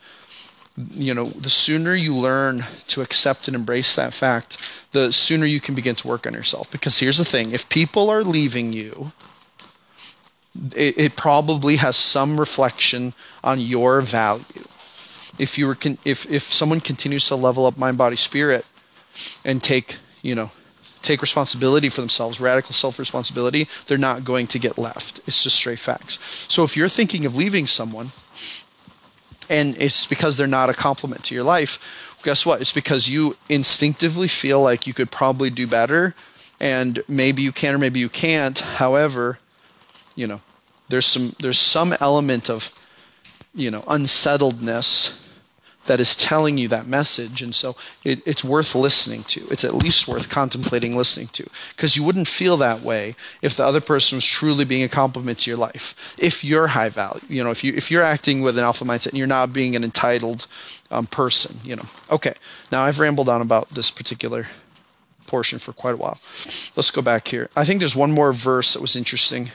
you 0.77 1.15
know, 1.15 1.27
the 1.27 1.51
sooner 1.51 1.95
you 1.95 2.17
learn 2.17 2.65
to 2.89 3.01
accept 3.01 3.47
and 3.47 3.55
embrace 3.55 3.95
that 3.95 4.13
fact, 4.13 4.89
the 4.93 5.13
sooner 5.13 5.47
you 5.47 5.61
can 5.61 5.75
begin 5.75 5.95
to 5.95 6.09
work 6.09 6.27
on 6.27 6.33
yourself. 6.33 6.71
Because 6.71 6.99
here's 6.99 7.19
the 7.19 7.25
thing 7.25 7.53
if 7.53 7.69
people 7.69 8.11
are 8.11 8.23
leaving 8.25 8.73
you, 8.73 9.13
it, 10.75 10.99
it 10.99 11.17
probably 11.17 11.77
has 11.77 11.97
some 11.97 12.39
reflection 12.39 13.15
on 13.43 13.61
your 13.61 14.01
value. 14.01 14.65
If 15.39 15.59
you 15.59 15.67
were, 15.67 15.75
con- 15.75 15.99
if 16.05 16.31
if 16.31 16.43
someone 16.43 16.81
continues 16.81 17.27
to 17.29 17.37
level 17.37 17.67
up 17.67 17.77
mind, 17.77 17.99
body, 17.99 18.17
spirit, 18.17 18.65
and 19.45 19.63
take, 19.63 19.99
you 20.23 20.35
know, 20.35 20.51
take 21.03 21.21
responsibility 21.23 21.89
for 21.89 22.01
themselves, 22.01 22.41
radical 22.41 22.73
self 22.73 22.99
responsibility, 22.99 23.69
they're 23.87 23.99
not 23.99 24.25
going 24.25 24.47
to 24.49 24.59
get 24.59 24.79
left. 24.79 25.19
It's 25.27 25.43
just 25.43 25.57
straight 25.57 25.79
facts. 25.79 26.47
So 26.49 26.65
if 26.65 26.77
you're 26.77 26.89
thinking 26.89 27.27
of 27.27 27.37
leaving 27.37 27.67
someone, 27.67 28.11
and 29.48 29.76
it's 29.78 30.07
because 30.07 30.37
they're 30.37 30.46
not 30.46 30.70
a 30.70 30.74
complement 30.74 31.24
to 31.24 31.35
your 31.35 31.44
life. 31.44 32.16
Guess 32.22 32.46
what? 32.46 32.61
It's 32.61 32.72
because 32.72 33.09
you 33.09 33.37
instinctively 33.48 34.28
feel 34.28 34.62
like 34.62 34.87
you 34.87 34.94
could 34.94 35.11
probably 35.11 35.50
do 35.50 35.66
better. 35.66 36.14
And 36.61 37.02
maybe 37.09 37.42
you 37.42 37.52
can 37.52 37.74
or 37.74 37.78
maybe 37.78 38.00
you 38.00 38.09
can't. 38.09 38.59
However 38.59 39.38
you 40.14 40.26
know 40.26 40.40
there's 40.88 41.07
some 41.07 41.33
there's 41.40 41.59
some 41.59 41.94
element 42.00 42.48
of 42.50 42.72
you 43.54 43.70
know 43.70 43.85
unsettledness 43.88 45.24
that 45.87 46.01
is 46.01 46.16
telling 46.16 46.59
you 46.59 46.68
that 46.68 46.87
message. 46.87 47.42
And 47.42 47.55
so 47.55 47.77
it, 48.05 48.23
it's 48.27 48.44
worth 48.44 48.75
listening 48.75 49.23
to. 49.25 49.47
It's 49.51 49.64
at 49.64 49.75
least 49.75 50.09
worth 50.09 50.29
contemplating 50.31 50.97
listening 50.97 51.29
to 51.29 51.49
because 51.70 51.97
you 51.97 52.05
wouldn't 52.05 52.29
feel 52.29 52.57
that 52.59 52.81
way 52.81 53.14
if 53.42 53.57
the 53.57 53.64
other 53.64 53.81
person 53.81 54.16
was 54.16 54.25
truly 54.25 54.64
being 54.64 54.83
a 54.83 54.88
complement 54.88 55.40
to 55.40 55.51
your 55.51 55.59
life. 55.59 56.16
If 56.18 56.44
you're 56.44 56.68
high 56.68 56.88
value, 56.88 57.20
you 57.29 57.44
know, 57.44 57.51
if 57.51 57.62
you 57.62 57.73
if 57.75 57.90
you're 57.90 58.03
acting 58.03 58.42
with 58.42 58.59
an 58.59 58.64
alpha 58.64 58.85
mindset 58.85 59.09
and 59.09 59.18
you're 59.18 59.27
not 59.27 59.53
being 59.53 59.77
an 59.77 59.85
entitled 59.85 60.47
um, 60.90 61.07
person, 61.07 61.59
you 61.64 61.77
know. 61.77 61.87
Okay, 62.11 62.35
now 62.73 62.83
I've 62.83 62.99
rambled 62.99 63.29
on 63.29 63.40
about 63.40 63.70
this 63.70 63.90
particular 63.90 64.44
portion 65.27 65.59
for 65.59 65.73
quite 65.73 65.94
a 65.94 65.97
while. 65.97 66.18
Let's 66.77 66.90
go 66.90 67.03
back 67.03 67.29
here. 67.29 67.51
I 67.57 67.64
think 67.64 67.81
there's 67.81 67.97
one 67.97 68.12
more 68.12 68.33
verse 68.33 68.75
that 68.75 68.81
was 68.81 68.97
interesting. 68.97 69.51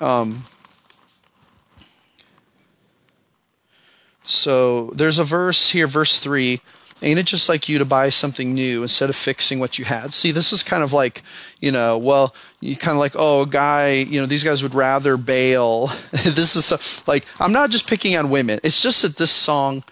Um, 0.00 0.44
So 4.24 4.86
there's 4.90 5.18
a 5.18 5.24
verse 5.24 5.70
here, 5.70 5.86
verse 5.86 6.18
3. 6.18 6.60
Ain't 7.02 7.18
it 7.18 7.26
just 7.26 7.48
like 7.50 7.68
you 7.68 7.78
to 7.78 7.84
buy 7.84 8.08
something 8.08 8.54
new 8.54 8.82
instead 8.82 9.10
of 9.10 9.16
fixing 9.16 9.58
what 9.58 9.78
you 9.78 9.84
had? 9.84 10.14
See, 10.14 10.30
this 10.30 10.52
is 10.52 10.62
kind 10.62 10.82
of 10.82 10.94
like, 10.94 11.22
you 11.60 11.70
know, 11.70 11.98
well, 11.98 12.34
you 12.60 12.76
kind 12.76 12.96
of 12.96 13.00
like, 13.00 13.12
oh, 13.16 13.42
a 13.42 13.46
guy, 13.46 13.92
you 13.92 14.18
know, 14.18 14.26
these 14.26 14.44
guys 14.44 14.62
would 14.62 14.74
rather 14.74 15.18
bail. 15.18 15.86
this 16.12 16.56
is 16.56 16.72
a, 16.72 17.10
like, 17.10 17.26
I'm 17.38 17.52
not 17.52 17.70
just 17.70 17.88
picking 17.88 18.16
on 18.16 18.30
women. 18.30 18.58
It's 18.62 18.82
just 18.82 19.02
that 19.02 19.16
this 19.16 19.30
song, 19.30 19.84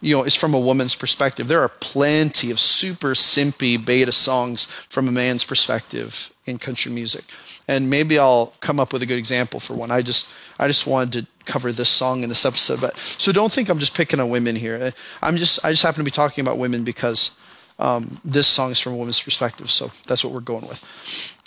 you 0.00 0.16
know, 0.16 0.22
is 0.22 0.36
from 0.36 0.54
a 0.54 0.60
woman's 0.60 0.94
perspective. 0.94 1.48
There 1.48 1.62
are 1.62 1.68
plenty 1.68 2.52
of 2.52 2.60
super 2.60 3.14
simpy 3.14 3.84
beta 3.84 4.12
songs 4.12 4.66
from 4.66 5.08
a 5.08 5.12
man's 5.12 5.44
perspective 5.44 6.32
in 6.46 6.58
country 6.58 6.92
music 6.92 7.24
and 7.70 7.88
maybe 7.88 8.18
I'll 8.18 8.52
come 8.58 8.80
up 8.80 8.92
with 8.92 9.00
a 9.02 9.06
good 9.06 9.18
example 9.18 9.60
for 9.60 9.74
one. 9.74 9.92
I 9.92 10.02
just 10.02 10.34
I 10.58 10.66
just 10.66 10.88
wanted 10.88 11.12
to 11.12 11.26
cover 11.44 11.70
this 11.70 11.88
song 11.88 12.24
in 12.24 12.28
this 12.28 12.44
episode, 12.44 12.80
but 12.80 12.96
so 12.96 13.30
don't 13.30 13.52
think 13.52 13.68
I'm 13.68 13.78
just 13.78 13.96
picking 13.96 14.18
on 14.18 14.28
women 14.28 14.56
here. 14.56 14.92
I'm 15.22 15.36
just 15.36 15.64
I 15.64 15.70
just 15.70 15.84
happen 15.84 16.00
to 16.00 16.04
be 16.04 16.10
talking 16.10 16.42
about 16.42 16.58
women 16.58 16.82
because 16.82 17.38
um, 17.78 18.18
this 18.24 18.48
song 18.48 18.72
is 18.72 18.80
from 18.80 18.94
a 18.94 18.96
woman's 18.96 19.22
perspective, 19.22 19.70
so 19.70 19.92
that's 20.08 20.24
what 20.24 20.32
we're 20.34 20.40
going 20.40 20.66
with. 20.66 20.80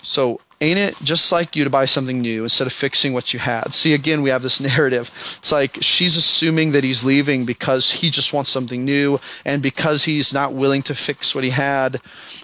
So 0.02 0.40
Ain't 0.64 0.80
it 0.80 0.96
just 1.04 1.30
like 1.34 1.58
you 1.58 1.66
to 1.66 1.70
buy 1.70 1.84
something 1.84 2.22
new 2.22 2.44
instead 2.44 2.68
of 2.68 2.72
fixing 2.72 3.12
what 3.12 3.34
you 3.34 3.40
had? 3.40 3.74
See, 3.74 3.94
again, 3.94 4.22
we 4.22 4.30
have 4.30 4.44
this 4.44 4.62
narrative. 4.78 5.10
It's 5.40 5.52
like 5.52 5.78
she's 5.82 6.16
assuming 6.16 6.72
that 6.72 6.86
he's 6.86 7.04
leaving 7.04 7.44
because 7.44 7.92
he 7.92 8.10
just 8.10 8.32
wants 8.32 8.50
something 8.50 8.86
new, 8.86 9.20
and 9.44 9.62
because 9.62 10.06
he's 10.06 10.34
not 10.34 10.54
willing 10.54 10.82
to 10.84 10.96
fix 10.96 11.36
what 11.36 11.44
he 11.44 11.50
had, 11.50 12.00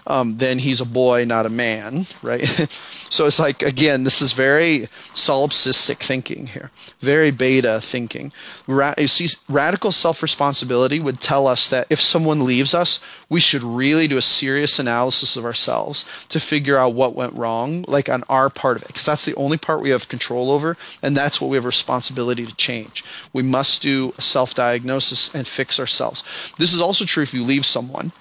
um, 0.06 0.36
then 0.36 0.60
he's 0.60 0.82
a 0.82 0.86
boy, 0.86 1.24
not 1.24 1.46
a 1.46 1.50
man, 1.50 2.08
right? 2.22 2.46
so 3.10 3.26
it's 3.26 3.40
like, 3.40 3.62
again, 3.62 4.04
this 4.04 4.22
is 4.22 4.34
very 4.34 4.90
solipsistic 5.16 6.00
thinking 6.00 6.48
here, 6.48 6.72
very 7.00 7.32
beta 7.32 7.80
thinking. 7.80 8.34
Ra- 8.68 8.96
you 8.98 9.08
see, 9.08 9.30
radical 9.48 9.94
self 9.94 10.22
responsibility 10.22 11.00
would 11.00 11.22
tell 11.22 11.48
us 11.48 11.70
that 11.70 11.88
if 11.90 12.02
someone 12.02 12.44
leaves 12.44 12.74
us, 12.74 13.02
we 13.30 13.40
should 13.40 13.64
really 13.64 14.10
do 14.10 14.18
a 14.18 14.22
serious 14.22 14.78
analysis 14.78 15.38
of 15.38 15.46
ourselves 15.46 16.26
to 16.28 16.42
figure 16.42 16.76
out 16.76 16.94
what 16.94 17.16
went 17.16 17.34
wrong, 17.36 17.86
like 17.88 18.09
on 18.10 18.24
our 18.30 18.50
part 18.50 18.78
of 18.78 18.84
it, 18.84 18.88
because 18.88 19.06
that's 19.06 19.26
the 19.26 19.36
only 19.36 19.58
part 19.58 19.82
we 19.82 19.90
have 19.90 20.10
control 20.10 20.52
over, 20.52 20.78
and 21.02 21.16
that's 21.16 21.40
what 21.40 21.50
we 21.50 21.58
have 21.58 21.66
responsibility 21.66 22.46
to 22.46 22.56
change. 22.56 23.04
We 23.34 23.44
must 23.44 23.82
do 23.82 24.14
a 24.18 24.22
self 24.22 24.54
diagnosis 24.54 25.34
and 25.34 25.48
fix 25.48 25.80
ourselves. 25.80 26.54
This 26.58 26.74
is 26.74 26.82
also 26.82 27.06
true 27.06 27.24
if 27.24 27.34
you 27.34 27.44
leave 27.44 27.66
someone 27.66 28.12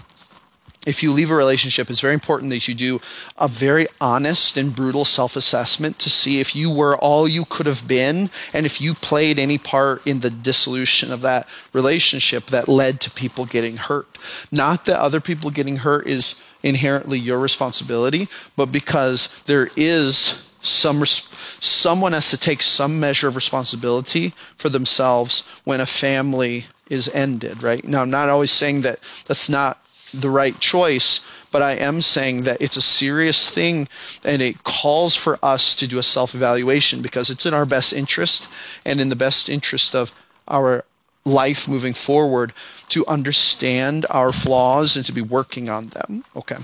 if 0.89 1.03
you 1.03 1.13
leave 1.13 1.31
a 1.31 1.35
relationship, 1.35 1.91
it's 1.91 2.01
very 2.01 2.15
important 2.15 2.51
that 2.51 2.67
you 2.67 2.75
do 2.75 3.01
a 3.37 3.47
very 3.47 3.89
honest 4.01 4.57
and 4.57 4.75
brutal 4.75 5.05
self 5.05 5.37
assessment 5.37 5.99
to 5.99 6.09
see 6.09 6.41
if 6.41 6.57
you 6.57 6.71
were 6.71 6.97
all 6.97 7.29
you 7.29 7.45
could 7.45 7.67
have 7.67 7.87
been 7.87 8.31
and 8.55 8.65
if 8.65 8.81
you 8.81 8.95
played 8.95 9.39
any 9.39 9.59
part 9.59 10.07
in 10.07 10.21
the 10.21 10.31
dissolution 10.31 11.13
of 11.13 11.21
that 11.21 11.47
relationship 11.75 12.47
that 12.47 12.69
led 12.69 13.03
to 13.03 13.11
people 13.11 13.45
getting 13.45 13.77
hurt. 13.77 14.17
Not 14.51 14.87
that 14.87 14.99
other 14.99 15.21
people 15.21 15.51
getting 15.51 15.77
hurt 15.77 16.07
is 16.07 16.43
inherently 16.63 17.19
your 17.19 17.39
responsibility, 17.39 18.29
but 18.57 18.73
because 18.73 19.43
there 19.45 19.71
is 19.77 20.45
some 20.61 21.05
someone 21.07 22.13
has 22.13 22.31
to 22.31 22.39
take 22.39 22.63
some 22.63 23.01
measure 23.01 23.29
of 23.29 23.37
responsibility 23.37 24.31
for 24.57 24.69
themselves 24.69 25.47
when 25.65 25.81
a 25.81 25.87
family 25.87 26.67
is 26.91 27.09
ended, 27.15 27.63
right? 27.63 27.85
Now, 27.85 28.03
I'm 28.03 28.11
not 28.11 28.29
always 28.29 28.51
saying 28.51 28.83
that 28.83 29.01
that's 29.27 29.49
not 29.49 29.83
the 30.13 30.31
right 30.31 30.59
choice, 30.61 31.27
but 31.51 31.63
I 31.63 31.73
am 31.73 32.01
saying 32.01 32.43
that 32.43 32.63
it's 32.63 32.77
a 32.77 32.83
serious 32.83 33.51
thing 33.51 33.89
and 34.25 34.41
it 34.43 34.65
calls 34.65 35.15
for 35.15 35.39
us 35.43 35.75
to 35.77 35.87
do 35.87 35.99
a 35.99 36.03
self 36.03 36.35
evaluation 36.35 37.03
because 37.03 37.31
it's 37.31 37.47
in 37.47 37.55
our 37.55 37.67
best 37.67 37.93
interest 37.93 38.49
and 38.85 39.01
in 39.01 39.09
the 39.09 39.17
best 39.17 39.49
interest 39.49 39.95
of 39.95 40.13
our 40.47 40.85
life 41.29 41.69
moving 41.69 41.93
forward 41.93 42.53
to 42.89 43.07
understand 43.07 44.07
our 44.11 44.33
flaws 44.33 44.97
and 44.97 45.05
to 45.07 45.13
be 45.13 45.21
working 45.21 45.69
on 45.69 45.89
them. 45.89 46.25
Okay. 46.35 46.57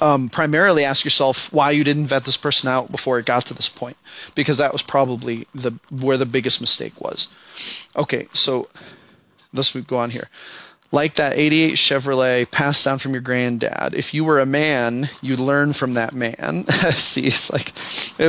Um, 0.00 0.28
primarily 0.28 0.84
ask 0.84 1.04
yourself 1.04 1.52
why 1.52 1.72
you 1.72 1.82
didn't 1.82 2.06
vet 2.06 2.24
this 2.24 2.36
person 2.36 2.68
out 2.68 2.92
before 2.92 3.18
it 3.18 3.26
got 3.26 3.46
to 3.46 3.54
this 3.54 3.68
point 3.68 3.96
because 4.34 4.58
that 4.58 4.72
was 4.72 4.82
probably 4.82 5.48
the 5.52 5.72
where 5.90 6.16
the 6.16 6.26
biggest 6.26 6.60
mistake 6.60 7.00
was 7.00 7.28
okay 7.96 8.28
so 8.32 8.68
let's 9.52 9.74
go 9.74 9.98
on 9.98 10.10
here 10.10 10.28
like 10.90 11.14
that 11.14 11.36
88 11.36 11.72
Chevrolet 11.74 12.50
passed 12.50 12.84
down 12.84 12.98
from 12.98 13.12
your 13.12 13.20
granddad. 13.20 13.94
If 13.94 14.14
you 14.14 14.24
were 14.24 14.40
a 14.40 14.46
man, 14.46 15.08
you'd 15.20 15.38
learn 15.38 15.74
from 15.74 15.94
that 15.94 16.14
man. 16.14 16.66
See, 16.68 17.26
it's 17.26 17.52
like, 17.52 17.72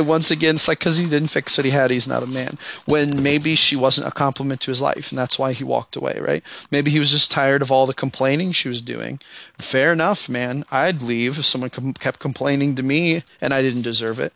once 0.06 0.30
again, 0.30 0.56
it's 0.56 0.68
like 0.68 0.78
because 0.78 0.98
he 0.98 1.08
didn't 1.08 1.28
fix 1.28 1.56
what 1.56 1.64
he 1.64 1.70
had, 1.70 1.90
he's 1.90 2.08
not 2.08 2.22
a 2.22 2.26
man. 2.26 2.58
When 2.84 3.22
maybe 3.22 3.54
she 3.54 3.76
wasn't 3.76 4.08
a 4.08 4.12
complement 4.12 4.60
to 4.62 4.70
his 4.70 4.82
life, 4.82 5.10
and 5.10 5.18
that's 5.18 5.38
why 5.38 5.54
he 5.54 5.64
walked 5.64 5.96
away, 5.96 6.18
right? 6.20 6.44
Maybe 6.70 6.90
he 6.90 6.98
was 6.98 7.10
just 7.10 7.30
tired 7.30 7.62
of 7.62 7.72
all 7.72 7.86
the 7.86 7.94
complaining 7.94 8.52
she 8.52 8.68
was 8.68 8.82
doing. 8.82 9.20
Fair 9.58 9.92
enough, 9.92 10.28
man. 10.28 10.64
I'd 10.70 11.02
leave 11.02 11.38
if 11.38 11.46
someone 11.46 11.70
com- 11.70 11.94
kept 11.94 12.20
complaining 12.20 12.74
to 12.74 12.82
me 12.82 13.22
and 13.40 13.54
I 13.54 13.62
didn't 13.62 13.82
deserve 13.82 14.18
it. 14.18 14.34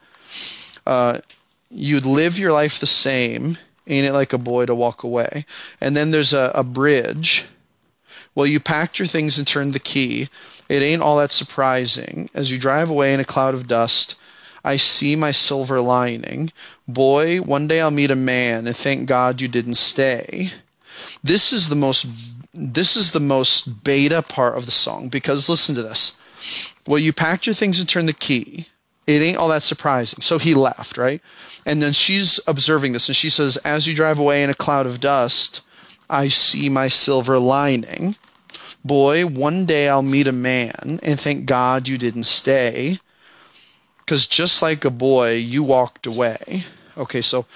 Uh, 0.86 1.18
you'd 1.70 2.06
live 2.06 2.38
your 2.38 2.52
life 2.52 2.80
the 2.80 2.86
same. 2.86 3.58
Ain't 3.86 4.06
it 4.06 4.14
like 4.14 4.32
a 4.32 4.38
boy 4.38 4.64
to 4.64 4.74
walk 4.74 5.02
away? 5.02 5.44
And 5.78 5.94
then 5.94 6.10
there's 6.10 6.32
a, 6.32 6.50
a 6.54 6.64
bridge 6.64 7.46
well, 8.34 8.46
you 8.46 8.60
packed 8.60 8.98
your 8.98 9.06
things 9.06 9.38
and 9.38 9.46
turned 9.46 9.72
the 9.72 9.78
key. 9.78 10.28
It 10.68 10.82
ain't 10.82 11.02
all 11.02 11.18
that 11.18 11.32
surprising. 11.32 12.28
As 12.34 12.50
you 12.50 12.58
drive 12.58 12.90
away 12.90 13.14
in 13.14 13.20
a 13.20 13.24
cloud 13.24 13.54
of 13.54 13.66
dust, 13.66 14.18
I 14.64 14.76
see 14.76 15.14
my 15.14 15.30
silver 15.30 15.80
lining. 15.80 16.50
Boy, 16.88 17.38
one 17.38 17.68
day 17.68 17.80
I'll 17.80 17.90
meet 17.90 18.10
a 18.10 18.16
man 18.16 18.66
and 18.66 18.76
thank 18.76 19.06
God 19.06 19.40
you 19.40 19.48
didn't 19.48 19.76
stay. 19.76 20.50
This 21.22 21.52
is 21.52 21.68
the 21.68 21.76
most 21.76 22.06
this 22.56 22.96
is 22.96 23.10
the 23.10 23.20
most 23.20 23.82
beta 23.82 24.22
part 24.22 24.56
of 24.56 24.64
the 24.64 24.70
song 24.70 25.08
because 25.08 25.48
listen 25.48 25.74
to 25.74 25.82
this. 25.82 26.16
Well, 26.86 27.00
you 27.00 27.12
packed 27.12 27.46
your 27.46 27.54
things 27.54 27.80
and 27.80 27.88
turned 27.88 28.08
the 28.08 28.12
key. 28.12 28.68
It 29.06 29.22
ain't 29.22 29.36
all 29.36 29.48
that 29.48 29.64
surprising. 29.64 30.22
So 30.22 30.38
he 30.38 30.54
left, 30.54 30.96
right? 30.96 31.20
And 31.66 31.82
then 31.82 31.92
she's 31.92 32.40
observing 32.46 32.92
this 32.92 33.08
and 33.08 33.16
she 33.16 33.28
says, 33.28 33.56
As 33.58 33.88
you 33.88 33.94
drive 33.94 34.18
away 34.18 34.42
in 34.42 34.50
a 34.50 34.54
cloud 34.54 34.86
of 34.86 35.00
dust, 35.00 35.66
I 36.14 36.28
see 36.28 36.68
my 36.68 36.88
silver 36.88 37.38
lining. 37.38 38.16
Boy, 38.84 39.26
one 39.26 39.66
day 39.66 39.88
I'll 39.88 40.02
meet 40.02 40.28
a 40.28 40.32
man 40.32 41.00
and 41.02 41.18
thank 41.18 41.46
God 41.46 41.88
you 41.88 41.98
didn't 41.98 42.24
stay. 42.24 42.98
Because 43.98 44.28
just 44.28 44.62
like 44.62 44.84
a 44.84 44.90
boy, 44.90 45.32
you 45.32 45.62
walked 45.62 46.06
away. 46.06 46.62
Okay, 46.96 47.20
so 47.20 47.46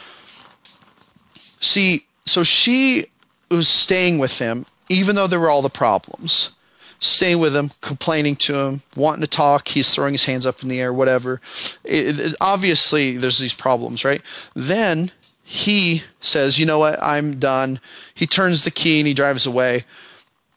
see, 1.61 2.07
so 2.25 2.42
she 2.42 3.07
was 3.51 3.68
staying 3.68 4.18
with 4.18 4.38
him, 4.38 4.66
even 4.88 5.14
though 5.14 5.27
there 5.27 5.40
were 5.40 5.51
all 5.51 5.62
the 5.62 5.68
problems. 5.68 6.57
Staying 7.01 7.38
with 7.38 7.55
him, 7.55 7.71
complaining 7.81 8.35
to 8.35 8.57
him, 8.57 8.83
wanting 8.97 9.21
to 9.21 9.29
talk. 9.29 9.68
He's 9.68 9.94
throwing 9.94 10.14
his 10.14 10.25
hands 10.25 10.47
up 10.47 10.64
in 10.64 10.68
the 10.68 10.81
air, 10.81 10.92
whatever. 10.92 11.40
It, 11.85 12.18
it, 12.18 12.35
obviously, 12.40 13.16
there's 13.16 13.38
these 13.38 13.55
problems, 13.55 14.05
right? 14.05 14.21
Then 14.55 15.12
he 15.48 16.02
says, 16.20 16.58
You 16.58 16.66
know 16.66 16.78
what? 16.78 17.02
I'm 17.02 17.38
done. 17.38 17.80
He 18.12 18.26
turns 18.26 18.64
the 18.64 18.70
key 18.70 19.00
and 19.00 19.06
he 19.06 19.14
drives 19.14 19.46
away. 19.46 19.84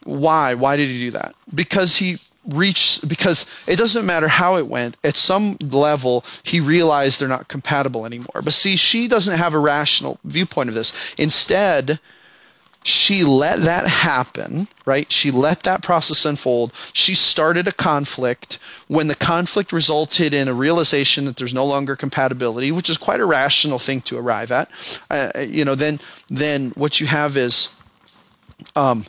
Why? 0.04 0.54
Why 0.54 0.76
did 0.76 0.90
he 0.90 1.00
do 1.00 1.12
that? 1.12 1.34
Because 1.56 1.96
he 1.96 2.18
reached, 2.46 3.08
because 3.08 3.50
it 3.70 3.78
doesn't 3.78 4.06
matter 4.06 4.28
how 4.28 4.58
it 4.58 4.68
went, 4.68 4.98
at 5.02 5.16
some 5.16 5.56
level, 5.62 6.26
he 6.44 6.60
realized 6.60 7.22
they're 7.22 7.30
not 7.30 7.48
compatible 7.48 8.06
anymore. 8.06 8.42
But 8.44 8.52
see, 8.52 8.76
she 8.76 9.08
doesn't 9.08 9.38
have 9.38 9.54
a 9.54 9.60
rational 9.60 10.20
viewpoint 10.26 10.68
of 10.68 10.76
this. 10.76 11.16
Instead, 11.18 12.02
she 12.84 13.24
let 13.24 13.60
that 13.62 13.88
happen, 13.88 14.68
right? 14.86 15.12
She 15.12 15.30
let 15.30 15.64
that 15.64 15.84
process 15.84 16.26
unfold. 16.26 16.74
She 16.94 17.14
started 17.14 17.68
a 17.68 17.72
conflict. 17.72 18.58
When 18.88 19.08
the 19.08 19.16
conflict 19.16 19.72
resulted 19.72 20.34
in 20.34 20.48
a 20.48 20.54
realization 20.54 21.26
that 21.26 21.36
there's 21.36 21.54
no 21.54 21.66
longer 21.66 21.96
compatibility, 21.96 22.72
which 22.72 22.90
is 22.90 22.98
quite 22.98 23.20
a 23.20 23.26
rational 23.26 23.78
thing 23.78 24.02
to 24.02 24.18
arrive 24.18 24.52
at, 24.52 24.70
uh, 25.12 25.32
you 25.48 25.64
know, 25.64 25.76
then 25.76 26.00
then 26.28 26.72
what 26.72 27.00
you 27.00 27.06
have 27.06 27.38
is, 27.38 27.78
um, 28.76 29.06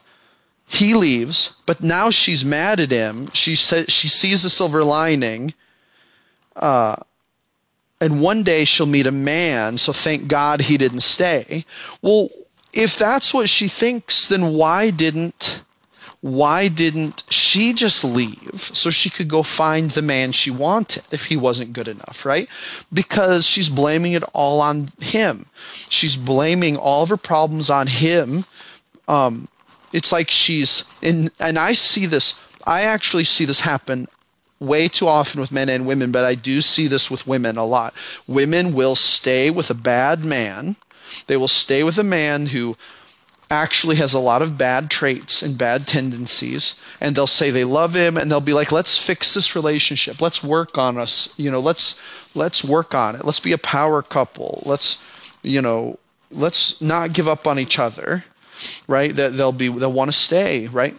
he 0.68 0.92
leaves, 0.94 1.62
but 1.64 1.82
now 1.82 2.10
she's 2.10 2.44
mad 2.44 2.78
at 2.78 2.90
him. 2.90 3.28
She 3.32 3.54
says 3.56 3.86
she 3.88 4.08
sees 4.08 4.42
the 4.42 4.50
silver 4.50 4.84
lining. 4.84 5.54
Uh, 6.56 6.96
and 8.02 8.20
one 8.20 8.42
day 8.42 8.64
she'll 8.64 8.84
meet 8.84 9.06
a 9.06 9.12
man, 9.12 9.78
so 9.78 9.92
thank 9.92 10.26
God 10.28 10.60
he 10.60 10.76
didn't 10.76 11.00
stay. 11.00 11.64
Well, 12.02 12.28
if 12.72 12.96
that's 12.96 13.34
what 13.34 13.48
she 13.48 13.68
thinks, 13.68 14.28
then 14.28 14.54
why 14.54 14.90
didn't 14.90 15.62
why 16.22 16.68
didn't 16.68 17.24
she 17.30 17.72
just 17.72 18.04
leave 18.04 18.54
so 18.54 18.90
she 18.90 19.10
could 19.10 19.26
go 19.26 19.42
find 19.42 19.90
the 19.90 20.02
man 20.02 20.30
she 20.30 20.52
wanted 20.52 21.02
if 21.10 21.26
he 21.26 21.36
wasn't 21.36 21.72
good 21.72 21.88
enough, 21.88 22.24
right? 22.24 22.48
Because 22.92 23.44
she's 23.44 23.68
blaming 23.68 24.12
it 24.12 24.22
all 24.32 24.60
on 24.60 24.86
him. 25.00 25.46
She's 25.88 26.16
blaming 26.16 26.76
all 26.76 27.02
of 27.02 27.08
her 27.08 27.16
problems 27.16 27.70
on 27.70 27.88
him. 27.88 28.44
Um, 29.08 29.48
it's 29.92 30.12
like 30.12 30.30
she's 30.30 30.88
in, 31.02 31.28
and 31.40 31.58
I 31.58 31.72
see 31.72 32.06
this. 32.06 32.46
I 32.68 32.82
actually 32.82 33.24
see 33.24 33.44
this 33.44 33.60
happen 33.60 34.06
way 34.60 34.86
too 34.86 35.08
often 35.08 35.40
with 35.40 35.50
men 35.50 35.68
and 35.68 35.88
women, 35.88 36.12
but 36.12 36.24
I 36.24 36.36
do 36.36 36.60
see 36.60 36.86
this 36.86 37.10
with 37.10 37.26
women 37.26 37.56
a 37.58 37.64
lot. 37.64 37.94
Women 38.28 38.74
will 38.74 38.94
stay 38.94 39.50
with 39.50 39.70
a 39.70 39.74
bad 39.74 40.24
man 40.24 40.76
they 41.26 41.36
will 41.36 41.48
stay 41.48 41.82
with 41.82 41.98
a 41.98 42.04
man 42.04 42.46
who 42.46 42.76
actually 43.50 43.96
has 43.96 44.14
a 44.14 44.18
lot 44.18 44.40
of 44.40 44.56
bad 44.56 44.90
traits 44.90 45.42
and 45.42 45.58
bad 45.58 45.86
tendencies 45.86 46.82
and 47.00 47.14
they'll 47.14 47.26
say 47.26 47.50
they 47.50 47.64
love 47.64 47.94
him 47.94 48.16
and 48.16 48.30
they'll 48.30 48.40
be 48.40 48.54
like 48.54 48.72
let's 48.72 48.96
fix 48.96 49.34
this 49.34 49.54
relationship. 49.54 50.20
Let's 50.20 50.42
work 50.42 50.78
on 50.78 50.96
us. 50.96 51.38
You 51.38 51.50
know 51.50 51.60
let's 51.60 52.00
let's 52.34 52.64
work 52.64 52.94
on 52.94 53.14
it. 53.14 53.24
Let's 53.24 53.40
be 53.40 53.52
a 53.52 53.58
power 53.58 54.02
couple. 54.02 54.62
Let's 54.64 55.04
you 55.42 55.60
know 55.60 55.98
let's 56.30 56.80
not 56.80 57.12
give 57.12 57.28
up 57.28 57.46
on 57.46 57.58
each 57.58 57.78
other 57.78 58.24
right? 58.86 59.14
That 59.14 59.34
they'll 59.34 59.52
be 59.52 59.68
they'll 59.68 59.92
want 59.92 60.08
to 60.10 60.16
stay 60.16 60.66
right 60.68 60.96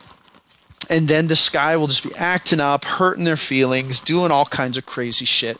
and 0.89 1.07
then 1.07 1.27
this 1.27 1.49
guy 1.49 1.75
will 1.77 1.87
just 1.87 2.03
be 2.03 2.15
acting 2.15 2.59
up, 2.59 2.85
hurting 2.85 3.23
their 3.23 3.37
feelings, 3.37 3.99
doing 3.99 4.31
all 4.31 4.45
kinds 4.45 4.77
of 4.77 4.85
crazy 4.85 5.25
shit. 5.25 5.57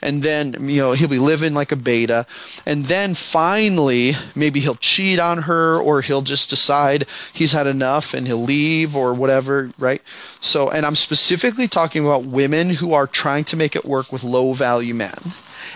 And 0.00 0.22
then, 0.22 0.56
you 0.60 0.80
know, 0.80 0.92
he'll 0.92 1.08
be 1.08 1.18
living 1.18 1.54
like 1.54 1.72
a 1.72 1.76
beta. 1.76 2.26
And 2.64 2.86
then 2.86 3.14
finally, 3.14 4.12
maybe 4.34 4.60
he'll 4.60 4.76
cheat 4.76 5.18
on 5.18 5.42
her 5.42 5.78
or 5.78 6.00
he'll 6.00 6.22
just 6.22 6.50
decide 6.50 7.06
he's 7.32 7.52
had 7.52 7.66
enough 7.66 8.14
and 8.14 8.26
he'll 8.26 8.42
leave 8.42 8.96
or 8.96 9.14
whatever, 9.14 9.70
right? 9.78 10.02
So, 10.40 10.70
and 10.70 10.86
I'm 10.86 10.96
specifically 10.96 11.68
talking 11.68 12.04
about 12.04 12.24
women 12.24 12.70
who 12.70 12.94
are 12.94 13.06
trying 13.06 13.44
to 13.44 13.56
make 13.56 13.76
it 13.76 13.84
work 13.84 14.12
with 14.12 14.24
low 14.24 14.52
value 14.54 14.94
men. 14.94 15.14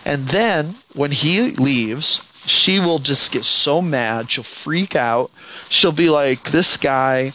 And 0.05 0.25
then 0.29 0.75
when 0.95 1.11
he 1.11 1.51
leaves, 1.53 2.25
she 2.47 2.79
will 2.79 2.99
just 2.99 3.33
get 3.33 3.45
so 3.45 3.83
mad. 3.83 4.31
She'll 4.31 4.45
freak 4.45 4.97
out. 4.97 5.31
She'll 5.69 5.93
be 5.93 6.09
like, 6.09 6.45
this 6.45 6.77
guy 6.77 7.33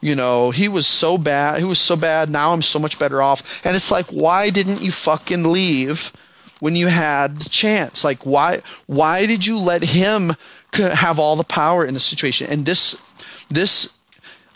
you 0.00 0.14
know, 0.14 0.50
he 0.50 0.68
was 0.68 0.86
so 0.86 1.18
bad. 1.18 1.58
He 1.58 1.64
was 1.64 1.78
so 1.78 1.96
bad. 1.96 2.30
Now 2.30 2.52
I'm 2.52 2.62
so 2.62 2.78
much 2.78 2.98
better 2.98 3.22
off. 3.22 3.64
And 3.64 3.74
it's 3.74 3.90
like, 3.90 4.06
why 4.06 4.50
didn't 4.50 4.82
you 4.82 4.92
fucking 4.92 5.44
leave 5.44 6.12
when 6.60 6.76
you 6.76 6.88
had 6.88 7.38
the 7.38 7.50
chance? 7.50 8.04
Like, 8.04 8.24
why? 8.24 8.62
Why 8.86 9.26
did 9.26 9.46
you 9.46 9.58
let 9.58 9.82
him 9.82 10.32
have 10.74 11.18
all 11.18 11.36
the 11.36 11.44
power 11.44 11.84
in 11.84 11.94
the 11.94 12.00
situation? 12.00 12.50
And 12.50 12.64
this, 12.64 13.00
this 13.48 13.99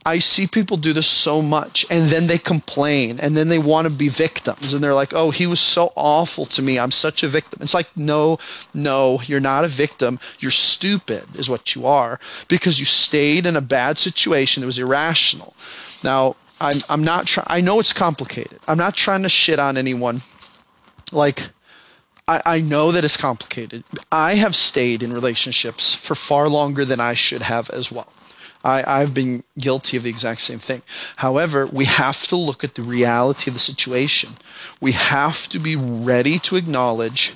I 0.07 0.19
see 0.19 0.47
people 0.47 0.77
do 0.77 0.93
this 0.93 1.07
so 1.07 1.41
much 1.41 1.87
and 1.91 2.05
then 2.05 2.27
they 2.27 2.37
complain 2.37 3.19
and 3.21 3.35
then 3.35 3.49
they 3.49 3.59
want 3.59 3.89
to 3.89 3.95
be 3.95 4.09
victims 4.09 4.75
and 4.75 4.85
they're 4.85 4.95
like, 4.95 5.15
oh, 5.15 5.31
he 5.31 5.47
was 5.47 5.61
so 5.61 5.93
awful 5.97 6.45
to 6.47 6.63
me. 6.63 6.79
I'm 6.79 6.91
such 6.91 7.23
a 7.23 7.29
victim. 7.29 7.61
It's 7.63 7.73
like, 7.73 7.89
no, 7.97 8.39
no, 8.75 9.21
you're 9.25 9.41
not 9.41 9.65
a 9.65 9.69
victim. 9.69 10.19
You're 10.41 10.51
stupid, 10.51 11.37
is 11.37 11.49
what 11.49 11.75
you 11.75 11.87
are, 11.87 12.21
because 12.49 12.79
you 12.79 12.85
stayed 12.85 13.47
in 13.47 13.57
a 13.57 13.63
bad 13.63 13.99
situation 13.99 14.61
that 14.61 14.67
was 14.67 14.79
irrational. 14.79 15.55
Now, 16.03 16.37
I'm, 16.61 16.77
I'm 16.91 17.03
not 17.03 17.27
trying, 17.27 17.47
I 17.49 17.63
know 17.63 17.81
it's 17.81 17.95
complicated. 17.95 18.59
I'm 18.69 18.79
not 18.79 18.97
trying 18.97 19.23
to 19.23 19.29
shit 19.31 19.59
on 19.59 19.79
anyone. 19.79 20.21
Like, 21.13 21.49
I, 22.29 22.43
I 22.45 22.61
know 22.61 22.93
that 22.93 23.05
it's 23.05 23.17
complicated. 23.17 23.85
I 24.13 24.35
have 24.35 24.55
stayed 24.55 25.03
in 25.03 25.13
relationships 25.13 25.95
for 25.95 26.15
far 26.15 26.49
longer 26.49 26.85
than 26.85 27.01
I 27.01 27.15
should 27.15 27.43
have 27.43 27.71
as 27.71 27.91
well. 27.91 28.13
I, 28.65 28.83
I've 28.87 29.13
been 29.13 29.45
guilty 29.59 29.97
of 29.97 30.03
the 30.05 30.11
exact 30.11 30.41
same 30.41 30.59
thing. 30.59 30.83
However, 31.17 31.67
we 31.67 31.85
have 31.85 32.27
to 32.29 32.37
look 32.37 32.65
at 32.65 32.75
the 32.75 32.83
reality 32.83 33.51
of 33.51 33.55
the 33.55 33.61
situation. 33.61 34.31
We 34.81 34.93
have 34.93 35.49
to 35.51 35.59
be 35.59 35.77
ready 35.77 36.39
to 36.41 36.57
acknowledge 36.57 37.35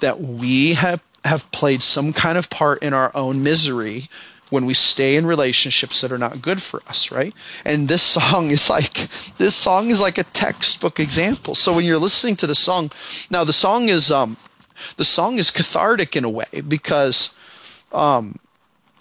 that 0.00 0.20
we 0.20 0.74
have, 0.74 1.02
have 1.24 1.50
played 1.52 1.82
some 1.82 2.12
kind 2.12 2.38
of 2.38 2.48
part 2.48 2.82
in 2.82 2.94
our 2.94 3.12
own 3.14 3.42
misery 3.42 4.08
when 4.48 4.66
we 4.66 4.74
stay 4.74 5.16
in 5.16 5.26
relationships 5.26 6.00
that 6.00 6.10
are 6.10 6.18
not 6.18 6.42
good 6.42 6.60
for 6.60 6.80
us, 6.88 7.12
right? 7.12 7.34
And 7.64 7.88
this 7.88 8.02
song 8.02 8.50
is 8.50 8.68
like 8.68 8.94
this 9.38 9.54
song 9.54 9.90
is 9.90 10.00
like 10.00 10.18
a 10.18 10.24
textbook 10.24 10.98
example. 10.98 11.54
So 11.54 11.74
when 11.74 11.84
you're 11.84 11.98
listening 11.98 12.36
to 12.36 12.46
the 12.46 12.54
song, 12.54 12.90
now 13.30 13.44
the 13.44 13.52
song 13.52 13.88
is 13.88 14.10
um 14.10 14.36
the 14.96 15.04
song 15.04 15.38
is 15.38 15.50
cathartic 15.50 16.16
in 16.16 16.24
a 16.24 16.28
way 16.28 16.62
because 16.66 17.38
um 17.92 18.36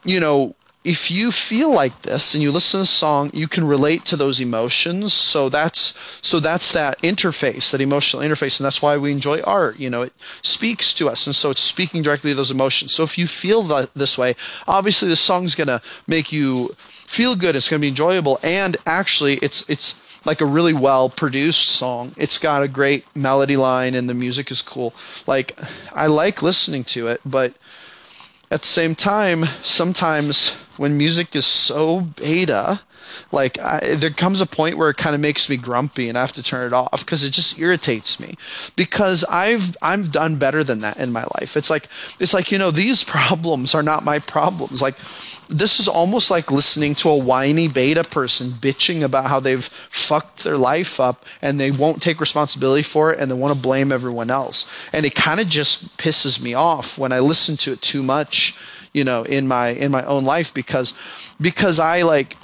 you 0.03 0.19
know 0.19 0.55
if 0.85 1.11
you 1.11 1.31
feel 1.31 1.73
like 1.73 2.03
this 2.03 2.33
and 2.33 2.41
you 2.41 2.51
listen 2.51 2.77
to 2.77 2.83
the 2.83 2.87
song, 2.87 3.31
you 3.33 3.47
can 3.47 3.67
relate 3.67 4.05
to 4.05 4.15
those 4.15 4.39
emotions. 4.39 5.13
So 5.13 5.49
that's 5.49 5.99
so 6.25 6.39
that's 6.39 6.71
that 6.71 6.97
interface, 7.01 7.71
that 7.71 7.81
emotional 7.81 8.23
interface, 8.23 8.59
and 8.59 8.65
that's 8.65 8.81
why 8.81 8.95
we 8.97 9.11
enjoy 9.11 9.41
art. 9.41 9.77
You 9.77 9.89
know, 9.89 10.03
it 10.03 10.13
speaks 10.19 10.93
to 10.95 11.09
us, 11.09 11.27
and 11.27 11.35
so 11.35 11.49
it's 11.49 11.61
speaking 11.61 12.01
directly 12.01 12.31
to 12.31 12.35
those 12.35 12.51
emotions. 12.51 12.93
So 12.93 13.03
if 13.03 13.17
you 13.17 13.27
feel 13.27 13.61
this 13.93 14.17
way, 14.17 14.35
obviously 14.67 15.09
the 15.09 15.17
song's 15.17 15.53
gonna 15.53 15.81
make 16.07 16.31
you 16.31 16.69
feel 16.77 17.35
good. 17.35 17.55
It's 17.55 17.69
gonna 17.69 17.81
be 17.81 17.89
enjoyable, 17.89 18.39
and 18.41 18.77
actually, 18.85 19.35
it's 19.37 19.69
it's 19.69 20.01
like 20.25 20.39
a 20.39 20.45
really 20.45 20.73
well 20.73 21.09
produced 21.09 21.67
song. 21.67 22.13
It's 22.15 22.37
got 22.37 22.63
a 22.63 22.69
great 22.69 23.03
melody 23.17 23.57
line, 23.57 23.95
and 23.95 24.09
the 24.09 24.13
music 24.13 24.49
is 24.49 24.61
cool. 24.61 24.93
Like 25.27 25.59
I 25.93 26.07
like 26.07 26.41
listening 26.41 26.85
to 26.85 27.07
it, 27.07 27.19
but 27.25 27.53
at 28.49 28.61
the 28.61 28.67
same 28.67 28.95
time, 28.95 29.43
sometimes 29.61 30.55
when 30.79 30.97
music 30.97 31.35
is 31.35 31.45
so 31.45 31.99
beta, 32.01 32.79
like 33.33 33.59
I, 33.59 33.81
there 33.95 34.09
comes 34.11 34.39
a 34.39 34.45
point 34.45 34.77
where 34.77 34.89
it 34.89 34.95
kind 34.95 35.13
of 35.13 35.19
makes 35.19 35.49
me 35.49 35.57
grumpy 35.57 36.07
and 36.07 36.17
I 36.17 36.21
have 36.21 36.31
to 36.33 36.43
turn 36.43 36.65
it 36.67 36.73
off 36.73 37.03
because 37.05 37.25
it 37.25 37.31
just 37.31 37.59
irritates 37.59 38.17
me 38.17 38.35
because 38.77 39.25
I've 39.25 39.75
I've 39.81 40.09
done 40.11 40.37
better 40.37 40.63
than 40.63 40.79
that 40.79 40.97
in 40.97 41.11
my 41.11 41.25
life. 41.37 41.57
It's 41.57 41.69
like 41.69 41.89
it's 42.19 42.33
like 42.33 42.49
you 42.49 42.57
know 42.57 42.71
these 42.71 43.03
problems 43.17 43.75
are 43.75 43.83
not 43.83 44.05
my 44.05 44.19
problems. 44.19 44.81
Like 44.81 44.95
this 45.49 45.81
is 45.81 45.89
almost 45.89 46.31
like 46.31 46.49
listening 46.49 46.95
to 46.95 47.09
a 47.09 47.17
whiny 47.17 47.67
beta 47.67 48.05
person 48.05 48.47
bitching 48.47 49.03
about 49.03 49.25
how 49.25 49.41
they've 49.41 49.65
fucked 49.65 50.45
their 50.45 50.57
life 50.57 51.01
up 51.01 51.25
and 51.41 51.59
they 51.59 51.71
won't 51.71 52.01
take 52.01 52.21
responsibility 52.21 52.83
for 52.83 53.11
it 53.11 53.19
and 53.19 53.29
they 53.29 53.35
want 53.35 53.53
to 53.53 53.59
blame 53.59 53.91
everyone 53.91 54.31
else. 54.31 54.89
And 54.93 55.05
it 55.05 55.13
kind 55.13 55.41
of 55.41 55.49
just 55.49 55.97
pisses 55.97 56.41
me 56.41 56.53
off 56.53 56.97
when 56.97 57.11
I 57.11 57.19
listen 57.19 57.57
to 57.57 57.73
it 57.73 57.81
too 57.81 58.01
much 58.01 58.57
you 58.93 59.03
know 59.03 59.23
in 59.23 59.47
my 59.47 59.69
in 59.69 59.91
my 59.91 60.03
own 60.05 60.25
life 60.25 60.53
because 60.53 60.93
because 61.39 61.79
I 61.79 62.01
like 62.03 62.35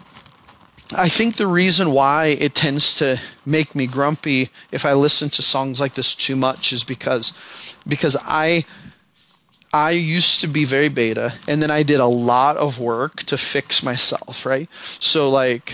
I 0.95 1.09
think 1.09 1.35
the 1.35 1.47
reason 1.47 1.91
why 1.91 2.37
it 2.39 2.53
tends 2.53 2.95
to 2.95 3.19
make 3.45 3.73
me 3.73 3.87
grumpy 3.87 4.49
if 4.71 4.85
I 4.85 4.93
listen 4.93 5.29
to 5.31 5.41
songs 5.41 5.81
like 5.81 5.95
this 5.95 6.13
too 6.15 6.35
much 6.35 6.71
is 6.71 6.83
because 6.83 7.75
because 7.87 8.15
I 8.21 8.65
I 9.73 9.91
used 9.91 10.41
to 10.41 10.47
be 10.47 10.63
very 10.63 10.89
beta 10.89 11.33
and 11.47 11.61
then 11.61 11.71
I 11.71 11.83
did 11.83 11.99
a 11.99 12.05
lot 12.05 12.55
of 12.57 12.79
work 12.79 13.23
to 13.23 13.37
fix 13.37 13.83
myself, 13.83 14.45
right? 14.45 14.71
So 14.73 15.29
like 15.29 15.73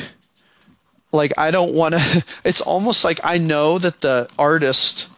like 1.11 1.33
I 1.37 1.51
don't 1.51 1.73
want 1.73 1.95
to 1.95 2.25
it's 2.45 2.61
almost 2.61 3.03
like 3.03 3.19
I 3.23 3.37
know 3.37 3.77
that 3.77 4.01
the 4.01 4.29
artist 4.39 5.11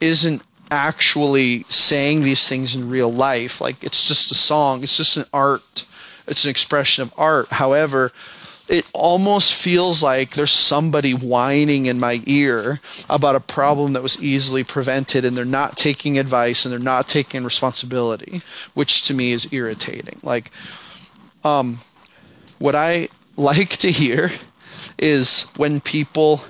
isn't 0.00 0.42
actually 0.70 1.64
saying 1.64 2.22
these 2.22 2.48
things 2.48 2.74
in 2.74 2.88
real 2.88 3.12
life 3.12 3.60
like 3.60 3.82
it's 3.82 4.06
just 4.06 4.30
a 4.30 4.34
song, 4.34 4.82
it's 4.82 4.96
just 4.96 5.16
an 5.16 5.24
art, 5.32 5.84
it's 6.26 6.44
an 6.44 6.50
expression 6.50 7.02
of 7.02 7.14
art. 7.18 7.48
However, 7.48 8.12
it 8.70 8.88
almost 8.94 9.52
feels 9.52 10.00
like 10.00 10.30
there's 10.30 10.52
somebody 10.52 11.12
whining 11.12 11.86
in 11.86 11.98
my 11.98 12.20
ear 12.26 12.78
about 13.10 13.34
a 13.34 13.40
problem 13.40 13.94
that 13.94 14.02
was 14.02 14.22
easily 14.22 14.62
prevented 14.62 15.24
and 15.24 15.36
they're 15.36 15.44
not 15.44 15.76
taking 15.76 16.18
advice 16.18 16.64
and 16.64 16.70
they're 16.70 16.78
not 16.78 17.08
taking 17.08 17.42
responsibility, 17.42 18.42
which 18.74 19.02
to 19.08 19.14
me 19.14 19.32
is 19.32 19.52
irritating. 19.52 20.20
Like, 20.22 20.52
um, 21.42 21.80
what 22.60 22.76
I 22.76 23.08
like 23.36 23.70
to 23.78 23.90
hear 23.90 24.30
is 24.98 25.50
when 25.56 25.80
people 25.80 26.42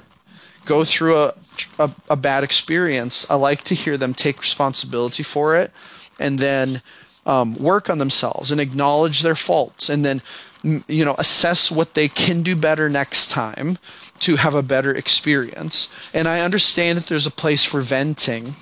go 0.70 0.85
through 0.85 1.16
a, 1.16 1.33
a, 1.80 1.90
a 2.11 2.16
bad 2.16 2.44
experience, 2.44 3.28
I 3.28 3.35
like 3.35 3.62
to 3.64 3.74
hear 3.74 3.96
them 3.96 4.14
take 4.14 4.38
responsibility 4.38 5.24
for 5.24 5.56
it 5.56 5.72
and 6.20 6.38
then 6.38 6.80
um, 7.26 7.56
work 7.56 7.90
on 7.90 7.98
themselves 7.98 8.52
and 8.52 8.61
acknowledge 8.61 9.22
their 9.22 9.35
faults 9.35 9.90
and 9.90 10.04
then 10.04 10.22
you 10.62 11.04
know 11.04 11.14
assess 11.18 11.72
what 11.72 11.94
they 11.94 12.06
can 12.06 12.42
do 12.42 12.54
better 12.54 12.88
next 12.90 13.30
time 13.30 13.78
to 14.20 14.37
have 14.37 14.54
a 14.54 14.62
better 14.62 14.94
experience. 14.94 16.11
And 16.14 16.28
i 16.28 16.40
understand 16.40 16.98
that 16.98 17.06
there's 17.06 17.26
a 17.26 17.40
place 17.42 17.64
for 17.64 17.80
venting. 17.80 18.54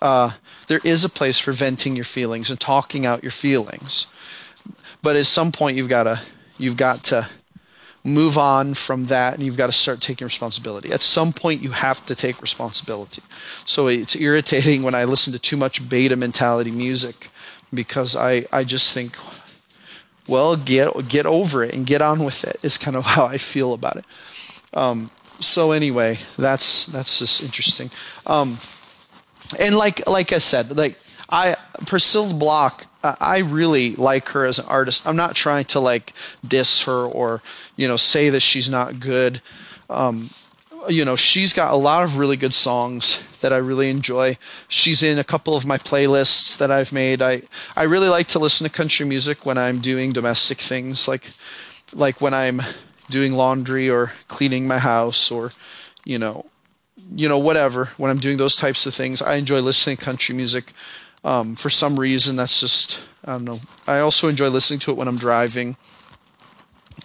Uh, 0.00 0.30
there 0.68 0.80
is 0.84 1.04
a 1.04 1.08
place 1.08 1.38
for 1.38 1.52
venting 1.52 1.96
your 1.96 2.04
feelings 2.04 2.50
and 2.50 2.60
talking 2.60 3.06
out 3.06 3.24
your 3.24 3.32
feelings. 3.32 4.06
But 5.02 5.16
at 5.16 5.26
some 5.26 5.50
point 5.50 5.76
you've 5.76 5.88
got 5.98 6.04
to 6.04 6.20
you've 6.58 6.76
got 6.76 7.02
to 7.10 7.28
move 8.04 8.36
on 8.36 8.74
from 8.74 9.04
that 9.04 9.34
and 9.34 9.44
you've 9.44 9.56
got 9.56 9.66
to 9.66 9.72
start 9.72 10.00
taking 10.00 10.24
responsibility 10.24 10.92
at 10.92 11.00
some 11.00 11.32
point 11.32 11.62
you 11.62 11.70
have 11.70 12.04
to 12.04 12.14
take 12.14 12.42
responsibility 12.42 13.22
so 13.64 13.86
it's 13.86 14.16
irritating 14.16 14.82
when 14.82 14.94
i 14.94 15.04
listen 15.04 15.32
to 15.32 15.38
too 15.38 15.56
much 15.56 15.88
beta 15.88 16.16
mentality 16.16 16.72
music 16.72 17.30
because 17.72 18.16
i 18.16 18.44
i 18.52 18.64
just 18.64 18.92
think 18.92 19.16
well, 20.28 20.56
get 20.56 21.08
get 21.08 21.26
over 21.26 21.64
it 21.64 21.74
and 21.74 21.86
get 21.86 22.00
on 22.00 22.24
with 22.24 22.44
it. 22.44 22.56
Is 22.62 22.78
kind 22.78 22.96
of 22.96 23.04
how 23.14 23.26
I 23.26 23.38
feel 23.38 23.72
about 23.74 23.96
it. 23.96 24.04
Um, 24.74 25.10
so 25.38 25.72
anyway, 25.72 26.18
that's 26.36 26.86
that's 26.86 27.18
just 27.18 27.42
interesting. 27.42 27.90
Um, 28.26 28.58
and 29.58 29.76
like 29.76 30.06
like 30.08 30.32
I 30.32 30.38
said, 30.38 30.76
like 30.76 30.98
I 31.32 31.56
Priscilla 31.86 32.34
Block, 32.34 32.86
I 33.02 33.38
really 33.38 33.96
like 33.96 34.28
her 34.28 34.44
as 34.44 34.58
an 34.58 34.66
artist. 34.68 35.06
I'm 35.06 35.16
not 35.16 35.34
trying 35.34 35.64
to 35.66 35.80
like 35.80 36.12
diss 36.46 36.82
her 36.84 37.06
or 37.06 37.42
you 37.76 37.88
know 37.88 37.96
say 37.96 38.28
that 38.28 38.40
she's 38.40 38.70
not 38.70 39.00
good. 39.00 39.40
Um, 39.88 40.30
you 40.88 41.04
know, 41.04 41.16
she's 41.16 41.52
got 41.52 41.72
a 41.72 41.76
lot 41.76 42.02
of 42.02 42.18
really 42.18 42.36
good 42.36 42.52
songs 42.52 43.40
that 43.40 43.52
I 43.52 43.56
really 43.56 43.88
enjoy. 43.88 44.36
She's 44.68 45.02
in 45.02 45.18
a 45.18 45.24
couple 45.24 45.56
of 45.56 45.64
my 45.64 45.78
playlists 45.78 46.58
that 46.58 46.70
I've 46.70 46.92
made. 46.92 47.22
I 47.22 47.42
I 47.76 47.84
really 47.84 48.08
like 48.08 48.28
to 48.28 48.38
listen 48.38 48.68
to 48.68 48.72
country 48.72 49.06
music 49.06 49.46
when 49.46 49.56
I'm 49.58 49.80
doing 49.80 50.12
domestic 50.12 50.58
things 50.58 51.08
like 51.08 51.30
like 51.94 52.20
when 52.20 52.34
I'm 52.34 52.60
doing 53.10 53.32
laundry 53.32 53.90
or 53.90 54.12
cleaning 54.28 54.68
my 54.68 54.78
house 54.78 55.30
or 55.30 55.52
you 56.04 56.18
know 56.18 56.46
you 57.16 57.28
know 57.28 57.38
whatever 57.38 57.86
when 57.96 58.10
I'm 58.10 58.18
doing 58.18 58.36
those 58.36 58.56
types 58.56 58.86
of 58.86 58.94
things. 58.94 59.22
I 59.22 59.36
enjoy 59.36 59.60
listening 59.60 59.96
to 59.96 60.04
country 60.04 60.34
music. 60.34 60.72
Um, 61.24 61.54
for 61.54 61.70
some 61.70 61.98
reason, 61.98 62.36
that's 62.36 62.60
just 62.60 63.00
I 63.24 63.32
don't 63.32 63.44
know. 63.44 63.60
I 63.86 64.00
also 64.00 64.28
enjoy 64.28 64.48
listening 64.48 64.80
to 64.80 64.90
it 64.90 64.96
when 64.96 65.08
I'm 65.08 65.18
driving. 65.18 65.76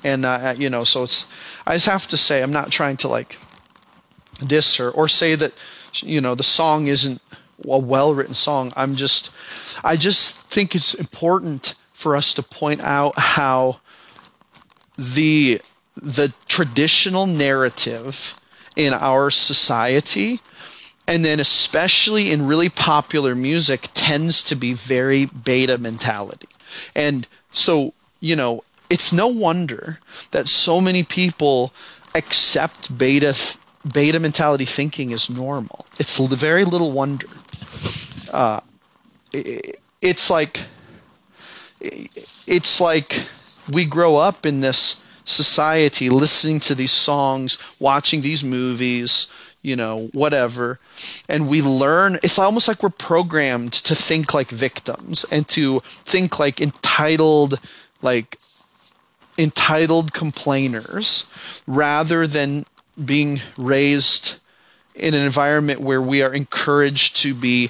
And 0.04 0.26
uh, 0.26 0.56
you 0.58 0.70
know, 0.70 0.84
so 0.84 1.04
it's 1.04 1.32
I 1.66 1.74
just 1.74 1.88
have 1.88 2.08
to 2.08 2.18
say 2.18 2.42
I'm 2.42 2.52
not 2.52 2.72
trying 2.72 2.98
to 2.98 3.08
like 3.08 3.38
diss 4.46 4.78
her 4.78 4.90
or 4.92 5.08
say 5.08 5.36
that 5.36 5.54
you 5.96 6.22
know 6.22 6.36
the 6.36 6.44
song 6.44 6.88
isn't 6.88 7.22
a 7.68 7.78
well-written 7.78 8.34
song. 8.34 8.72
I'm 8.76 8.96
just 8.96 9.36
I 9.84 9.96
just 9.96 10.52
think 10.52 10.76
it's 10.76 10.94
important 10.94 11.76
for 11.94 12.16
us 12.16 12.34
to 12.36 12.44
point 12.44 12.82
out 12.82 13.14
how 13.18 13.80
the 14.98 15.62
the 15.96 16.34
traditional 16.48 17.26
narrative 17.26 18.40
in 18.76 18.94
our 18.94 19.32
society 19.32 20.40
and 21.08 21.24
then 21.24 21.40
especially 21.40 22.32
in 22.32 22.46
really 22.46 22.70
popular 22.70 23.36
music 23.36 23.88
tends 23.94 24.44
to 24.44 24.56
be 24.56 24.74
very 24.74 25.26
beta 25.26 25.78
mentality. 25.78 26.50
And 26.96 27.28
so 27.50 27.94
you 28.20 28.36
know 28.36 28.62
it's 28.90 29.12
no 29.12 29.28
wonder 29.28 30.00
that 30.32 30.48
so 30.48 30.80
many 30.82 31.04
people 31.04 31.74
accept 32.16 32.98
beta 32.98 33.36
beta 33.94 34.20
mentality 34.20 34.66
thinking 34.66 35.14
as 35.14 35.30
normal. 35.30 35.86
It's 36.00 36.18
very 36.18 36.66
little 36.66 36.92
wonder. 36.92 37.28
Uh, 38.32 38.62
it, 39.34 39.80
it's 40.02 40.30
like 40.30 40.62
it's 41.80 42.82
like 42.82 43.28
we 43.72 43.86
grow 43.86 44.16
up 44.16 44.46
in 44.46 44.62
this 44.62 45.06
society 45.24 46.10
listening 46.10 46.60
to 46.62 46.74
these 46.74 46.92
songs 46.92 47.58
watching 47.80 48.22
these 48.22 48.44
movies 48.44 49.32
you 49.68 49.76
know 49.76 50.08
whatever. 50.14 50.80
And 51.28 51.50
we 51.50 51.62
learn 51.62 52.18
it's 52.24 52.40
almost 52.40 52.68
like 52.70 52.82
we're 52.82 52.90
programmed 52.90 53.74
to 53.74 53.96
think 53.96 54.34
like 54.34 54.48
victims 54.50 55.26
and 55.30 55.46
to 55.50 55.82
think 55.84 56.40
like 56.40 56.62
entitled 56.62 57.60
like 58.02 58.38
entitled 59.38 60.14
complainers 60.14 61.30
rather 61.68 62.26
than 62.26 62.66
being 63.04 63.42
raised 63.58 64.42
in 64.96 65.14
an 65.14 65.22
environment 65.22 65.82
where 65.82 66.02
we 66.02 66.24
are 66.24 66.34
encouraged 66.34 67.18
to 67.18 67.36
be 67.36 67.70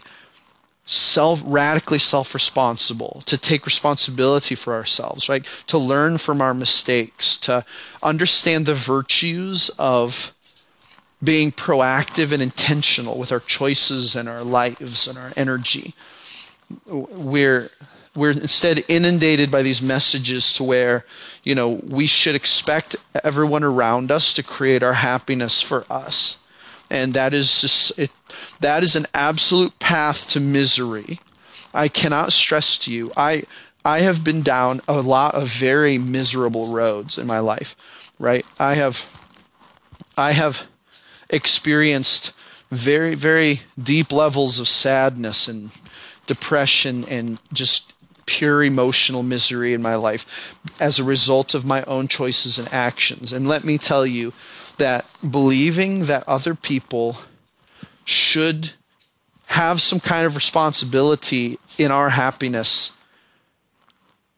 self 0.85 1.41
radically 1.45 1.97
self 1.97 2.33
responsible 2.33 3.21
to 3.25 3.37
take 3.37 3.65
responsibility 3.65 4.53
for 4.53 4.73
ourselves 4.75 5.27
right? 5.27 5.45
To 5.67 5.79
learn 5.79 6.19
from 6.19 6.41
our 6.43 6.53
mistakes 6.53 7.37
to 7.37 7.65
understand 8.03 8.67
the 8.67 8.75
virtues 8.75 9.69
of 9.79 10.33
being 11.23 11.51
proactive 11.51 12.31
and 12.31 12.41
intentional 12.41 13.17
with 13.17 13.31
our 13.31 13.39
choices 13.39 14.15
and 14.15 14.29
our 14.29 14.43
lives 14.43 15.07
and 15.07 15.17
our 15.17 15.31
energy 15.35 15.93
we're 16.85 17.69
we're 18.15 18.31
instead 18.31 18.83
inundated 18.87 19.51
by 19.51 19.61
these 19.61 19.81
messages 19.81 20.53
to 20.53 20.63
where 20.63 21.05
you 21.43 21.55
know 21.55 21.79
we 21.87 22.07
should 22.07 22.35
expect 22.35 22.95
everyone 23.23 23.63
around 23.63 24.11
us 24.11 24.33
to 24.33 24.43
create 24.43 24.83
our 24.83 24.93
happiness 24.93 25.61
for 25.61 25.85
us 25.89 26.45
and 26.89 27.13
that 27.13 27.33
is 27.33 27.61
just 27.61 27.99
it, 27.99 28.11
that 28.59 28.83
is 28.83 28.95
an 28.95 29.05
absolute 29.13 29.77
path 29.79 30.27
to 30.29 30.39
misery. 30.39 31.19
I 31.73 31.87
cannot 31.87 32.31
stress 32.31 32.77
to 32.79 32.93
you. 32.93 33.11
I 33.17 33.43
I 33.83 33.99
have 33.99 34.23
been 34.23 34.41
down 34.41 34.81
a 34.87 35.01
lot 35.01 35.35
of 35.35 35.47
very 35.47 35.97
miserable 35.97 36.67
roads 36.67 37.17
in 37.17 37.27
my 37.27 37.39
life, 37.39 38.11
right? 38.19 38.45
I 38.59 38.75
have 38.75 39.05
I 40.17 40.31
have 40.31 40.67
experienced 41.29 42.33
very 42.71 43.15
very 43.15 43.61
deep 43.81 44.11
levels 44.11 44.59
of 44.59 44.67
sadness 44.67 45.47
and 45.47 45.71
depression 46.25 47.05
and 47.09 47.39
just 47.53 47.93
pure 48.25 48.61
emotional 48.61 49.23
misery 49.23 49.73
in 49.73 49.81
my 49.81 49.95
life 49.95 50.53
as 50.81 50.99
a 50.99 51.03
result 51.03 51.53
of 51.53 51.65
my 51.65 51.81
own 51.83 52.09
choices 52.09 52.59
and 52.59 52.67
actions. 52.73 53.31
And 53.31 53.47
let 53.47 53.63
me 53.63 53.77
tell 53.77 54.05
you, 54.05 54.33
that 54.77 55.05
believing 55.29 56.03
that 56.03 56.23
other 56.27 56.55
people 56.55 57.17
should 58.05 58.71
have 59.45 59.81
some 59.81 59.99
kind 59.99 60.25
of 60.25 60.35
responsibility 60.35 61.57
in 61.77 61.91
our 61.91 62.09
happiness 62.09 62.93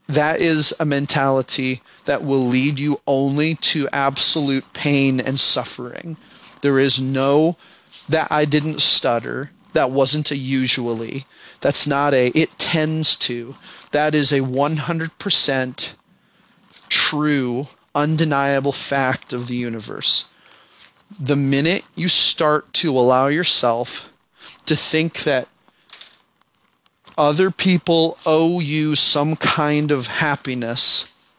that 0.08 0.42
is 0.42 0.74
a 0.80 0.86
mentality 0.86 1.82
that 2.06 2.24
will 2.24 2.46
lead 2.48 2.80
you 2.80 3.00
only 3.06 3.54
to 3.56 3.88
absolute 3.94 4.66
pain 4.74 5.20
and 5.20 5.40
suffering 5.40 6.18
there 6.62 6.80
is 6.80 7.02
no 7.02 7.58
that 8.08 8.28
i 8.32 8.46
didn't 8.46 8.82
stutter 8.82 9.52
that 9.74 9.92
wasn't 9.92 10.32
a 10.32 10.38
usually 10.38 11.26
that's 11.62 11.86
not 11.86 12.14
a 12.14 12.28
it 12.30 12.58
tends 12.58 13.16
to 13.16 13.56
that 13.92 14.14
is 14.14 14.32
a 14.32 14.40
100% 14.40 15.98
true 16.90 17.68
undeniable 17.96 18.72
fact 18.72 19.34
of 19.34 19.48
the 19.48 19.56
universe. 19.56 20.34
The 21.20 21.36
minute 21.36 21.84
you 21.96 22.08
start 22.08 22.72
to 22.74 22.92
allow 22.92 23.28
yourself 23.28 24.12
to 24.66 24.76
think 24.76 25.24
that 25.24 25.48
other 27.18 27.52
people 27.52 28.18
owe 28.26 28.60
you 28.60 28.96
some 28.96 29.36
kind 29.36 29.92
of 29.92 30.08
happiness 30.08 31.32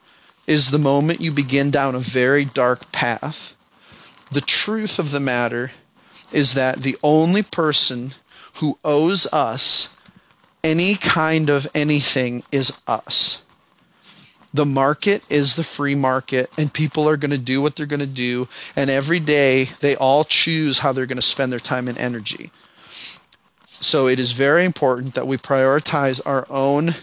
is 0.47 0.71
the 0.71 0.79
moment 0.79 1.21
you 1.21 1.31
begin 1.31 1.71
down 1.71 1.95
a 1.95 2.01
very 2.01 2.45
dark 2.45 2.91
path. 2.91 3.57
The 4.31 4.41
truth 4.41 4.99
of 4.99 5.11
the 5.11 5.21
matter 5.21 5.73
is 6.33 6.55
that 6.55 6.79
the 6.79 6.97
only 7.03 7.43
person 7.43 8.15
who 8.57 8.79
owes 8.85 9.27
us 9.33 9.97
any 10.63 10.95
kind 10.95 11.51
of 11.51 11.67
anything 11.75 12.43
is 12.53 12.83
us. 12.87 13.45
The 14.53 14.67
market 14.67 15.25
is 15.31 15.55
the 15.55 15.65
free 15.65 15.95
market 15.95 16.51
and 16.59 16.73
people 16.73 17.09
are 17.09 17.17
going 17.17 17.31
to 17.31 17.39
do 17.39 17.63
what 17.63 17.77
they're 17.77 17.87
going 17.87 18.01
to 18.01 18.07
do 18.07 18.49
and 18.75 18.91
every 18.91 19.21
day 19.21 19.65
they 19.65 19.97
all 19.97 20.25
choose 20.25 20.81
how 20.81 20.93
they're 20.93 21.07
going 21.07 21.17
to 21.17 21.23
spend 21.23 21.53
their 21.53 21.61
time 21.61 21.89
and 21.89 21.99
energy. 21.99 22.51
So 23.67 24.09
it 24.09 24.21
is 24.21 24.33
very 24.33 24.65
important 24.65 25.15
that 25.15 25.27
we 25.27 25.37
prioritize 25.39 26.21
our 26.27 26.47
own 26.51 26.95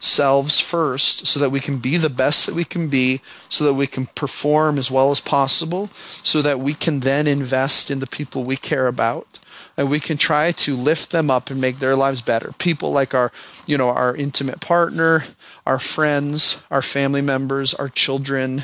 selves 0.00 0.60
first 0.60 1.26
so 1.26 1.40
that 1.40 1.50
we 1.50 1.60
can 1.60 1.78
be 1.78 1.96
the 1.96 2.10
best 2.10 2.46
that 2.46 2.54
we 2.54 2.64
can 2.64 2.88
be 2.88 3.20
so 3.48 3.64
that 3.64 3.74
we 3.74 3.86
can 3.86 4.06
perform 4.14 4.78
as 4.78 4.90
well 4.90 5.10
as 5.10 5.20
possible 5.20 5.88
so 5.92 6.42
that 6.42 6.60
we 6.60 6.74
can 6.74 7.00
then 7.00 7.26
invest 7.26 7.90
in 7.90 8.00
the 8.00 8.06
people 8.06 8.44
we 8.44 8.56
care 8.56 8.86
about 8.86 9.38
and 9.76 9.90
we 9.90 10.00
can 10.00 10.16
try 10.16 10.52
to 10.52 10.76
lift 10.76 11.10
them 11.10 11.30
up 11.30 11.50
and 11.50 11.60
make 11.60 11.78
their 11.78 11.96
lives 11.96 12.20
better. 12.20 12.52
People 12.58 12.92
like 12.92 13.14
our, 13.14 13.32
you 13.66 13.76
know, 13.76 13.88
our 13.88 14.14
intimate 14.14 14.60
partner, 14.60 15.24
our 15.66 15.78
friends, 15.78 16.62
our 16.70 16.82
family 16.82 17.22
members, 17.22 17.74
our 17.74 17.88
children, 17.88 18.62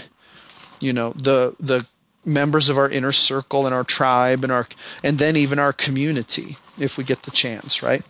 you 0.80 0.92
know, 0.92 1.12
the 1.12 1.54
the 1.58 1.86
members 2.24 2.68
of 2.68 2.76
our 2.76 2.88
inner 2.88 3.12
circle 3.12 3.66
and 3.66 3.74
our 3.74 3.84
tribe 3.84 4.44
and 4.44 4.52
our 4.52 4.68
and 5.02 5.18
then 5.18 5.36
even 5.36 5.58
our 5.58 5.72
community 5.72 6.56
if 6.78 6.96
we 6.96 7.04
get 7.04 7.22
the 7.22 7.30
chance, 7.30 7.82
right? 7.82 8.04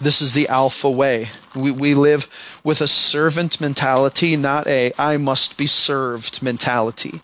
This 0.00 0.22
is 0.22 0.32
the 0.32 0.48
alpha 0.48 0.90
way. 0.90 1.26
We, 1.54 1.70
we 1.70 1.94
live 1.94 2.28
with 2.64 2.80
a 2.80 2.88
servant 2.88 3.60
mentality, 3.60 4.36
not 4.36 4.66
a 4.66 4.92
I 4.98 5.18
must 5.18 5.58
be 5.58 5.66
served 5.66 6.42
mentality 6.42 7.20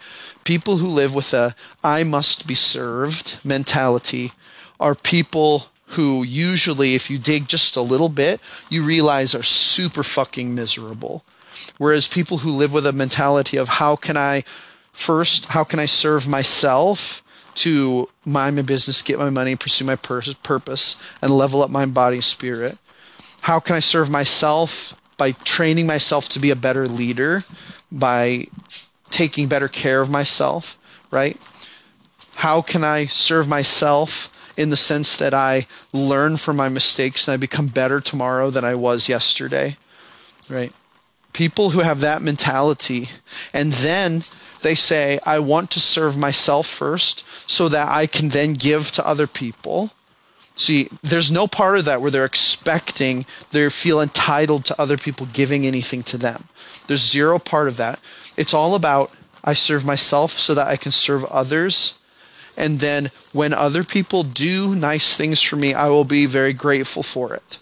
people 0.47 0.77
who 0.77 0.89
live 0.89 1.13
with 1.13 1.35
a 1.35 1.55
I 1.83 2.05
must 2.05 2.47
be 2.47 2.55
served 2.55 3.41
mentality 3.45 4.33
are 4.79 4.95
people 4.95 5.67
who 5.89 6.23
usually, 6.23 6.95
if 6.95 7.11
you 7.11 7.19
dig 7.19 7.49
just 7.49 7.77
a 7.77 7.83
little 7.83 8.09
bit, 8.09 8.41
you 8.71 8.85
realize 8.85 9.35
are 9.35 9.43
super 9.43 10.03
fucking 10.03 10.55
miserable. 10.55 11.25
Whereas 11.79 12.07
people 12.09 12.39
who 12.39 12.53
live 12.53 12.73
with 12.73 12.87
a 12.87 12.93
mentality 12.93 13.57
of 13.57 13.69
how 13.69 13.97
can 13.97 14.17
I 14.17 14.45
first, 14.93 15.47
how 15.47 15.65
can 15.65 15.81
I 15.81 15.87
serve 15.87 16.29
myself 16.29 17.23
to 17.57 18.09
mind 18.25 18.57
my 18.57 18.63
business, 18.63 19.03
get 19.03 19.19
my 19.19 19.31
money, 19.31 19.57
pursue 19.57 19.85
my 19.85 19.97
purpose, 19.97 21.03
and 21.23 21.31
level 21.31 21.63
up 21.63 21.71
my 21.71 21.87
body 21.87 22.17
and 22.17 22.25
spirit? 22.25 22.79
How 23.43 23.61
can 23.61 23.77
I 23.77 23.81
serve 23.81 24.11
myself 24.11 25.01
by 25.17 25.33
training 25.33 25.87
myself 25.87 26.29
to 26.31 26.39
be 26.39 26.51
a 26.51 26.57
better 26.57 26.87
leader, 26.87 27.45
by 27.91 28.47
taking 29.11 29.49
better 29.49 29.69
care 29.69 30.01
of 30.01 30.11
myself, 30.11 30.79
right? 31.11 31.41
How 32.35 32.61
can 32.61 32.85
I 32.85 33.07
serve 33.07 33.49
myself 33.49 34.33
in 34.59 34.71
the 34.71 34.77
sense 34.77 35.17
that 35.17 35.33
I 35.33 35.67
learn 35.93 36.37
from 36.37 36.57
my 36.57 36.69
mistakes 36.69 37.27
and 37.27 37.35
I 37.35 37.37
become 37.37 37.69
better 37.69 38.01
tomorrow 38.01 38.51
than 38.51 38.65
I 38.65 38.75
was 38.75 39.09
yesterday, 39.09 39.77
right? 40.51 40.73
People 41.33 41.71
who 41.71 41.81
have 41.81 42.01
that 42.01 42.23
mentality 42.23 43.09
and 43.53 43.73
then 43.73 44.23
they 44.67 44.75
say, 44.75 45.21
I 45.25 45.39
want 45.39 45.71
to 45.71 45.81
serve 45.81 46.19
myself 46.19 46.67
first 46.67 47.25
so 47.49 47.69
that 47.69 47.89
I 47.89 48.09
can 48.09 48.31
then 48.31 48.55
give 48.55 48.91
to 48.93 49.07
other 49.07 49.29
people. 49.29 49.93
See, 50.57 50.89
there's 51.03 51.31
no 51.31 51.47
part 51.47 51.79
of 51.79 51.85
that 51.85 52.01
where 52.01 52.11
they're 52.11 52.25
expecting, 52.25 53.27
they 53.53 53.71
feel 53.71 54.01
entitled 54.01 54.65
to 54.65 54.81
other 54.81 54.99
people 54.99 55.29
giving 55.33 55.65
anything 55.67 56.03
to 56.05 56.19
them. 56.19 56.49
There's 56.89 57.09
zero 57.09 57.39
part 57.39 57.69
of 57.69 57.77
that. 57.77 58.01
It's 58.37 58.55
all 58.55 58.75
about 58.75 59.13
I 59.45 59.53
serve 59.53 59.85
myself 59.85 60.33
so 60.33 60.53
that 60.55 60.67
I 60.67 60.75
can 60.75 60.91
serve 60.91 61.25
others. 61.27 62.03
And 62.57 62.81
then 62.81 63.13
when 63.33 63.55
other 63.55 63.85
people 63.85 64.25
do 64.25 64.75
nice 64.75 65.17
things 65.17 65.41
for 65.41 65.55
me, 65.55 65.75
I 65.75 65.87
will 65.91 66.05
be 66.05 66.27
very 66.27 66.53
grateful 66.53 67.05
for 67.05 67.35
it. 67.35 67.59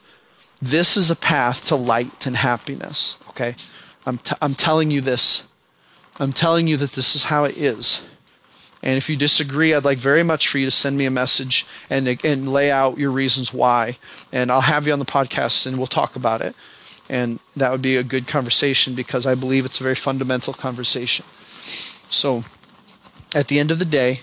This 0.63 0.97
is 0.97 1.11
a 1.11 1.17
path 1.17 1.67
to 1.67 1.77
light 1.77 2.27
and 2.27 2.37
happiness. 2.37 3.23
Okay. 3.29 3.57
I'm, 4.07 4.17
t- 4.17 4.37
I'm 4.41 4.55
telling 4.55 4.91
you 4.91 5.03
this 5.03 5.54
I'm 6.21 6.33
telling 6.33 6.69
you 6.69 6.77
that 6.77 6.93
this 6.93 7.17
is 7.17 7.25
how 7.25 7.45
it 7.45 7.57
is. 7.57 8.09
And 8.83 8.99
if 8.99 9.09
you 9.09 9.17
disagree, 9.17 9.73
I'd 9.73 9.85
like 9.85 9.99
very 9.99 10.23
much 10.23 10.49
for 10.49 10.59
you 10.59 10.67
to 10.67 10.71
send 10.71 10.99
me 10.99 11.07
a 11.07 11.11
message 11.11 11.67
and 11.89 12.07
and 12.25 12.53
lay 12.53 12.71
out 12.71 12.99
your 12.99 13.11
reasons 13.11 13.53
why. 13.53 13.97
And 14.31 14.53
I'll 14.53 14.61
have 14.61 14.87
you 14.87 14.93
on 14.93 14.99
the 14.99 15.05
podcast 15.07 15.67
and 15.67 15.79
we'll 15.79 15.87
talk 15.87 16.17
about 16.17 16.43
it. 16.43 16.55
And 17.09 17.41
that 17.57 17.73
would 17.73 17.83
be 17.83 17.97
a 17.97 18.05
good 18.05 18.27
conversation 18.27 18.95
because 18.95 19.27
I 19.27 19.35
believe 19.35 19.65
it's 19.65 19.81
a 19.81 19.83
very 19.83 19.95
fundamental 19.95 20.53
conversation. 20.53 21.25
So, 22.11 22.45
at 23.35 23.49
the 23.49 23.59
end 23.59 23.71
of 23.71 23.79
the 23.79 23.85
day, 23.85 24.21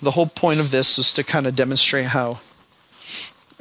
the 0.00 0.10
whole 0.12 0.26
point 0.26 0.60
of 0.60 0.70
this 0.70 0.98
is 0.98 1.12
to 1.14 1.24
kind 1.24 1.46
of 1.46 1.56
demonstrate 1.56 2.06
how 2.06 2.40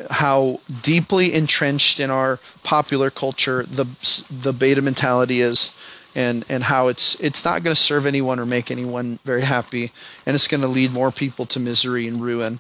how 0.10 0.60
deeply 0.82 1.34
entrenched 1.34 1.99
in 1.99 2.10
our 2.10 2.39
popular 2.64 3.12
culture 3.12 3.64
the 3.64 3.86
the 4.32 4.52
beta 4.52 4.82
mentality 4.82 5.41
is 5.41 5.78
and 6.16 6.43
and 6.49 6.64
how 6.64 6.88
it's 6.88 7.20
it's 7.22 7.45
not 7.45 7.64
going 7.64 7.74
to 7.76 7.82
serve 7.82 8.05
anyone 8.05 8.39
or 8.39 8.45
make 8.45 8.72
anyone 8.72 9.20
very 9.24 9.41
happy 9.41 9.91
and 10.26 10.36
it's 10.36 10.47
going 10.47 10.62
to 10.62 10.68
lead 10.68 10.91
more 10.91 11.12
people 11.12 11.45
to 11.45 11.59
misery 11.59 12.07
and 12.07 12.22
ruin 12.22 12.59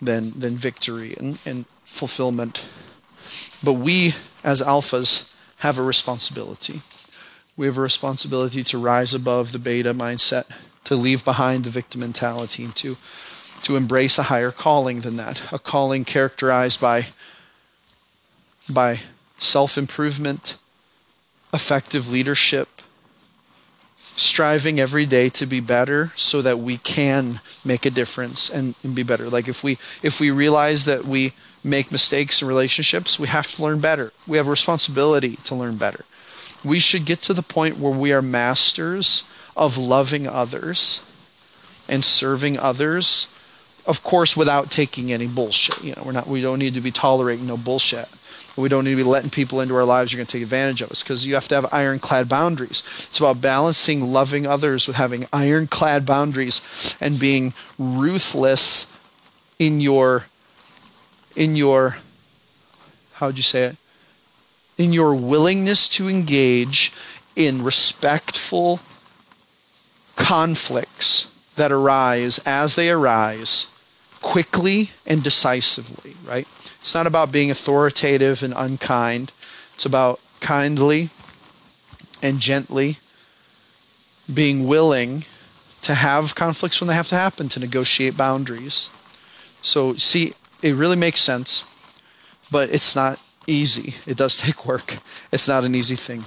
than 0.00 0.38
than 0.38 0.56
victory 0.56 1.14
and, 1.18 1.38
and 1.46 1.66
fulfillment. 1.84 2.68
But 3.62 3.74
we 3.74 4.14
as 4.44 4.62
alphas 4.62 5.36
have 5.60 5.78
a 5.78 5.82
responsibility. 5.82 6.80
We 7.56 7.66
have 7.66 7.78
a 7.78 7.82
responsibility 7.82 8.62
to 8.64 8.78
rise 8.78 9.14
above 9.14 9.52
the 9.52 9.58
beta 9.58 9.94
mindset 9.94 10.50
to 10.84 10.94
leave 10.94 11.24
behind 11.24 11.64
the 11.64 11.70
victim 11.70 12.00
mentality 12.02 12.64
and 12.64 12.76
to 12.76 12.96
to 13.62 13.76
embrace 13.76 14.18
a 14.18 14.24
higher 14.24 14.50
calling 14.50 15.00
than 15.00 15.16
that 15.16 15.40
a 15.52 15.58
calling 15.58 16.04
characterized 16.04 16.80
by 16.80 17.06
by 18.68 18.98
self-improvement 19.38 20.58
effective 21.56 22.10
leadership 22.12 22.68
striving 23.96 24.78
every 24.78 25.06
day 25.06 25.28
to 25.30 25.46
be 25.46 25.60
better 25.60 26.12
so 26.14 26.42
that 26.42 26.58
we 26.58 26.76
can 26.78 27.40
make 27.64 27.84
a 27.84 27.90
difference 27.90 28.50
and, 28.50 28.74
and, 28.84 28.94
be 28.94 29.02
better. 29.02 29.28
Like 29.28 29.48
if 29.48 29.64
we 29.64 29.72
if 30.02 30.20
we 30.20 30.30
realize 30.30 30.84
that 30.84 31.04
we 31.04 31.32
make 31.64 31.90
mistakes 31.90 32.40
in 32.40 32.48
relationships 32.48 33.18
we 33.18 33.28
have 33.28 33.48
to 33.54 33.62
learn 33.62 33.80
better. 33.80 34.12
We 34.26 34.36
have 34.36 34.46
a 34.46 34.50
responsibility 34.50 35.36
to 35.44 35.54
learn 35.54 35.76
better. 35.76 36.04
We 36.64 36.78
should 36.78 37.04
get 37.06 37.20
to 37.22 37.34
the 37.34 37.42
point 37.42 37.78
where 37.78 37.92
we 37.92 38.12
are 38.12 38.22
masters 38.22 39.28
of 39.56 39.78
loving 39.78 40.26
others 40.28 41.02
and 41.88 42.04
serving 42.04 42.58
others 42.58 43.32
of 43.86 44.02
course 44.02 44.36
without 44.36 44.70
taking 44.70 45.12
any 45.12 45.26
bullshit. 45.26 45.82
You 45.82 45.94
know 45.94 46.02
we're 46.04 46.12
not 46.12 46.26
we 46.26 46.42
don't 46.42 46.58
need 46.58 46.74
to 46.74 46.82
be 46.82 46.90
tolerating 46.90 47.46
no 47.46 47.56
bullshit 47.56 48.08
we 48.56 48.68
don't 48.68 48.84
need 48.84 48.90
to 48.90 48.96
be 48.96 49.02
letting 49.02 49.30
people 49.30 49.60
into 49.60 49.74
our 49.74 49.84
lives 49.84 50.10
who 50.10 50.16
are 50.16 50.20
going 50.20 50.26
to 50.26 50.32
take 50.32 50.42
advantage 50.42 50.80
of 50.80 50.90
us 50.90 51.02
because 51.02 51.26
you 51.26 51.34
have 51.34 51.48
to 51.48 51.54
have 51.54 51.72
ironclad 51.72 52.28
boundaries. 52.28 52.82
It's 53.08 53.18
about 53.20 53.40
balancing 53.40 54.12
loving 54.12 54.46
others 54.46 54.86
with 54.86 54.96
having 54.96 55.26
ironclad 55.32 56.06
boundaries 56.06 56.96
and 57.00 57.20
being 57.20 57.52
ruthless 57.78 58.90
in 59.58 59.80
your 59.80 60.26
in 61.34 61.54
your 61.54 61.98
how 63.12 63.26
would 63.26 63.36
you 63.36 63.42
say 63.42 63.64
it? 63.64 63.76
In 64.76 64.92
your 64.92 65.14
willingness 65.14 65.88
to 65.90 66.08
engage 66.08 66.92
in 67.34 67.62
respectful 67.62 68.80
conflicts 70.16 71.32
that 71.56 71.72
arise 71.72 72.38
as 72.46 72.74
they 72.74 72.90
arise 72.90 73.75
quickly 74.26 74.90
and 75.06 75.22
decisively, 75.22 76.16
right? 76.26 76.48
It's 76.80 76.96
not 76.96 77.06
about 77.06 77.30
being 77.30 77.48
authoritative 77.48 78.42
and 78.42 78.52
unkind. 78.56 79.30
It's 79.74 79.86
about 79.86 80.18
kindly 80.40 81.10
and 82.20 82.40
gently 82.40 82.98
being 84.32 84.66
willing 84.66 85.22
to 85.82 85.94
have 85.94 86.34
conflicts 86.34 86.80
when 86.80 86.88
they 86.88 86.94
have 86.94 87.06
to 87.06 87.14
happen, 87.14 87.48
to 87.50 87.60
negotiate 87.60 88.16
boundaries. 88.16 88.90
So, 89.62 89.94
see, 89.94 90.34
it 90.60 90.74
really 90.74 90.96
makes 90.96 91.20
sense, 91.20 91.70
but 92.50 92.68
it's 92.70 92.96
not 92.96 93.22
easy. 93.46 93.94
It 94.10 94.16
does 94.16 94.36
take 94.44 94.66
work. 94.66 94.98
It's 95.30 95.46
not 95.46 95.62
an 95.62 95.76
easy 95.76 95.94
thing. 95.94 96.24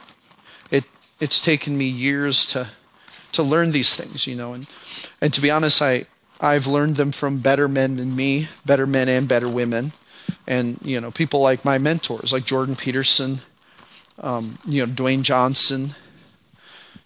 It 0.71 0.85
it's 1.19 1.41
taken 1.41 1.77
me 1.77 1.85
years 1.85 2.45
to 2.53 2.69
to 3.33 3.43
learn 3.43 3.71
these 3.71 3.93
things, 3.93 4.25
you 4.25 4.37
know, 4.37 4.53
and 4.53 4.67
and 5.19 5.33
to 5.33 5.41
be 5.41 5.51
honest, 5.51 5.81
I 5.81 6.05
I've 6.41 6.67
learned 6.67 6.95
them 6.95 7.11
from 7.11 7.39
better 7.39 7.67
men 7.67 7.95
than 7.95 8.15
me, 8.15 8.47
better 8.65 8.87
men 8.87 9.09
and 9.09 9.27
better 9.27 9.49
women. 9.49 9.91
And 10.47 10.79
you 10.83 10.99
know 10.99 11.11
people 11.11 11.41
like 11.41 11.65
my 11.65 11.77
mentors 11.77 12.31
like 12.33 12.45
jordan 12.45 12.75
peterson 12.75 13.39
um, 14.19 14.57
you 14.65 14.85
know 14.85 14.91
dwayne 14.91 15.23
johnson 15.23 15.91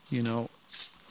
you 0.09 0.23
know 0.23 0.49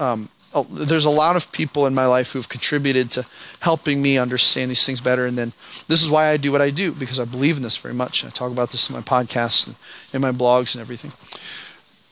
um, 0.00 0.28
oh, 0.54 0.64
there's 0.64 1.04
a 1.04 1.10
lot 1.10 1.36
of 1.36 1.52
people 1.52 1.86
in 1.86 1.94
my 1.94 2.06
life 2.06 2.32
who've 2.32 2.48
contributed 2.48 3.10
to 3.12 3.26
helping 3.60 4.02
me 4.02 4.18
understand 4.18 4.70
these 4.70 4.84
things 4.84 5.00
better. 5.00 5.26
And 5.26 5.38
then 5.38 5.52
this 5.86 6.02
is 6.02 6.10
why 6.10 6.28
i 6.28 6.36
do 6.36 6.50
what 6.50 6.60
i 6.60 6.70
do 6.70 6.92
because 6.92 7.20
i 7.20 7.24
believe 7.24 7.56
in 7.56 7.62
this 7.62 7.76
very 7.76 7.94
much. 7.94 8.24
I 8.24 8.28
talk 8.30 8.50
about 8.52 8.70
this 8.70 8.88
in 8.90 8.96
my 8.96 9.02
podcasts 9.02 9.66
and 9.66 9.76
in 10.12 10.20
my 10.20 10.32
blogs 10.32 10.74
and 10.74 10.82
everything. 10.82 11.12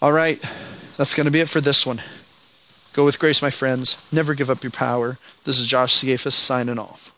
All 0.00 0.12
right 0.12 0.40
that's 0.96 1.14
going 1.14 1.24
to 1.24 1.30
be 1.30 1.40
it 1.40 1.48
for 1.48 1.60
this 1.60 1.86
one 1.86 2.00
go 3.00 3.06
with 3.06 3.18
grace 3.18 3.40
my 3.40 3.50
friends 3.50 4.06
never 4.12 4.34
give 4.34 4.50
up 4.50 4.62
your 4.62 4.70
power 4.70 5.16
this 5.44 5.58
is 5.58 5.66
josh 5.66 5.96
Sigafus 5.96 6.32
signing 6.32 6.78
off 6.78 7.14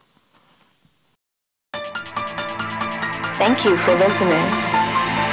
Thank 3.42 3.58
you 3.64 3.74
for 3.76 3.94
listening. 3.94 4.44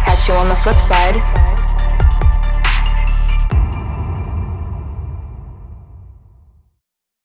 Catch 0.04 0.28
you 0.28 0.34
on 0.34 0.50
the 0.50 0.56
flip 0.56 0.82
side. 0.82 1.67